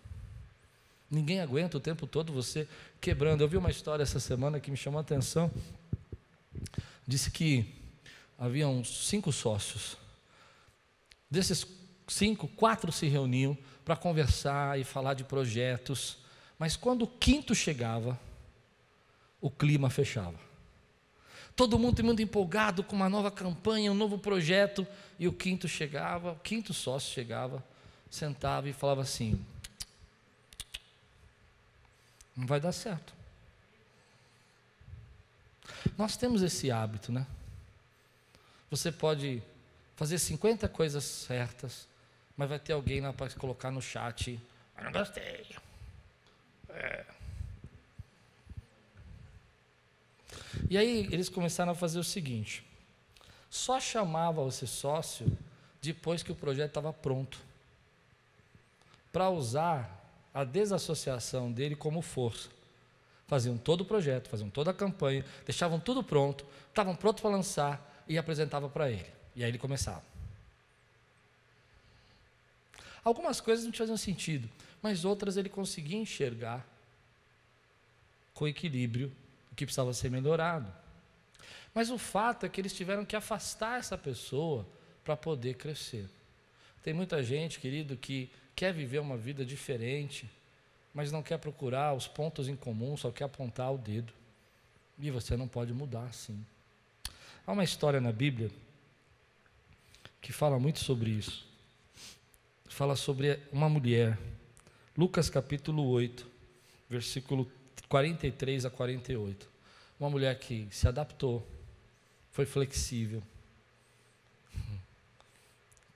Ninguém 1.12 1.41
aguenta 1.41 1.76
o 1.76 1.82
tempo 1.82 2.08
todo 2.08 2.32
você 2.32 2.65
quebrando. 3.02 3.41
Eu 3.41 3.47
vi 3.50 3.58
uma 3.58 3.69
história 3.69 4.02
essa 4.02 4.17
semana 4.17 4.62
que 4.62 4.71
me 4.71 4.78
chamou 4.78 4.97
a 4.97 5.02
atenção. 5.02 5.52
Disse 7.06 7.30
que 7.30 7.76
havia 8.39 8.65
uns 8.65 9.10
cinco 9.10 9.30
sócios. 9.30 9.97
Desses 11.30 11.67
cinco, 12.08 12.47
quatro 12.47 12.93
se 12.93 13.08
reuniam 13.08 13.58
para 13.84 13.97
conversar 13.97 14.80
e 14.80 14.86
falar 14.86 15.13
de 15.13 15.26
projetos. 15.26 16.17
Mas 16.58 16.78
quando 16.78 17.02
o 17.02 17.08
quinto 17.08 17.54
chegava, 17.54 18.17
o 19.41 19.52
clima 19.52 19.89
fechava. 19.89 20.39
Todo 21.58 21.78
mundo 21.78 22.02
muito 22.06 22.21
empolgado 22.21 22.84
com 22.84 22.95
uma 22.95 23.10
nova 23.10 23.30
campanha, 23.30 23.91
um 23.91 23.95
novo 23.95 24.17
projeto, 24.17 24.88
e 25.19 25.28
o 25.28 25.34
quinto 25.34 25.67
chegava, 25.67 26.32
o 26.32 26.39
quinto 26.39 26.74
sócio 26.74 27.13
chegava, 27.13 27.62
sentava 28.10 28.69
e 28.69 28.74
falava 28.74 29.02
assim: 29.02 29.43
não 32.36 32.48
vai 32.48 32.60
dar 32.60 32.72
certo. 32.72 33.14
Nós 35.98 36.18
temos 36.18 36.42
esse 36.42 36.72
hábito, 36.72 37.12
né? 37.12 37.26
Você 38.70 38.92
pode 38.92 39.44
fazer 39.96 40.18
50 40.18 40.68
coisas 40.70 41.04
certas, 41.04 41.88
mas 42.36 42.50
vai 42.50 42.60
ter 42.60 42.74
alguém 42.74 43.02
lá 43.02 43.12
para 43.14 43.30
colocar 43.32 43.70
no 43.70 43.82
chat. 43.82 44.40
Eu 44.78 44.84
não 44.86 44.92
gostei. 44.92 45.46
É. 46.70 47.06
E 50.70 50.78
aí 50.78 51.08
eles 51.12 51.30
começaram 51.30 51.72
a 51.72 51.76
fazer 51.76 52.00
o 52.00 52.04
seguinte: 52.04 52.64
só 53.50 53.80
chamava 53.80 54.48
esse 54.48 54.66
sócio 54.66 55.38
depois 55.82 56.24
que 56.24 56.32
o 56.32 56.36
projeto 56.36 56.70
estava 56.70 56.94
pronto, 56.94 57.40
para 59.12 59.30
usar 59.30 60.01
a 60.34 60.44
desassociação 60.44 61.52
dele 61.52 61.76
como 61.76 62.02
força. 62.02 62.50
faziam 63.28 63.58
todo 63.58 63.82
o 63.82 63.86
projeto, 63.86 64.28
faziam 64.28 64.50
toda 64.50 64.72
a 64.72 64.74
campanha, 64.74 65.26
deixavam 65.46 65.80
tudo 65.80 66.04
pronto, 66.04 66.46
estavam 66.68 66.94
prontos 66.94 67.22
para 67.22 67.32
lançar 67.32 68.04
e 68.08 68.18
apresentavam 68.18 68.70
para 68.70 68.92
ele. 68.92 69.06
E 69.34 69.44
aí 69.44 69.50
ele 69.50 69.58
começava. 69.58 70.04
Algumas 73.04 73.40
coisas 73.40 73.66
não 73.66 73.72
faziam 73.72 73.96
sentido, 73.96 74.50
mas 74.82 75.06
outras 75.06 75.38
ele 75.38 75.48
conseguia 75.48 75.98
enxergar 75.98 76.66
com 78.34 78.48
equilíbrio 78.48 79.12
o 79.52 79.56
que 79.56 79.66
precisava 79.66 79.94
ser 79.94 80.12
melhorado. 80.12 80.72
Mas 81.74 81.90
o 81.90 81.98
fato 81.98 82.46
é 82.46 82.50
que 82.50 82.60
eles 82.60 82.74
tiveram 82.74 83.06
que 83.06 83.16
afastar 83.16 83.80
essa 83.80 83.98
pessoa 83.98 84.68
para 85.04 85.16
poder 85.16 85.56
crescer. 85.56 86.08
Tem 86.84 86.94
muita 86.94 87.24
gente, 87.24 87.60
querido, 87.60 87.96
que 87.96 88.30
quer 88.56 88.74
viver 88.74 88.99
uma 88.99 89.18
vida 89.18 89.45
diferente, 89.45 90.30
mas 90.93 91.12
não 91.12 91.24
quer 91.24 91.38
procurar 91.38 91.93
os 91.93 92.08
pontos 92.08 92.47
em 92.47 92.56
comum, 92.56 92.97
só 92.97 93.12
quer 93.12 93.26
apontar 93.26 93.74
o 93.74 93.78
dedo. 93.78 94.14
E 94.99 95.10
você 95.10 95.36
não 95.36 95.47
pode 95.47 95.74
mudar 95.74 96.04
assim. 96.04 96.45
Há 97.45 97.52
uma 97.52 97.64
história 97.64 97.99
na 97.99 98.12
Bíblia 98.12 98.52
que 100.22 100.32
fala 100.32 100.60
muito 100.60 100.80
sobre 100.80 101.10
isso 101.10 101.52
fala 102.72 102.95
sobre 102.95 103.38
uma 103.52 103.68
mulher. 103.68 104.18
Lucas 104.97 105.30
capítulo 105.30 105.88
8, 105.89 106.26
versículo 106.89 107.49
43 107.89 108.66
a 108.66 108.70
48. 108.70 109.47
Uma 109.99 110.10
mulher 110.10 110.39
que 110.39 110.68
se 110.72 110.88
adaptou, 110.88 111.45
foi 112.32 112.45
flexível, 112.45 113.22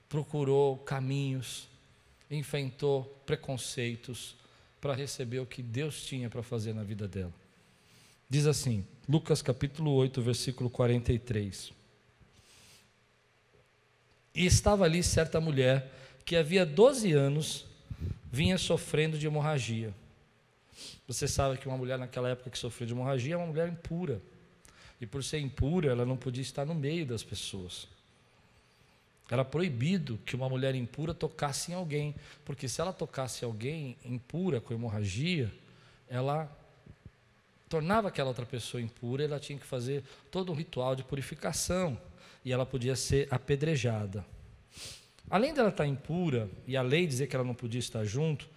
procurou 0.10 0.78
caminhos, 0.80 1.68
enfrentou 2.30 3.04
preconceitos 3.26 4.36
para 4.82 4.94
receber 4.94 5.40
o 5.40 5.46
que 5.46 5.62
Deus 5.62 6.04
tinha 6.04 6.30
para 6.30 6.44
fazer 6.44 6.74
na 6.74 6.84
vida 6.84 7.08
dela. 7.08 7.34
Diz 8.30 8.46
assim, 8.48 8.86
Lucas 9.08 9.42
capítulo 9.42 9.92
8, 9.92 10.22
versículo 10.22 10.70
43. 10.70 11.72
E 14.34 14.46
estava 14.46 14.84
ali 14.84 15.02
certa 15.02 15.40
mulher 15.40 15.92
que 16.26 16.36
havia 16.36 16.66
12 16.66 17.14
anos 17.14 17.66
vinha 18.32 18.58
sofrendo 18.58 19.18
de 19.18 19.26
hemorragia. 19.26 19.94
Você 21.08 21.28
sabe 21.28 21.58
que 21.58 21.68
uma 21.68 21.78
mulher 21.78 21.98
naquela 21.98 22.30
época 22.30 22.50
que 22.50 22.58
sofreu 22.58 22.88
de 22.88 22.94
hemorragia 22.94 23.36
é 23.36 23.38
uma 23.38 23.48
mulher 23.48 23.70
impura. 23.70 24.22
E 25.00 25.06
por 25.06 25.24
ser 25.24 25.40
impura, 25.40 25.92
ela 25.92 26.06
não 26.06 26.18
podia 26.18 26.42
estar 26.42 26.66
no 26.66 26.76
meio 26.76 27.06
das 27.06 27.24
pessoas. 27.24 27.88
Era 29.30 29.44
proibido 29.44 30.20
que 30.26 30.36
uma 30.36 30.48
mulher 30.48 30.76
impura 30.76 31.14
tocasse 31.14 31.72
em 31.72 31.76
alguém, 31.76 32.14
porque 32.44 32.68
se 32.68 32.80
ela 32.80 32.94
tocasse 32.94 33.44
alguém 33.44 33.98
impura 34.06 34.62
com 34.62 34.74
hemorragia, 34.74 35.52
ela 36.08 36.50
tornava 37.68 38.10
aquela 38.10 38.30
outra 38.30 38.46
pessoa 38.46 38.82
impura, 38.82 39.24
ela 39.24 39.40
tinha 39.40 39.58
que 39.58 39.66
fazer 39.66 40.04
todo 40.30 40.52
um 40.52 40.56
ritual 40.56 40.96
de 40.96 41.04
purificação 41.04 42.00
e 42.44 42.52
ela 42.52 42.66
podia 42.66 42.96
ser 42.96 43.28
apedrejada. 43.32 44.24
Além 45.28 45.54
dela 45.54 45.70
estar 45.70 45.88
impura 45.88 46.48
e 46.68 46.78
a 46.78 46.84
lei 46.84 47.08
dizer 47.08 47.26
que 47.26 47.36
ela 47.36 47.44
não 47.44 47.56
podia 47.56 47.80
estar 47.80 48.06
junto, 48.06 48.48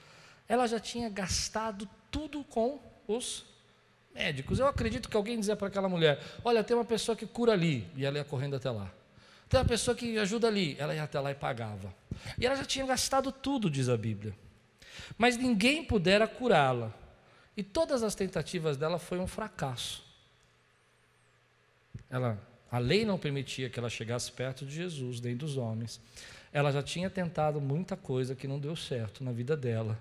ela 0.47 0.67
já 0.67 0.79
tinha 0.79 1.09
gastado 1.09 1.89
tudo 2.11 2.45
com 2.45 2.79
os 3.07 3.47
médicos. 4.15 4.59
Eu 4.59 4.67
acredito 4.67 5.09
que 5.09 5.17
alguém 5.17 5.39
dizia 5.41 5.57
para 5.57 5.69
aquela 5.69 5.89
mulher: 5.89 6.23
Olha, 6.45 6.63
tem 6.63 6.77
uma 6.77 6.85
pessoa 6.85 7.17
que 7.17 7.27
cura 7.27 7.53
ali, 7.53 7.89
e 7.97 8.05
ela 8.05 8.19
ia 8.19 8.25
correndo 8.25 8.57
até 8.57 8.71
lá. 8.71 8.93
Tem 9.49 9.59
uma 9.59 9.67
pessoa 9.67 9.97
que 9.97 10.19
ajuda 10.19 10.47
ali, 10.47 10.77
ela 10.79 10.95
ia 10.95 11.03
até 11.03 11.19
lá 11.19 11.31
e 11.31 11.35
pagava. 11.35 11.95
E 12.39 12.45
ela 12.45 12.55
já 12.55 12.65
tinha 12.65 12.85
gastado 12.85 13.33
tudo, 13.33 13.71
diz 13.71 13.89
a 13.89 13.97
Bíblia. 13.97 14.35
Mas 15.17 15.37
ninguém 15.37 15.85
pudera 15.85 16.29
curá-la. 16.29 16.93
E 17.57 17.63
todas 17.63 18.03
as 18.03 18.15
tentativas 18.15 18.77
dela 18.77 18.99
foi 18.99 19.19
um 19.19 19.27
fracasso. 19.27 20.05
Ela, 22.11 22.39
a 22.71 22.79
lei 22.79 23.05
não 23.05 23.19
permitia 23.19 23.71
que 23.71 23.79
ela 23.79 23.89
chegasse 23.89 24.31
perto 24.31 24.67
de 24.67 24.75
Jesus, 24.75 25.21
nem 25.21 25.37
dos 25.37 25.57
homens. 25.57 26.01
Ela 26.53 26.71
já 26.71 26.83
tinha 26.83 27.09
tentado 27.09 27.61
muita 27.61 27.97
coisa 27.97 28.35
que 28.35 28.47
não 28.47 28.59
deu 28.59 28.77
certo 28.77 29.25
na 29.25 29.33
vida 29.33 29.57
dela 29.57 29.99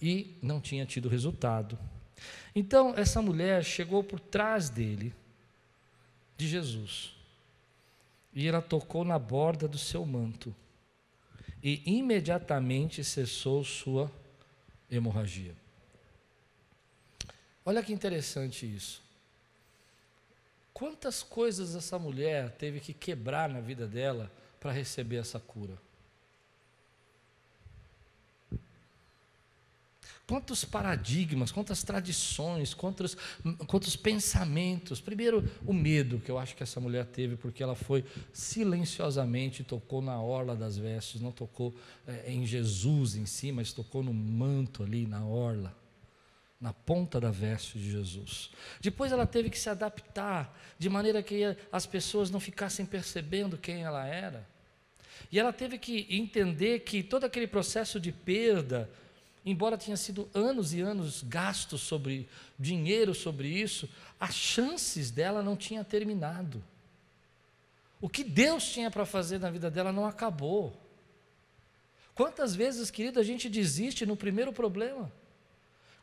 e 0.00 0.36
não 0.42 0.60
tinha 0.60 0.84
tido 0.84 1.08
resultado. 1.08 1.78
Então, 2.54 2.94
essa 2.96 3.22
mulher 3.22 3.64
chegou 3.64 4.04
por 4.04 4.20
trás 4.20 4.68
dele, 4.68 5.14
de 6.36 6.48
Jesus, 6.48 7.14
e 8.32 8.46
ela 8.46 8.62
tocou 8.62 9.04
na 9.04 9.18
borda 9.18 9.68
do 9.68 9.78
seu 9.78 10.04
manto, 10.06 10.54
e 11.62 11.82
imediatamente 11.86 13.04
cessou 13.04 13.64
sua 13.64 14.10
hemorragia. 14.90 15.54
Olha 17.64 17.82
que 17.82 17.92
interessante 17.92 18.66
isso. 18.66 19.00
Quantas 20.72 21.22
coisas 21.22 21.76
essa 21.76 21.98
mulher 21.98 22.50
teve 22.52 22.80
que 22.80 22.92
quebrar 22.92 23.48
na 23.48 23.60
vida 23.60 23.86
dela 23.86 24.30
para 24.58 24.72
receber 24.72 25.16
essa 25.16 25.38
cura. 25.38 25.78
Quantos 30.32 30.64
paradigmas, 30.64 31.52
quantas 31.52 31.82
tradições, 31.82 32.72
quantos, 32.72 33.14
quantos 33.66 33.96
pensamentos. 33.96 34.98
Primeiro, 34.98 35.46
o 35.66 35.74
medo 35.74 36.20
que 36.20 36.30
eu 36.30 36.38
acho 36.38 36.56
que 36.56 36.62
essa 36.62 36.80
mulher 36.80 37.04
teve, 37.04 37.36
porque 37.36 37.62
ela 37.62 37.74
foi 37.74 38.02
silenciosamente, 38.32 39.62
tocou 39.62 40.00
na 40.00 40.18
orla 40.22 40.56
das 40.56 40.78
vestes, 40.78 41.20
não 41.20 41.32
tocou 41.32 41.74
é, 42.08 42.32
em 42.32 42.46
Jesus 42.46 43.14
em 43.14 43.26
si, 43.26 43.52
mas 43.52 43.74
tocou 43.74 44.02
no 44.02 44.14
manto 44.14 44.82
ali, 44.82 45.06
na 45.06 45.22
orla 45.22 45.76
na 46.58 46.72
ponta 46.72 47.20
da 47.20 47.30
veste 47.30 47.78
de 47.78 47.90
Jesus. 47.90 48.52
Depois 48.80 49.12
ela 49.12 49.26
teve 49.26 49.50
que 49.50 49.58
se 49.58 49.68
adaptar, 49.68 50.58
de 50.78 50.88
maneira 50.88 51.22
que 51.22 51.42
as 51.70 51.84
pessoas 51.84 52.30
não 52.30 52.40
ficassem 52.40 52.86
percebendo 52.86 53.58
quem 53.58 53.82
ela 53.82 54.06
era. 54.06 54.48
E 55.30 55.38
ela 55.38 55.52
teve 55.52 55.76
que 55.76 56.06
entender 56.08 56.78
que 56.80 57.02
todo 57.02 57.24
aquele 57.24 57.46
processo 57.46 58.00
de 58.00 58.12
perda, 58.12 58.88
embora 59.44 59.78
tenha 59.78 59.96
sido 59.96 60.28
anos 60.34 60.72
e 60.72 60.80
anos 60.80 61.22
gastos 61.22 61.80
sobre 61.80 62.28
dinheiro 62.58 63.14
sobre 63.14 63.48
isso, 63.48 63.88
as 64.18 64.34
chances 64.34 65.10
dela 65.10 65.42
não 65.42 65.56
tinham 65.56 65.82
terminado. 65.82 66.62
O 68.00 68.08
que 68.08 68.24
Deus 68.24 68.64
tinha 68.64 68.90
para 68.90 69.06
fazer 69.06 69.38
na 69.38 69.50
vida 69.50 69.70
dela 69.70 69.92
não 69.92 70.06
acabou. 70.06 70.76
Quantas 72.14 72.54
vezes, 72.54 72.90
querido, 72.90 73.18
a 73.18 73.22
gente 73.22 73.48
desiste 73.48 74.04
no 74.04 74.16
primeiro 74.16 74.52
problema? 74.52 75.10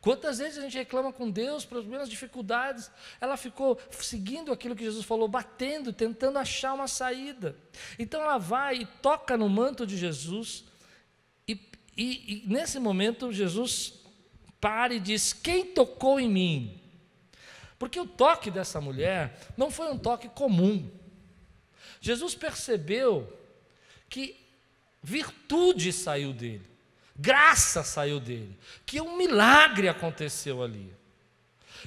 Quantas 0.00 0.38
vezes 0.38 0.58
a 0.58 0.62
gente 0.62 0.78
reclama 0.78 1.12
com 1.12 1.30
Deus 1.30 1.66
pelas 1.66 1.82
primeiras 1.82 2.08
dificuldades? 2.08 2.90
Ela 3.20 3.36
ficou 3.36 3.78
seguindo 3.90 4.50
aquilo 4.50 4.74
que 4.74 4.84
Jesus 4.84 5.04
falou, 5.04 5.28
batendo, 5.28 5.92
tentando 5.92 6.38
achar 6.38 6.72
uma 6.72 6.88
saída. 6.88 7.54
Então 7.98 8.22
ela 8.22 8.38
vai 8.38 8.76
e 8.76 8.86
toca 8.86 9.36
no 9.36 9.48
manto 9.48 9.86
de 9.86 9.98
Jesus, 9.98 10.64
e, 12.02 12.44
e, 12.44 12.48
nesse 12.48 12.78
momento 12.78 13.32
Jesus 13.32 13.94
para 14.60 14.94
e 14.94 15.00
diz: 15.00 15.32
Quem 15.32 15.66
tocou 15.66 16.18
em 16.18 16.28
mim? 16.28 16.80
Porque 17.78 17.98
o 17.98 18.06
toque 18.06 18.50
dessa 18.50 18.80
mulher 18.80 19.38
não 19.56 19.70
foi 19.70 19.90
um 19.90 19.98
toque 19.98 20.28
comum. 20.28 20.90
Jesus 22.00 22.34
percebeu 22.34 23.30
que 24.08 24.36
virtude 25.02 25.92
saiu 25.92 26.32
dele 26.32 26.70
graça 27.20 27.82
saiu 27.82 28.18
dele, 28.18 28.56
que 28.86 29.00
um 29.00 29.16
milagre 29.16 29.88
aconteceu 29.88 30.62
ali. 30.62 30.90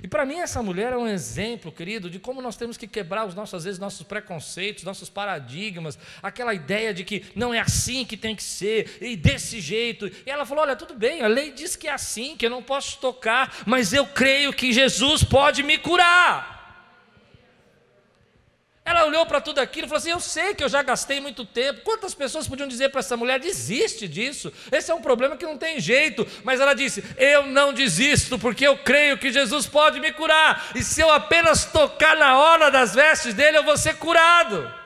E 0.02 0.08
para 0.08 0.26
mim 0.26 0.40
essa 0.40 0.64
mulher 0.64 0.94
é 0.94 0.98
um 0.98 1.08
exemplo, 1.08 1.72
querido, 1.72 2.10
de 2.10 2.20
como 2.20 2.42
nós 2.42 2.56
temos 2.56 2.78
que 2.78 2.88
quebrar 2.88 3.26
os 3.26 3.36
nossos, 3.36 3.54
às 3.54 3.64
vezes, 3.66 3.80
nossos 3.80 4.06
preconceitos, 4.06 4.84
nossos 4.84 5.10
paradigmas, 5.10 5.98
aquela 6.22 6.54
ideia 6.54 6.94
de 6.94 7.04
que 7.04 7.26
não 7.36 7.54
é 7.54 7.60
assim 7.60 8.06
que 8.06 8.18
tem 8.18 8.36
que 8.36 8.44
ser, 8.44 8.98
e 9.02 9.16
desse 9.16 9.60
jeito. 9.60 10.08
E 10.08 10.30
ela 10.30 10.46
falou: 10.46 10.64
olha, 10.64 10.76
tudo 10.76 10.94
bem, 10.94 11.22
a 11.22 11.28
lei 11.28 11.52
diz 11.52 11.76
que 11.76 11.88
é 11.88 11.92
assim, 11.92 12.36
que 12.36 12.46
eu 12.46 12.50
não 12.50 12.64
posso 12.64 12.98
tocar, 13.00 13.64
mas 13.66 13.94
eu 13.94 14.06
creio 14.06 14.54
que 14.54 14.72
Jesus 14.72 15.24
pode 15.24 15.64
me 15.64 15.78
curar. 15.78 16.53
Ela 18.86 19.06
olhou 19.06 19.26
para 19.26 19.40
tudo 19.40 19.60
aquilo 19.60 19.86
e 19.86 19.90
falou 19.90 20.00
assim: 20.00 20.12
Eu 20.12 20.20
sei 20.20 20.54
que 20.54 20.64
eu 20.64 20.68
já 20.68 20.82
gastei 20.82 21.22
muito 21.22 21.46
tempo. 21.46 21.82
Quantas 21.84 22.14
pessoas 22.14 22.48
podiam 22.48 22.68
dizer 22.68 22.90
para 22.90 23.00
essa 23.00 23.16
mulher: 23.16 23.40
Desiste 23.40 24.08
disso, 24.08 24.52
esse 24.72 24.92
é 24.92 24.94
um 24.94 25.02
problema 25.02 25.38
que 25.38 25.46
não 25.46 25.58
tem 25.58 25.80
jeito. 25.80 26.28
Mas 26.44 26.60
ela 26.60 26.74
disse: 26.74 27.04
Eu 27.18 27.48
não 27.48 27.72
desisto, 27.72 28.38
porque 28.38 28.68
eu 28.68 28.78
creio 28.78 29.18
que 29.18 29.32
Jesus 29.32 29.68
pode 29.68 30.02
me 30.02 30.12
curar. 30.12 30.72
E 30.76 30.84
se 30.84 31.00
eu 31.00 31.10
apenas 31.10 31.64
tocar 31.64 32.18
na 32.18 32.38
hora 32.38 32.70
das 32.70 32.94
vestes 32.94 33.34
dele, 33.34 33.58
eu 33.58 33.64
vou 33.64 33.78
ser 33.78 33.96
curado. 33.96 34.83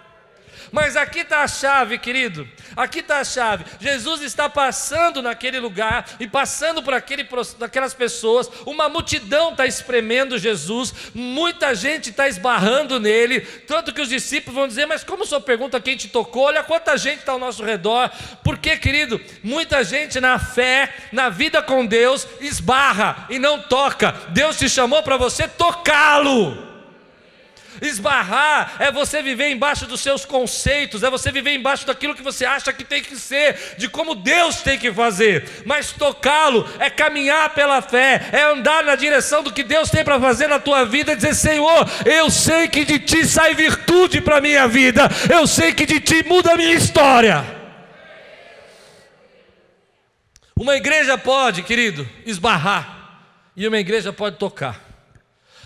Mas 0.72 0.96
aqui 0.96 1.20
está 1.20 1.42
a 1.42 1.48
chave, 1.48 1.98
querido. 1.98 2.48
Aqui 2.76 3.00
está 3.00 3.20
a 3.20 3.24
chave. 3.24 3.66
Jesus 3.80 4.22
está 4.22 4.50
passando 4.50 5.22
naquele 5.22 5.60
lugar 5.60 6.06
e 6.20 6.28
passando 6.28 6.84
por 6.84 6.94
aquele, 6.94 7.28
aquelas 7.62 7.94
pessoas. 7.94 8.50
Uma 8.66 8.90
multidão 8.90 9.52
está 9.52 9.66
espremendo 9.66 10.38
Jesus. 10.38 10.94
Muita 11.14 11.74
gente 11.74 12.10
está 12.10 12.28
esbarrando 12.28 13.00
nele. 13.00 13.42
Tanto 13.42 13.94
que 13.94 14.02
os 14.02 14.10
discípulos 14.10 14.56
vão 14.56 14.68
dizer: 14.68 14.86
Mas 14.86 15.04
como 15.04 15.24
o 15.24 15.26
senhor 15.26 15.42
pergunta 15.42 15.80
quem 15.80 15.98
te 15.98 16.08
tocou? 16.08 16.44
Olha 16.44 16.64
quanta 16.64 16.98
gente 16.98 17.20
está 17.20 17.32
ao 17.32 17.40
nosso 17.40 17.64
redor. 17.64 18.12
Porque, 18.44 18.78
querido, 18.78 19.20
muita 19.44 19.84
gente 19.84 20.20
na 20.20 20.38
fé, 20.38 20.94
na 21.12 21.30
vida 21.30 21.62
com 21.62 21.86
Deus, 21.86 22.28
esbarra 22.42 23.26
e 23.30 23.40
não 23.40 23.62
toca. 23.62 24.14
Deus 24.30 24.58
te 24.58 24.70
chamou 24.70 25.02
para 25.04 25.18
você 25.18 25.48
tocá-lo. 25.48 26.67
Esbarrar 27.82 28.76
é 28.80 28.92
você 28.92 29.22
viver 29.22 29.50
embaixo 29.50 29.86
dos 29.86 30.02
seus 30.02 30.26
conceitos, 30.26 31.04
é 31.04 31.10
você 31.10 31.32
viver 31.32 31.54
embaixo 31.54 31.86
daquilo 31.86 32.16
que 32.16 32.22
você 32.22 32.46
acha 32.46 32.74
que 32.74 32.84
tem 32.84 33.02
que 33.02 33.16
ser, 33.16 33.76
de 33.78 33.88
como 33.88 34.16
Deus 34.16 34.62
tem 34.62 34.78
que 34.78 34.92
fazer. 34.92 35.64
Mas 35.66 35.92
tocá-lo 35.92 36.68
é 36.80 36.90
caminhar 36.90 37.50
pela 37.52 37.82
fé, 37.82 38.30
é 38.32 38.44
andar 38.44 38.84
na 38.84 38.96
direção 38.96 39.44
do 39.44 39.52
que 39.52 39.64
Deus 39.64 39.90
tem 39.90 40.04
para 40.04 40.20
fazer 40.20 40.48
na 40.48 40.60
tua 40.60 40.86
vida 40.86 41.14
e 41.14 41.16
dizer: 41.16 41.36
Senhor, 41.36 41.88
eu 42.06 42.30
sei 42.30 42.68
que 42.68 42.84
de 42.84 43.00
ti 43.00 43.26
sai 43.26 43.54
virtude 43.54 44.22
para 44.22 44.38
a 44.38 44.42
minha 44.42 44.68
vida, 44.68 45.10
eu 45.32 45.46
sei 45.46 45.74
que 45.74 45.86
de 45.86 46.00
ti 46.00 46.24
muda 46.24 46.54
a 46.54 46.58
minha 46.58 46.74
história. 46.74 47.58
Uma 50.56 50.76
igreja 50.76 51.18
pode, 51.18 51.62
querido, 51.62 52.08
esbarrar, 52.26 53.22
e 53.56 53.68
uma 53.68 53.78
igreja 53.78 54.12
pode 54.12 54.38
tocar. 54.38 54.82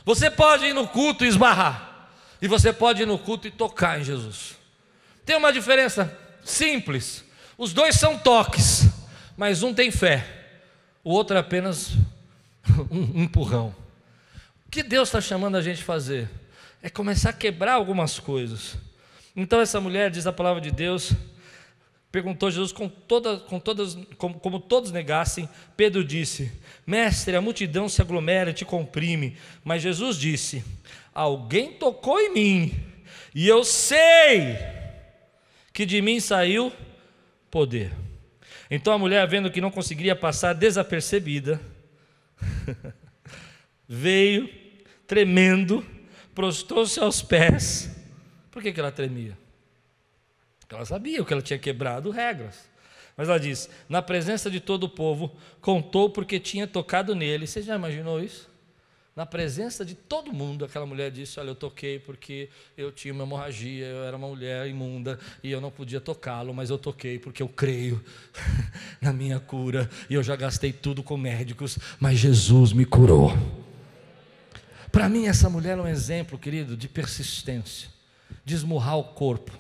Você 0.03 0.29
pode 0.29 0.65
ir 0.65 0.73
no 0.73 0.87
culto 0.87 1.23
e 1.23 1.27
esbarrar. 1.27 1.90
E 2.41 2.47
você 2.47 2.73
pode 2.73 3.03
ir 3.03 3.05
no 3.05 3.19
culto 3.19 3.47
e 3.47 3.51
tocar 3.51 3.99
em 3.99 4.03
Jesus. 4.03 4.55
Tem 5.25 5.35
uma 5.35 5.53
diferença 5.53 6.17
simples. 6.43 7.23
Os 7.57 7.73
dois 7.73 7.95
são 7.95 8.17
toques, 8.17 8.87
mas 9.37 9.61
um 9.61 9.73
tem 9.73 9.91
fé, 9.91 10.25
o 11.03 11.11
outro 11.11 11.37
é 11.37 11.39
apenas 11.39 11.91
um 12.89 13.23
empurrão. 13.23 13.75
O 14.65 14.71
que 14.71 14.81
Deus 14.81 15.09
está 15.09 15.21
chamando 15.21 15.57
a 15.57 15.61
gente 15.61 15.83
fazer? 15.83 16.29
É 16.81 16.89
começar 16.89 17.29
a 17.29 17.33
quebrar 17.33 17.73
algumas 17.73 18.19
coisas. 18.19 18.75
Então 19.35 19.61
essa 19.61 19.79
mulher, 19.79 20.09
diz 20.09 20.25
a 20.25 20.33
palavra 20.33 20.59
de 20.59 20.71
Deus, 20.71 21.13
perguntou 22.11 22.47
a 22.47 22.51
Jesus 22.51 22.71
com 22.71 22.89
toda, 22.89 23.37
com 23.37 23.59
todas, 23.59 23.97
como, 24.17 24.39
como, 24.39 24.59
todos 24.59 24.91
negassem, 24.91 25.47
Pedro 25.77 26.03
disse: 26.03 26.51
Mestre, 26.85 27.35
a 27.35 27.41
multidão 27.41 27.87
se 27.87 28.01
aglomera 28.01 28.49
e 28.49 28.53
te 28.53 28.65
comprime. 28.65 29.37
Mas 29.63 29.81
Jesus 29.81 30.17
disse: 30.17 30.63
Alguém 31.13 31.73
tocou 31.73 32.19
em 32.19 32.33
mim, 32.33 32.85
e 33.35 33.47
eu 33.47 33.63
sei 33.63 34.57
que 35.73 35.85
de 35.85 36.01
mim 36.01 36.19
saiu 36.19 36.71
poder. 37.49 37.91
Então 38.69 38.93
a 38.93 38.97
mulher, 38.97 39.27
vendo 39.27 39.51
que 39.51 39.59
não 39.59 39.71
conseguiria 39.71 40.15
passar 40.15 40.53
desapercebida, 40.53 41.59
veio 43.87 44.49
tremendo, 45.05 45.85
prostrou-se 46.33 46.99
aos 46.99 47.21
pés. 47.21 47.91
Por 48.49 48.61
que, 48.61 48.71
que 48.71 48.79
ela 48.79 48.91
tremia? 48.91 49.37
Porque 50.59 50.75
ela 50.75 50.85
sabia 50.85 51.23
que 51.23 51.33
ela 51.33 51.41
tinha 51.41 51.59
quebrado 51.59 52.09
regras. 52.11 52.69
Mas 53.15 53.27
ela 53.27 53.39
diz: 53.39 53.69
na 53.89 54.01
presença 54.01 54.49
de 54.49 54.59
todo 54.59 54.85
o 54.85 54.89
povo, 54.89 55.35
contou 55.59 56.09
porque 56.09 56.39
tinha 56.39 56.65
tocado 56.67 57.13
nele. 57.15 57.47
Você 57.47 57.61
já 57.61 57.75
imaginou 57.75 58.21
isso? 58.21 58.50
Na 59.21 59.25
presença 59.27 59.85
de 59.85 59.93
todo 59.93 60.33
mundo, 60.33 60.65
aquela 60.65 60.83
mulher 60.83 61.11
disse: 61.11 61.39
Olha, 61.39 61.49
eu 61.49 61.55
toquei 61.55 61.99
porque 61.99 62.49
eu 62.75 62.91
tinha 62.91 63.13
uma 63.13 63.23
hemorragia, 63.23 63.85
eu 63.85 64.03
era 64.03 64.17
uma 64.17 64.27
mulher 64.27 64.65
imunda 64.65 65.19
e 65.43 65.51
eu 65.51 65.61
não 65.61 65.69
podia 65.69 66.01
tocá-lo, 66.01 66.55
mas 66.55 66.71
eu 66.71 66.77
toquei 66.79 67.19
porque 67.19 67.43
eu 67.43 67.47
creio 67.47 68.03
na 68.99 69.13
minha 69.13 69.39
cura 69.39 69.87
e 70.09 70.15
eu 70.15 70.23
já 70.23 70.35
gastei 70.35 70.73
tudo 70.73 71.03
com 71.03 71.17
médicos, 71.17 71.77
mas 71.99 72.17
Jesus 72.17 72.73
me 72.73 72.83
curou. 72.83 73.31
Para 74.91 75.07
mim, 75.07 75.27
essa 75.27 75.47
mulher 75.51 75.77
é 75.77 75.81
um 75.81 75.87
exemplo, 75.87 76.39
querido, 76.39 76.75
de 76.75 76.87
persistência, 76.87 77.89
de 78.43 78.55
esmurrar 78.55 78.97
o 78.97 79.03
corpo, 79.03 79.51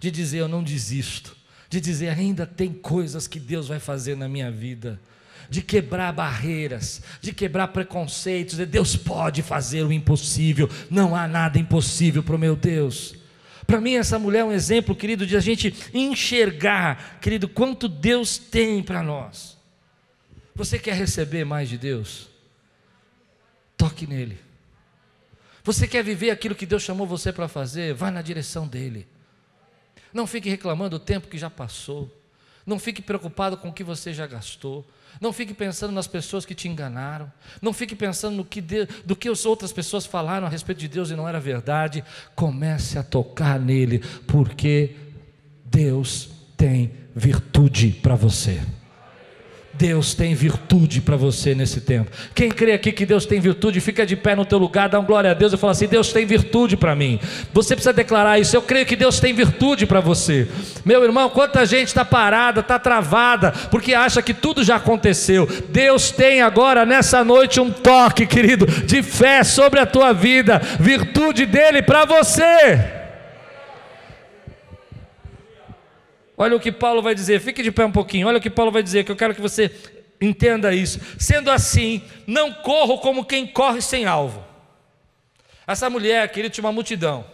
de 0.00 0.10
dizer: 0.10 0.38
Eu 0.38 0.48
não 0.48 0.64
desisto, 0.64 1.36
de 1.68 1.78
dizer: 1.78 2.08
Ainda 2.08 2.46
tem 2.46 2.72
coisas 2.72 3.28
que 3.28 3.38
Deus 3.38 3.68
vai 3.68 3.78
fazer 3.78 4.16
na 4.16 4.30
minha 4.30 4.50
vida 4.50 4.98
de 5.54 5.62
quebrar 5.62 6.12
barreiras, 6.12 7.00
de 7.20 7.32
quebrar 7.32 7.68
preconceitos. 7.68 8.58
Deus 8.58 8.96
pode 8.96 9.40
fazer 9.40 9.84
o 9.84 9.92
impossível, 9.92 10.68
não 10.90 11.14
há 11.14 11.28
nada 11.28 11.60
impossível 11.60 12.24
para 12.24 12.34
o 12.34 12.38
meu 12.38 12.56
Deus. 12.56 13.14
Para 13.64 13.80
mim, 13.80 13.94
essa 13.94 14.18
mulher 14.18 14.40
é 14.40 14.44
um 14.44 14.50
exemplo, 14.50 14.96
querido, 14.96 15.24
de 15.24 15.36
a 15.36 15.40
gente 15.40 15.72
enxergar, 15.94 17.20
querido, 17.20 17.48
quanto 17.48 17.86
Deus 17.86 18.36
tem 18.36 18.82
para 18.82 19.00
nós. 19.00 19.56
Você 20.56 20.76
quer 20.76 20.94
receber 20.94 21.44
mais 21.44 21.68
de 21.68 21.78
Deus? 21.78 22.28
Toque 23.76 24.08
nele. 24.08 24.38
Você 25.62 25.86
quer 25.86 26.02
viver 26.02 26.30
aquilo 26.30 26.54
que 26.56 26.66
Deus 26.66 26.82
chamou 26.82 27.06
você 27.06 27.32
para 27.32 27.46
fazer? 27.46 27.94
Vá 27.94 28.10
na 28.10 28.22
direção 28.22 28.66
dele. 28.66 29.06
Não 30.12 30.26
fique 30.26 30.50
reclamando 30.50 30.98
do 30.98 31.04
tempo 31.04 31.28
que 31.28 31.38
já 31.38 31.48
passou. 31.48 32.12
Não 32.66 32.78
fique 32.78 33.00
preocupado 33.00 33.56
com 33.56 33.68
o 33.68 33.72
que 33.72 33.84
você 33.84 34.12
já 34.12 34.26
gastou. 34.26 34.84
Não 35.20 35.32
fique 35.32 35.54
pensando 35.54 35.92
nas 35.92 36.06
pessoas 36.06 36.44
que 36.44 36.54
te 36.54 36.68
enganaram. 36.68 37.32
Não 37.60 37.72
fique 37.72 37.94
pensando 37.94 38.36
no 38.36 38.44
que 38.44 38.60
de, 38.60 38.86
do 39.04 39.16
que 39.16 39.28
as 39.28 39.44
outras 39.46 39.72
pessoas 39.72 40.06
falaram 40.06 40.46
a 40.46 40.50
respeito 40.50 40.78
de 40.78 40.88
Deus 40.88 41.10
e 41.10 41.16
não 41.16 41.28
era 41.28 41.40
verdade. 41.40 42.04
Comece 42.34 42.98
a 42.98 43.02
tocar 43.02 43.58
nele, 43.58 44.00
porque 44.26 44.96
Deus 45.64 46.30
tem 46.56 46.92
virtude 47.14 47.90
para 47.90 48.14
você. 48.14 48.60
Deus 49.76 50.14
tem 50.14 50.34
virtude 50.34 51.00
para 51.00 51.16
você 51.16 51.54
nesse 51.54 51.80
tempo. 51.80 52.10
Quem 52.34 52.50
crê 52.50 52.72
aqui 52.72 52.92
que 52.92 53.04
Deus 53.04 53.26
tem 53.26 53.40
virtude, 53.40 53.80
fica 53.80 54.06
de 54.06 54.14
pé 54.14 54.36
no 54.36 54.44
teu 54.44 54.58
lugar, 54.58 54.88
dá 54.88 55.00
um 55.00 55.04
glória 55.04 55.32
a 55.32 55.34
Deus 55.34 55.52
e 55.52 55.56
fala 55.56 55.72
assim: 55.72 55.88
Deus 55.88 56.12
tem 56.12 56.24
virtude 56.24 56.76
para 56.76 56.94
mim. 56.94 57.18
Você 57.52 57.74
precisa 57.74 57.92
declarar 57.92 58.38
isso. 58.38 58.56
Eu 58.56 58.62
creio 58.62 58.86
que 58.86 58.96
Deus 58.96 59.18
tem 59.18 59.34
virtude 59.34 59.86
para 59.86 60.00
você. 60.00 60.48
Meu 60.84 61.02
irmão, 61.02 61.28
quanta 61.28 61.66
gente 61.66 61.88
está 61.88 62.04
parada, 62.04 62.60
está 62.60 62.78
travada, 62.78 63.52
porque 63.70 63.94
acha 63.94 64.22
que 64.22 64.32
tudo 64.32 64.62
já 64.62 64.76
aconteceu. 64.76 65.48
Deus 65.70 66.10
tem 66.10 66.40
agora 66.40 66.86
nessa 66.86 67.24
noite 67.24 67.60
um 67.60 67.70
toque, 67.70 68.26
querido, 68.26 68.66
de 68.66 69.02
fé 69.02 69.42
sobre 69.42 69.80
a 69.80 69.86
tua 69.86 70.12
vida, 70.12 70.60
virtude 70.78 71.46
dele 71.46 71.82
para 71.82 72.04
você. 72.04 73.03
Olha 76.36 76.56
o 76.56 76.60
que 76.60 76.72
Paulo 76.72 77.00
vai 77.00 77.14
dizer, 77.14 77.40
fique 77.40 77.62
de 77.62 77.70
pé 77.70 77.84
um 77.84 77.92
pouquinho. 77.92 78.26
Olha 78.26 78.38
o 78.38 78.40
que 78.40 78.50
Paulo 78.50 78.72
vai 78.72 78.82
dizer, 78.82 79.04
que 79.04 79.12
eu 79.12 79.16
quero 79.16 79.34
que 79.34 79.40
você 79.40 79.70
entenda 80.20 80.74
isso. 80.74 81.00
Sendo 81.18 81.50
assim, 81.50 82.02
não 82.26 82.52
corro 82.52 82.98
como 82.98 83.24
quem 83.24 83.46
corre 83.46 83.80
sem 83.80 84.04
alvo. 84.04 84.44
Essa 85.66 85.88
mulher, 85.88 86.28
queria 86.30 86.50
tinha 86.50 86.64
uma 86.64 86.72
multidão. 86.72 87.24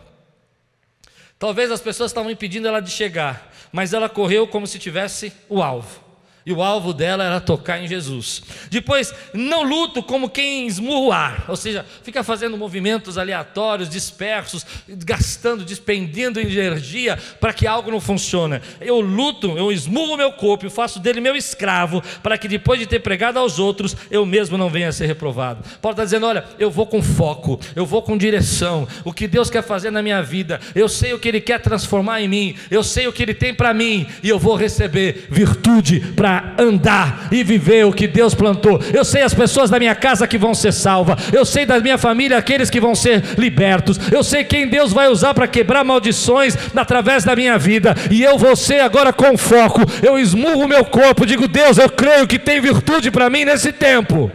Talvez 1.39 1.71
as 1.71 1.81
pessoas 1.81 2.11
estavam 2.11 2.31
impedindo 2.31 2.69
ela 2.69 2.81
de 2.81 2.91
chegar, 2.91 3.51
mas 3.73 3.95
ela 3.95 4.09
correu 4.09 4.47
como 4.47 4.67
se 4.67 4.79
tivesse 4.79 5.33
o 5.49 5.63
alvo. 5.63 6.10
E 6.45 6.53
o 6.53 6.63
alvo 6.63 6.95
dela 6.95 7.23
era 7.23 7.41
tocar 7.41 7.83
em 7.83 7.87
Jesus. 7.87 8.43
Depois, 8.71 9.13
não 9.35 9.63
luto 9.63 10.03
como 10.03 10.31
quem 10.31 10.67
esmurra 10.67 11.01
o 11.01 11.13
ar, 11.13 11.45
ou 11.49 11.57
seja, 11.57 11.85
fica 12.03 12.25
fazendo 12.25 12.57
movimentos 12.57 13.19
aleatórios, 13.19 13.91
dispersos, 13.91 14.65
gastando, 14.89 15.65
despendendo 15.65 16.41
energia 16.41 17.19
para 17.39 17.53
que 17.53 17.67
algo 17.67 17.91
não 17.91 18.01
funcione. 18.01 18.61
Eu 18.81 19.01
luto, 19.01 19.59
eu 19.59 19.71
esmurro 19.71 20.15
o 20.15 20.17
meu 20.17 20.33
corpo, 20.33 20.65
eu 20.65 20.71
faço 20.71 20.99
dele 20.99 21.21
meu 21.21 21.37
escravo, 21.37 22.03
para 22.23 22.39
que 22.39 22.49
depois 22.49 22.81
de 22.81 22.87
ter 22.87 23.01
pregado 23.01 23.39
aos 23.39 23.59
outros, 23.59 23.95
eu 24.11 24.25
mesmo 24.25 24.57
não 24.57 24.71
venha 24.71 24.89
a 24.89 24.93
ser 24.93 25.07
reprovado. 25.07 25.63
Paulo 25.83 25.93
está 25.93 26.05
dizendo: 26.05 26.27
olha, 26.27 26.45
eu 26.59 26.71
vou 26.71 26.87
com 26.87 27.03
foco, 27.03 27.61
eu 27.77 27.85
vou 27.85 28.01
com 28.01 28.17
direção. 28.17 28.89
O 29.05 29.13
que 29.13 29.29
Deus 29.29 29.51
quer 29.51 29.63
fazer 29.63 29.91
na 29.91 30.03
minha 30.03 30.23
vida, 30.23 30.59
eu 30.75 30.89
sei 30.89 31.13
o 31.13 31.19
que 31.19 31.29
Ele 31.29 31.41
quer 31.41 31.61
transformar 31.61 32.23
em 32.23 32.29
mim, 32.29 32.57
eu 32.71 32.83
sei 32.83 33.07
o 33.07 33.13
que 33.13 33.23
Ele 33.23 33.35
tem 33.35 33.53
para 33.53 33.75
mim, 33.75 34.07
e 34.23 34.29
eu 34.29 34.39
vou 34.39 34.57
receber 34.57 35.27
virtude 35.31 36.01
para 36.17 36.30
para 36.31 36.55
andar 36.63 37.29
e 37.33 37.43
viver 37.43 37.85
o 37.85 37.93
que 37.93 38.07
Deus 38.07 38.37
plantou. 38.37 38.81
Eu 38.95 39.05
sei 39.05 39.23
as 39.23 39.35
pessoas 39.35 39.69
da 39.69 39.81
minha 39.81 39.97
casa 39.97 40.29
que 40.29 40.39
vão 40.39 40.55
ser 40.55 40.73
salvas. 40.73 41.33
Eu 41.33 41.45
sei 41.45 41.67
da 41.67 41.81
minha 41.81 41.99
família 41.99 42.39
aqueles 42.39 42.71
que 42.71 42.81
vão 42.81 42.95
ser 42.95 43.37
libertos. 43.37 43.99
Eu 44.13 44.23
sei 44.23 44.45
quem 44.45 44.69
Deus 44.69 44.93
vai 44.93 45.09
usar 45.09 45.35
para 45.35 45.49
quebrar 45.49 45.83
maldições 45.83 46.57
através 46.77 47.25
da 47.25 47.35
minha 47.35 47.59
vida. 47.59 47.97
E 48.11 48.23
eu 48.23 48.39
vou 48.39 48.55
ser 48.55 48.79
agora 48.81 49.13
com 49.13 49.37
foco. 49.37 49.81
Eu 50.07 50.17
esmurro 50.17 50.65
o 50.65 50.69
meu 50.69 50.85
corpo, 50.85 51.27
digo: 51.27 51.49
Deus, 51.49 51.79
eu 51.79 51.91
creio 51.91 52.29
que 52.29 52.39
tem 52.39 52.61
virtude 52.61 53.11
para 53.11 53.29
mim 53.29 53.45
nesse 53.45 53.73
tempo. 53.73 54.31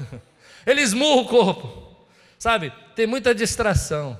Ele 0.66 0.82
esmurra 0.82 1.22
o 1.22 1.26
corpo. 1.26 1.80
Sabe, 2.38 2.70
tem 2.94 3.06
muita 3.06 3.34
distração. 3.34 4.18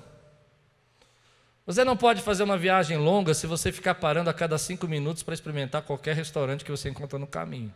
Você 1.70 1.84
não 1.84 1.96
pode 1.96 2.20
fazer 2.20 2.42
uma 2.42 2.58
viagem 2.58 2.96
longa 2.96 3.32
se 3.32 3.46
você 3.46 3.70
ficar 3.70 3.94
parando 3.94 4.28
a 4.28 4.34
cada 4.34 4.58
cinco 4.58 4.88
minutos 4.88 5.22
para 5.22 5.34
experimentar 5.34 5.82
qualquer 5.82 6.16
restaurante 6.16 6.64
que 6.64 6.70
você 6.72 6.88
encontra 6.88 7.16
no 7.16 7.28
caminho. 7.28 7.72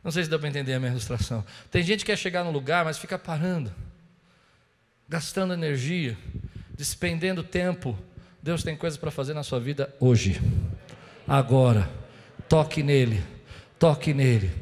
Não 0.00 0.12
sei 0.12 0.22
se 0.22 0.30
deu 0.30 0.38
para 0.38 0.48
entender 0.48 0.74
a 0.74 0.78
minha 0.78 0.92
ilustração. 0.92 1.44
Tem 1.68 1.82
gente 1.82 2.04
que 2.04 2.12
quer 2.12 2.16
chegar 2.16 2.44
no 2.44 2.52
lugar, 2.52 2.84
mas 2.84 2.98
fica 2.98 3.18
parando. 3.18 3.74
gastando 5.08 5.54
energia, 5.54 6.16
despendendo 6.70 7.42
tempo. 7.42 7.98
Deus 8.40 8.62
tem 8.62 8.76
coisas 8.76 8.96
para 8.96 9.10
fazer 9.10 9.34
na 9.34 9.42
sua 9.42 9.58
vida 9.58 9.92
hoje, 9.98 10.40
agora. 11.26 11.90
Toque 12.48 12.80
nele, 12.80 13.24
toque 13.76 14.14
nele, 14.14 14.52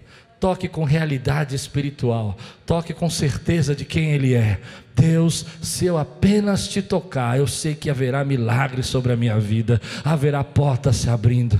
toque 0.44 0.68
com 0.68 0.84
realidade 0.84 1.56
espiritual, 1.56 2.36
toque 2.66 2.92
com 2.92 3.08
certeza 3.08 3.74
de 3.74 3.82
quem 3.82 4.12
Ele 4.12 4.34
é. 4.34 4.60
Deus, 4.94 5.46
se 5.62 5.86
eu 5.86 5.96
apenas 5.96 6.68
te 6.68 6.82
tocar, 6.82 7.38
eu 7.38 7.46
sei 7.46 7.74
que 7.74 7.88
haverá 7.88 8.22
milagres 8.22 8.84
sobre 8.84 9.14
a 9.14 9.16
minha 9.16 9.40
vida, 9.40 9.80
haverá 10.04 10.44
portas 10.44 10.96
se 10.96 11.08
abrindo. 11.08 11.58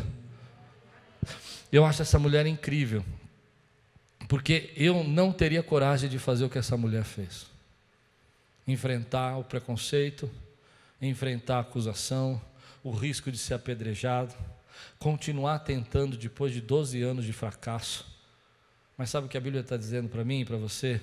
Eu 1.73 1.87
acho 1.87 2.03
essa 2.03 2.19
mulher 2.19 2.45
incrível, 2.45 3.03
porque 4.29 4.71
eu 4.77 5.03
não 5.03 5.33
teria 5.33 5.63
coragem 5.63 6.11
de 6.11 6.19
fazer 6.19 6.45
o 6.45 6.51
que 6.51 6.59
essa 6.59 6.77
mulher 6.77 7.05
fez 7.05 7.47
enfrentar 8.67 9.39
o 9.39 9.45
preconceito, 9.45 10.31
enfrentar 11.01 11.57
a 11.57 11.61
acusação, 11.61 12.39
o 12.83 12.91
risco 12.91 13.33
de 13.33 13.39
ser 13.39 13.55
apedrejado, 13.55 14.35
continuar 14.99 15.61
tentando 15.61 16.19
depois 16.19 16.53
de 16.53 16.61
12 16.61 17.01
anos 17.01 17.25
de 17.25 17.33
fracasso. 17.33 18.13
Mas 18.97 19.11
sabe 19.11 19.27
o 19.27 19.31
que 19.31 19.37
a 19.37 19.41
Bíblia 19.41 19.61
está 19.61 19.77
dizendo 19.77 20.09
para 20.09 20.25
mim 20.25 20.41
e 20.41 20.45
para 20.45 20.57
você? 20.57 21.01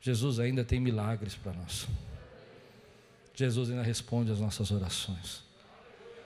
Jesus 0.00 0.38
ainda 0.38 0.64
tem 0.64 0.80
milagres 0.80 1.34
para 1.34 1.52
nós. 1.52 1.86
Jesus 3.34 3.70
ainda 3.70 3.82
responde 3.82 4.30
às 4.30 4.40
nossas 4.40 4.70
orações. 4.70 5.42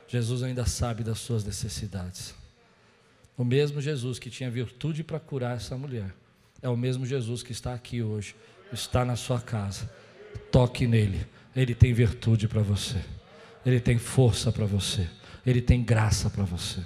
Jesus 0.08 0.42
ainda 0.42 0.64
sabe 0.66 1.02
das 1.02 1.18
suas 1.18 1.44
necessidades. 1.44 2.34
O 3.36 3.44
mesmo 3.44 3.80
Jesus 3.80 4.18
que 4.18 4.30
tinha 4.30 4.50
virtude 4.50 5.04
para 5.04 5.20
curar 5.20 5.56
essa 5.56 5.76
mulher, 5.76 6.14
é 6.62 6.68
o 6.68 6.76
mesmo 6.76 7.04
Jesus 7.04 7.42
que 7.42 7.52
está 7.52 7.74
aqui 7.74 8.02
hoje, 8.02 8.34
está 8.72 9.04
na 9.04 9.14
sua 9.14 9.40
casa 9.40 9.90
Toque 10.50 10.86
nele. 10.86 11.26
Ele 11.54 11.74
tem 11.74 11.92
virtude 11.92 12.48
para 12.48 12.62
você. 12.62 13.02
Ele 13.64 13.80
tem 13.80 13.98
força 13.98 14.52
para 14.52 14.64
você. 14.64 15.08
Ele 15.44 15.60
tem 15.60 15.82
graça 15.82 16.30
para 16.30 16.44
você. 16.44 16.80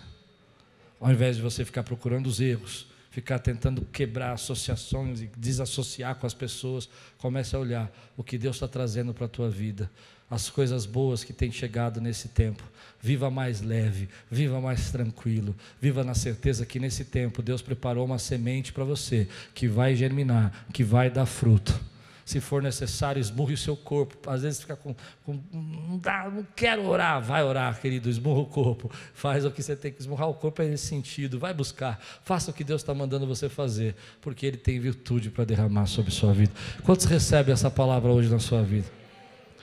Ao 1.00 1.10
invés 1.10 1.36
de 1.36 1.42
você 1.42 1.64
ficar 1.64 1.82
procurando 1.82 2.26
os 2.26 2.40
erros, 2.40 2.86
ficar 3.10 3.38
tentando 3.40 3.82
quebrar 3.82 4.32
associações 4.32 5.20
e 5.20 5.30
desassociar 5.36 6.14
com 6.14 6.26
as 6.26 6.34
pessoas, 6.34 6.88
comece 7.18 7.54
a 7.56 7.58
olhar 7.58 7.92
o 8.16 8.22
que 8.22 8.38
Deus 8.38 8.56
está 8.56 8.68
trazendo 8.68 9.12
para 9.12 9.26
a 9.26 9.28
tua 9.28 9.50
vida, 9.50 9.90
as 10.30 10.48
coisas 10.48 10.86
boas 10.86 11.24
que 11.24 11.32
têm 11.32 11.50
chegado 11.50 12.00
nesse 12.00 12.28
tempo. 12.28 12.62
Viva 13.02 13.30
mais 13.30 13.60
leve, 13.60 14.08
viva 14.30 14.60
mais 14.60 14.92
tranquilo, 14.92 15.56
viva 15.80 16.04
na 16.04 16.14
certeza 16.14 16.64
que 16.64 16.78
nesse 16.78 17.04
tempo 17.04 17.42
Deus 17.42 17.60
preparou 17.60 18.06
uma 18.06 18.18
semente 18.18 18.72
para 18.72 18.84
você 18.84 19.26
que 19.54 19.66
vai 19.66 19.96
germinar, 19.96 20.66
que 20.72 20.84
vai 20.84 21.10
dar 21.10 21.26
fruto 21.26 21.89
se 22.30 22.40
for 22.40 22.62
necessário, 22.62 23.18
esmurre 23.18 23.54
o 23.54 23.58
seu 23.58 23.76
corpo. 23.76 24.30
Às 24.30 24.42
vezes 24.42 24.60
fica 24.60 24.76
com, 24.76 24.94
com, 25.24 25.40
não, 25.52 25.98
dá, 25.98 26.30
não 26.30 26.46
quero 26.54 26.86
orar, 26.86 27.20
vai 27.20 27.42
orar, 27.42 27.80
querido, 27.80 28.08
esmurra 28.08 28.40
o 28.40 28.46
corpo. 28.46 28.88
Faz 29.12 29.44
o 29.44 29.50
que 29.50 29.60
você 29.60 29.74
tem 29.74 29.92
que 29.92 30.00
esmurrar 30.00 30.28
o 30.28 30.34
corpo 30.34 30.62
é 30.62 30.68
nesse 30.68 30.86
sentido. 30.86 31.40
Vai 31.40 31.52
buscar, 31.52 31.98
faça 32.22 32.52
o 32.52 32.54
que 32.54 32.62
Deus 32.62 32.82
está 32.82 32.94
mandando 32.94 33.26
você 33.26 33.48
fazer, 33.48 33.96
porque 34.20 34.46
Ele 34.46 34.56
tem 34.56 34.78
virtude 34.78 35.28
para 35.28 35.44
derramar 35.44 35.86
sobre 35.86 36.12
sua 36.12 36.32
vida. 36.32 36.52
Quantos 36.84 37.04
recebem 37.04 37.52
essa 37.52 37.68
palavra 37.68 38.12
hoje 38.12 38.30
na 38.30 38.38
sua 38.38 38.62
vida? 38.62 38.86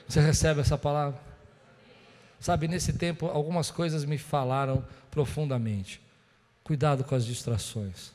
Você 0.06 0.20
recebe 0.20 0.60
essa 0.60 0.76
palavra? 0.76 1.18
Sabe, 2.38 2.68
nesse 2.68 2.92
tempo, 2.92 3.26
algumas 3.26 3.70
coisas 3.70 4.04
me 4.04 4.18
falaram 4.18 4.84
profundamente. 5.10 6.02
Cuidado 6.62 7.02
com 7.02 7.14
as 7.14 7.24
distrações. 7.24 8.12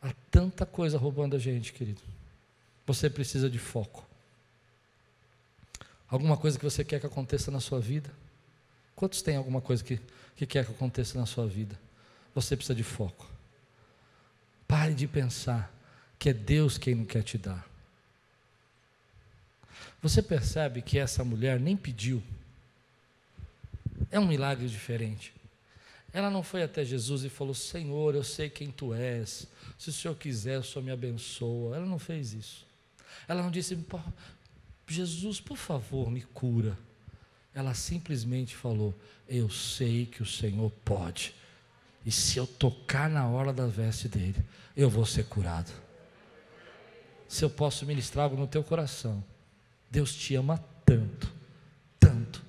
Há 0.00 0.12
tanta 0.30 0.64
coisa 0.64 0.96
roubando 0.96 1.34
a 1.34 1.38
gente, 1.38 1.72
querido. 1.72 2.00
Você 2.86 3.08
precisa 3.08 3.48
de 3.48 3.58
foco. 3.58 4.06
Alguma 6.08 6.36
coisa 6.36 6.58
que 6.58 6.64
você 6.64 6.84
quer 6.84 7.00
que 7.00 7.06
aconteça 7.06 7.50
na 7.50 7.60
sua 7.60 7.80
vida? 7.80 8.10
Quantos 8.94 9.22
têm 9.22 9.36
alguma 9.36 9.60
coisa 9.60 9.82
que, 9.82 10.00
que 10.36 10.46
quer 10.46 10.64
que 10.66 10.72
aconteça 10.72 11.18
na 11.18 11.26
sua 11.26 11.46
vida? 11.46 11.78
Você 12.34 12.56
precisa 12.56 12.74
de 12.74 12.82
foco. 12.82 13.26
Pare 14.66 14.94
de 14.94 15.06
pensar 15.06 15.72
que 16.18 16.28
é 16.30 16.32
Deus 16.32 16.78
quem 16.78 16.94
não 16.94 17.04
quer 17.04 17.22
te 17.22 17.38
dar. 17.38 17.66
Você 20.02 20.20
percebe 20.20 20.82
que 20.82 20.98
essa 20.98 21.24
mulher 21.24 21.58
nem 21.58 21.76
pediu. 21.76 22.22
É 24.10 24.18
um 24.18 24.26
milagre 24.26 24.68
diferente. 24.68 25.32
Ela 26.12 26.28
não 26.28 26.42
foi 26.42 26.62
até 26.62 26.84
Jesus 26.84 27.24
e 27.24 27.28
falou: 27.28 27.54
Senhor, 27.54 28.14
eu 28.14 28.22
sei 28.22 28.50
quem 28.50 28.70
tu 28.70 28.92
és. 28.92 29.46
Se 29.78 29.88
o 29.88 29.92
Senhor 29.92 30.14
quiser, 30.14 30.58
o 30.58 30.64
Senhor 30.64 30.84
me 30.84 30.90
abençoa. 30.90 31.76
Ela 31.76 31.86
não 31.86 31.98
fez 31.98 32.34
isso. 32.34 32.66
Ela 33.28 33.42
não 33.42 33.50
disse, 33.50 33.76
Jesus, 34.86 35.40
por 35.40 35.56
favor, 35.56 36.10
me 36.10 36.22
cura. 36.22 36.76
Ela 37.54 37.74
simplesmente 37.74 38.54
falou: 38.54 38.94
Eu 39.28 39.50
sei 39.50 40.06
que 40.06 40.22
o 40.22 40.26
Senhor 40.26 40.70
pode. 40.84 41.34
E 42.04 42.10
se 42.10 42.38
eu 42.38 42.46
tocar 42.46 43.08
na 43.08 43.26
hora 43.28 43.52
da 43.52 43.66
veste 43.66 44.08
dele, 44.08 44.44
eu 44.76 44.90
vou 44.90 45.06
ser 45.06 45.24
curado. 45.26 45.70
Se 47.28 47.44
eu 47.44 47.50
posso 47.50 47.86
ministrar 47.86 48.24
algo 48.24 48.36
no 48.36 48.46
teu 48.46 48.62
coração, 48.62 49.22
Deus 49.90 50.14
te 50.14 50.34
ama 50.34 50.62
tanto, 50.84 51.32
tanto, 51.98 52.42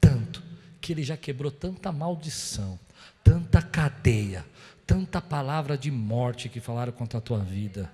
tanto, 0.00 0.42
que 0.80 0.92
Ele 0.92 1.02
já 1.02 1.16
quebrou 1.16 1.52
tanta 1.52 1.92
maldição, 1.92 2.78
tanta 3.22 3.60
cadeia, 3.60 4.44
tanta 4.86 5.20
palavra 5.20 5.76
de 5.76 5.90
morte 5.90 6.48
que 6.48 6.60
falaram 6.60 6.92
contra 6.92 7.18
a 7.18 7.22
tua 7.22 7.38
vida 7.38 7.92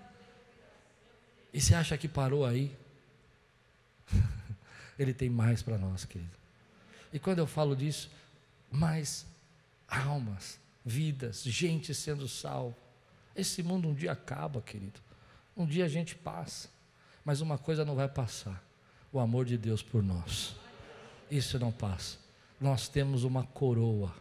e 1.52 1.60
você 1.60 1.74
acha 1.74 1.96
que 1.98 2.08
parou 2.08 2.44
aí? 2.44 2.76
Ele 4.98 5.12
tem 5.12 5.28
mais 5.28 5.62
para 5.62 5.78
nós, 5.78 6.04
querido. 6.04 6.38
E 7.12 7.18
quando 7.18 7.38
eu 7.38 7.46
falo 7.46 7.74
disso, 7.74 8.10
mais 8.70 9.26
almas, 9.88 10.60
vidas, 10.84 11.42
gente 11.42 11.92
sendo 11.94 12.28
salvo. 12.28 12.76
Esse 13.34 13.62
mundo 13.62 13.88
um 13.88 13.94
dia 13.94 14.12
acaba, 14.12 14.60
querido. 14.60 15.00
Um 15.56 15.66
dia 15.66 15.84
a 15.84 15.88
gente 15.88 16.14
passa. 16.14 16.68
Mas 17.24 17.40
uma 17.40 17.58
coisa 17.58 17.84
não 17.84 17.94
vai 17.94 18.08
passar: 18.08 18.62
o 19.12 19.18
amor 19.18 19.44
de 19.44 19.58
Deus 19.58 19.82
por 19.82 20.02
nós. 20.02 20.54
Isso 21.30 21.58
não 21.58 21.72
passa. 21.72 22.18
Nós 22.60 22.88
temos 22.88 23.24
uma 23.24 23.44
coroa. 23.44 24.14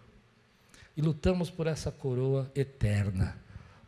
E 0.96 1.02
lutamos 1.02 1.50
por 1.50 1.68
essa 1.68 1.92
coroa 1.92 2.52
eterna. 2.56 3.38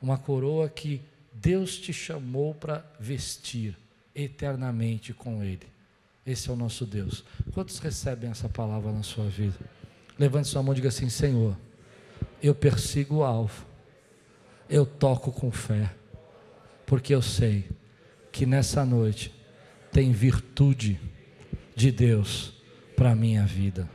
Uma 0.02 0.18
coroa 0.18 0.70
que 0.70 1.02
Deus 1.32 1.78
te 1.78 1.94
chamou 1.94 2.54
para 2.54 2.86
vestir 3.00 3.78
eternamente 4.14 5.14
com 5.14 5.44
Ele. 5.44 5.68
Esse 6.26 6.50
é 6.50 6.54
o 6.54 6.56
nosso 6.56 6.86
Deus. 6.86 7.24
Quantos 7.54 7.80
recebem 7.80 8.30
essa 8.30 8.48
palavra 8.48 8.92
na 8.92 9.04
sua 9.04 9.28
vida? 9.28 9.58
Levante 10.20 10.48
sua 10.48 10.62
mão 10.62 10.74
e 10.74 10.76
diga 10.76 10.90
assim: 10.90 11.10
Senhor, 11.10 11.58
eu 12.44 12.54
persigo 12.54 13.18
o 13.18 13.24
alvo, 13.24 13.66
eu 14.70 14.86
toco 14.86 15.32
com 15.32 15.52
fé, 15.52 15.94
porque 16.86 17.14
eu 17.14 17.22
sei 17.22 17.70
que 18.32 18.46
nessa 18.46 18.86
noite 18.86 19.34
tem 19.92 20.12
virtude 20.12 21.00
de 21.76 21.92
Deus 21.92 22.54
para 22.96 23.12
a 23.12 23.16
minha 23.16 23.46
vida. 23.46 23.90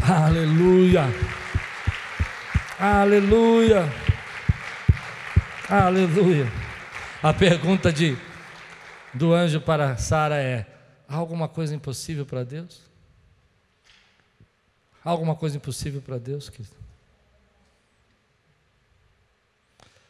Aleluia. 0.00 1.02
Aleluia. 2.84 3.84
Aleluia. 5.70 6.46
A 7.22 7.32
pergunta 7.32 7.92
de 7.92 8.16
do 9.14 9.32
anjo 9.32 9.60
para 9.60 9.96
Sara 9.96 10.42
é: 10.42 10.66
há 11.08 11.14
alguma 11.14 11.46
coisa 11.46 11.76
impossível 11.76 12.26
para 12.26 12.42
Deus? 12.42 12.80
Há 15.04 15.10
alguma 15.10 15.36
coisa 15.36 15.58
impossível 15.58 16.02
para 16.02 16.18
Deus, 16.18 16.48
querido? 16.48 16.74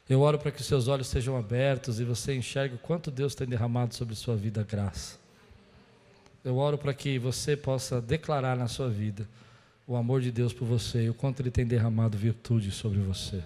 Eu 0.08 0.22
oro 0.22 0.38
para 0.38 0.50
que 0.50 0.62
seus 0.62 0.88
olhos 0.88 1.08
sejam 1.08 1.36
abertos 1.36 2.00
e 2.00 2.04
você 2.04 2.34
enxergue 2.34 2.76
o 2.76 2.78
quanto 2.78 3.10
Deus 3.10 3.34
tem 3.34 3.46
derramado 3.46 3.94
sobre 3.94 4.14
sua 4.14 4.34
vida 4.34 4.64
graça. 4.64 5.18
Eu 6.42 6.56
oro 6.56 6.78
para 6.78 6.94
que 6.94 7.18
você 7.18 7.54
possa 7.54 8.00
declarar 8.00 8.56
na 8.56 8.66
sua 8.66 8.88
vida 8.88 9.28
o 9.87 9.97
amor 9.97 10.20
de 10.20 10.30
Deus 10.30 10.53
por 10.53 10.66
você 10.66 11.05
e 11.05 11.11
o 11.11 11.14
quanto 11.14 11.41
Ele 11.41 11.51
tem 11.51 11.66
derramado 11.66 12.16
virtude 12.16 12.70
sobre 12.70 12.99
você. 13.01 13.43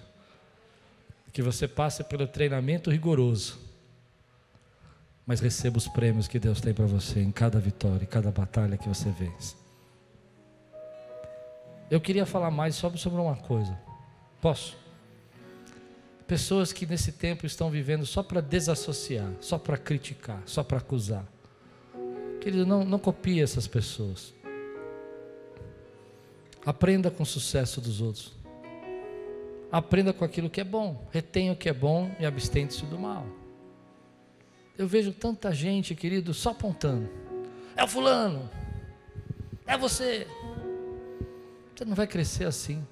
Que 1.33 1.41
você 1.41 1.67
passe 1.67 2.03
pelo 2.03 2.27
treinamento 2.27 2.89
rigoroso, 2.89 3.59
mas 5.25 5.39
receba 5.39 5.77
os 5.77 5.87
prêmios 5.87 6.27
que 6.27 6.39
Deus 6.39 6.61
tem 6.61 6.73
para 6.73 6.85
você 6.85 7.19
em 7.21 7.31
cada 7.31 7.59
vitória, 7.59 8.03
em 8.03 8.07
cada 8.07 8.31
batalha 8.31 8.77
que 8.77 8.87
você 8.87 9.09
vence. 9.09 9.55
Eu 11.89 12.01
queria 12.01 12.25
falar 12.25 12.51
mais 12.51 12.75
sobre, 12.75 12.97
sobre 12.97 13.19
uma 13.19 13.35
coisa. 13.35 13.77
Posso? 14.41 14.77
Pessoas 16.27 16.73
que 16.73 16.85
nesse 16.85 17.13
tempo 17.13 17.45
estão 17.45 17.69
vivendo 17.69 18.05
só 18.05 18.21
para 18.21 18.41
desassociar, 18.41 19.31
só 19.39 19.57
para 19.57 19.77
criticar, 19.77 20.41
só 20.45 20.63
para 20.63 20.77
acusar. 20.77 21.25
Querido, 22.41 22.65
não, 22.65 22.83
não 22.83 22.99
copie 22.99 23.41
essas 23.41 23.67
pessoas. 23.67 24.33
Aprenda 26.67 27.09
com 27.09 27.23
o 27.23 27.25
sucesso 27.25 27.79
dos 27.79 28.01
outros. 28.01 28.33
Aprenda 29.71 30.11
com 30.11 30.25
aquilo 30.25 30.49
que 30.49 30.59
é 30.59 30.65
bom. 30.65 31.07
Retenha 31.13 31.53
o 31.53 31.55
que 31.55 31.69
é 31.69 31.73
bom 31.73 32.13
e 32.19 32.25
abstente-se 32.25 32.85
do 32.85 32.99
mal. 32.99 33.25
Eu 34.77 34.85
vejo 34.85 35.13
tanta 35.13 35.53
gente, 35.53 35.95
querido, 35.95 36.33
só 36.33 36.49
apontando. 36.49 37.09
É 37.73 37.85
o 37.85 37.87
fulano. 37.87 38.49
É 39.65 39.77
você. 39.77 40.27
Você 41.73 41.85
não 41.85 41.95
vai 41.95 42.05
crescer 42.05 42.43
assim. 42.43 42.85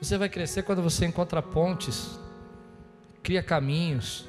Você 0.00 0.16
vai 0.16 0.28
crescer 0.28 0.62
quando 0.62 0.80
você 0.80 1.06
encontra 1.06 1.42
pontes, 1.42 2.16
cria 3.20 3.42
caminhos, 3.42 4.26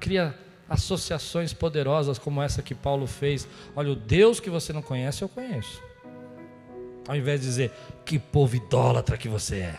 cria 0.00 0.36
associações 0.68 1.52
poderosas 1.52 2.18
como 2.18 2.42
essa 2.42 2.62
que 2.62 2.74
Paulo 2.74 3.06
fez. 3.06 3.46
Olha, 3.74 3.92
o 3.92 3.96
Deus 3.96 4.40
que 4.40 4.50
você 4.50 4.72
não 4.72 4.82
conhece, 4.82 5.22
eu 5.22 5.28
conheço. 5.28 5.82
Ao 7.06 7.14
invés 7.14 7.40
de 7.40 7.46
dizer, 7.46 7.72
que 8.04 8.18
povo 8.18 8.56
idólatra 8.56 9.16
que 9.16 9.28
você 9.28 9.56
é. 9.56 9.78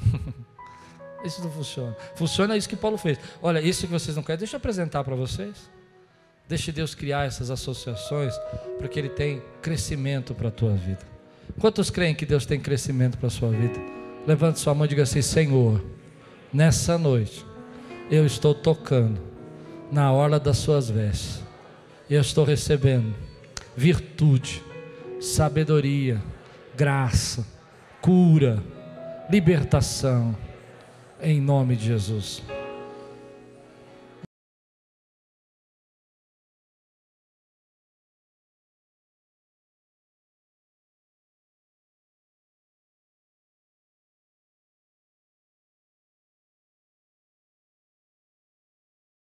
isso 1.24 1.42
não 1.42 1.50
funciona. 1.50 1.96
Funciona 2.14 2.56
isso 2.56 2.68
que 2.68 2.76
Paulo 2.76 2.96
fez. 2.96 3.18
Olha, 3.42 3.60
isso 3.60 3.86
que 3.86 3.92
vocês 3.92 4.16
não 4.16 4.22
querem, 4.22 4.38
deixa 4.38 4.56
eu 4.56 4.58
apresentar 4.58 5.04
para 5.04 5.14
vocês. 5.14 5.70
Deixe 6.48 6.72
Deus 6.72 6.94
criar 6.94 7.26
essas 7.26 7.50
associações, 7.50 8.34
porque 8.78 8.98
Ele 8.98 9.08
tem 9.08 9.42
crescimento 9.60 10.34
para 10.34 10.48
a 10.48 10.50
tua 10.50 10.72
vida. 10.72 11.00
Quantos 11.60 11.90
creem 11.90 12.14
que 12.14 12.26
Deus 12.26 12.46
tem 12.46 12.58
crescimento 12.58 13.18
para 13.18 13.28
a 13.28 13.30
sua 13.30 13.50
vida? 13.50 13.78
Levante 14.26 14.58
sua 14.58 14.74
mão 14.74 14.84
e 14.84 14.88
diga 14.88 15.02
assim: 15.02 15.22
Senhor, 15.22 15.82
nessa 16.52 16.98
noite, 16.98 17.44
eu 18.10 18.26
estou 18.26 18.54
tocando 18.54 19.31
na 19.92 20.10
orla 20.10 20.40
das 20.40 20.56
suas 20.56 20.88
vestes, 20.88 21.44
eu 22.08 22.22
estou 22.22 22.46
recebendo 22.46 23.14
virtude, 23.76 24.62
sabedoria, 25.20 26.20
graça, 26.74 27.46
cura, 28.00 28.62
libertação, 29.30 30.34
em 31.20 31.42
nome 31.42 31.76
de 31.76 31.84
Jesus. 31.84 32.42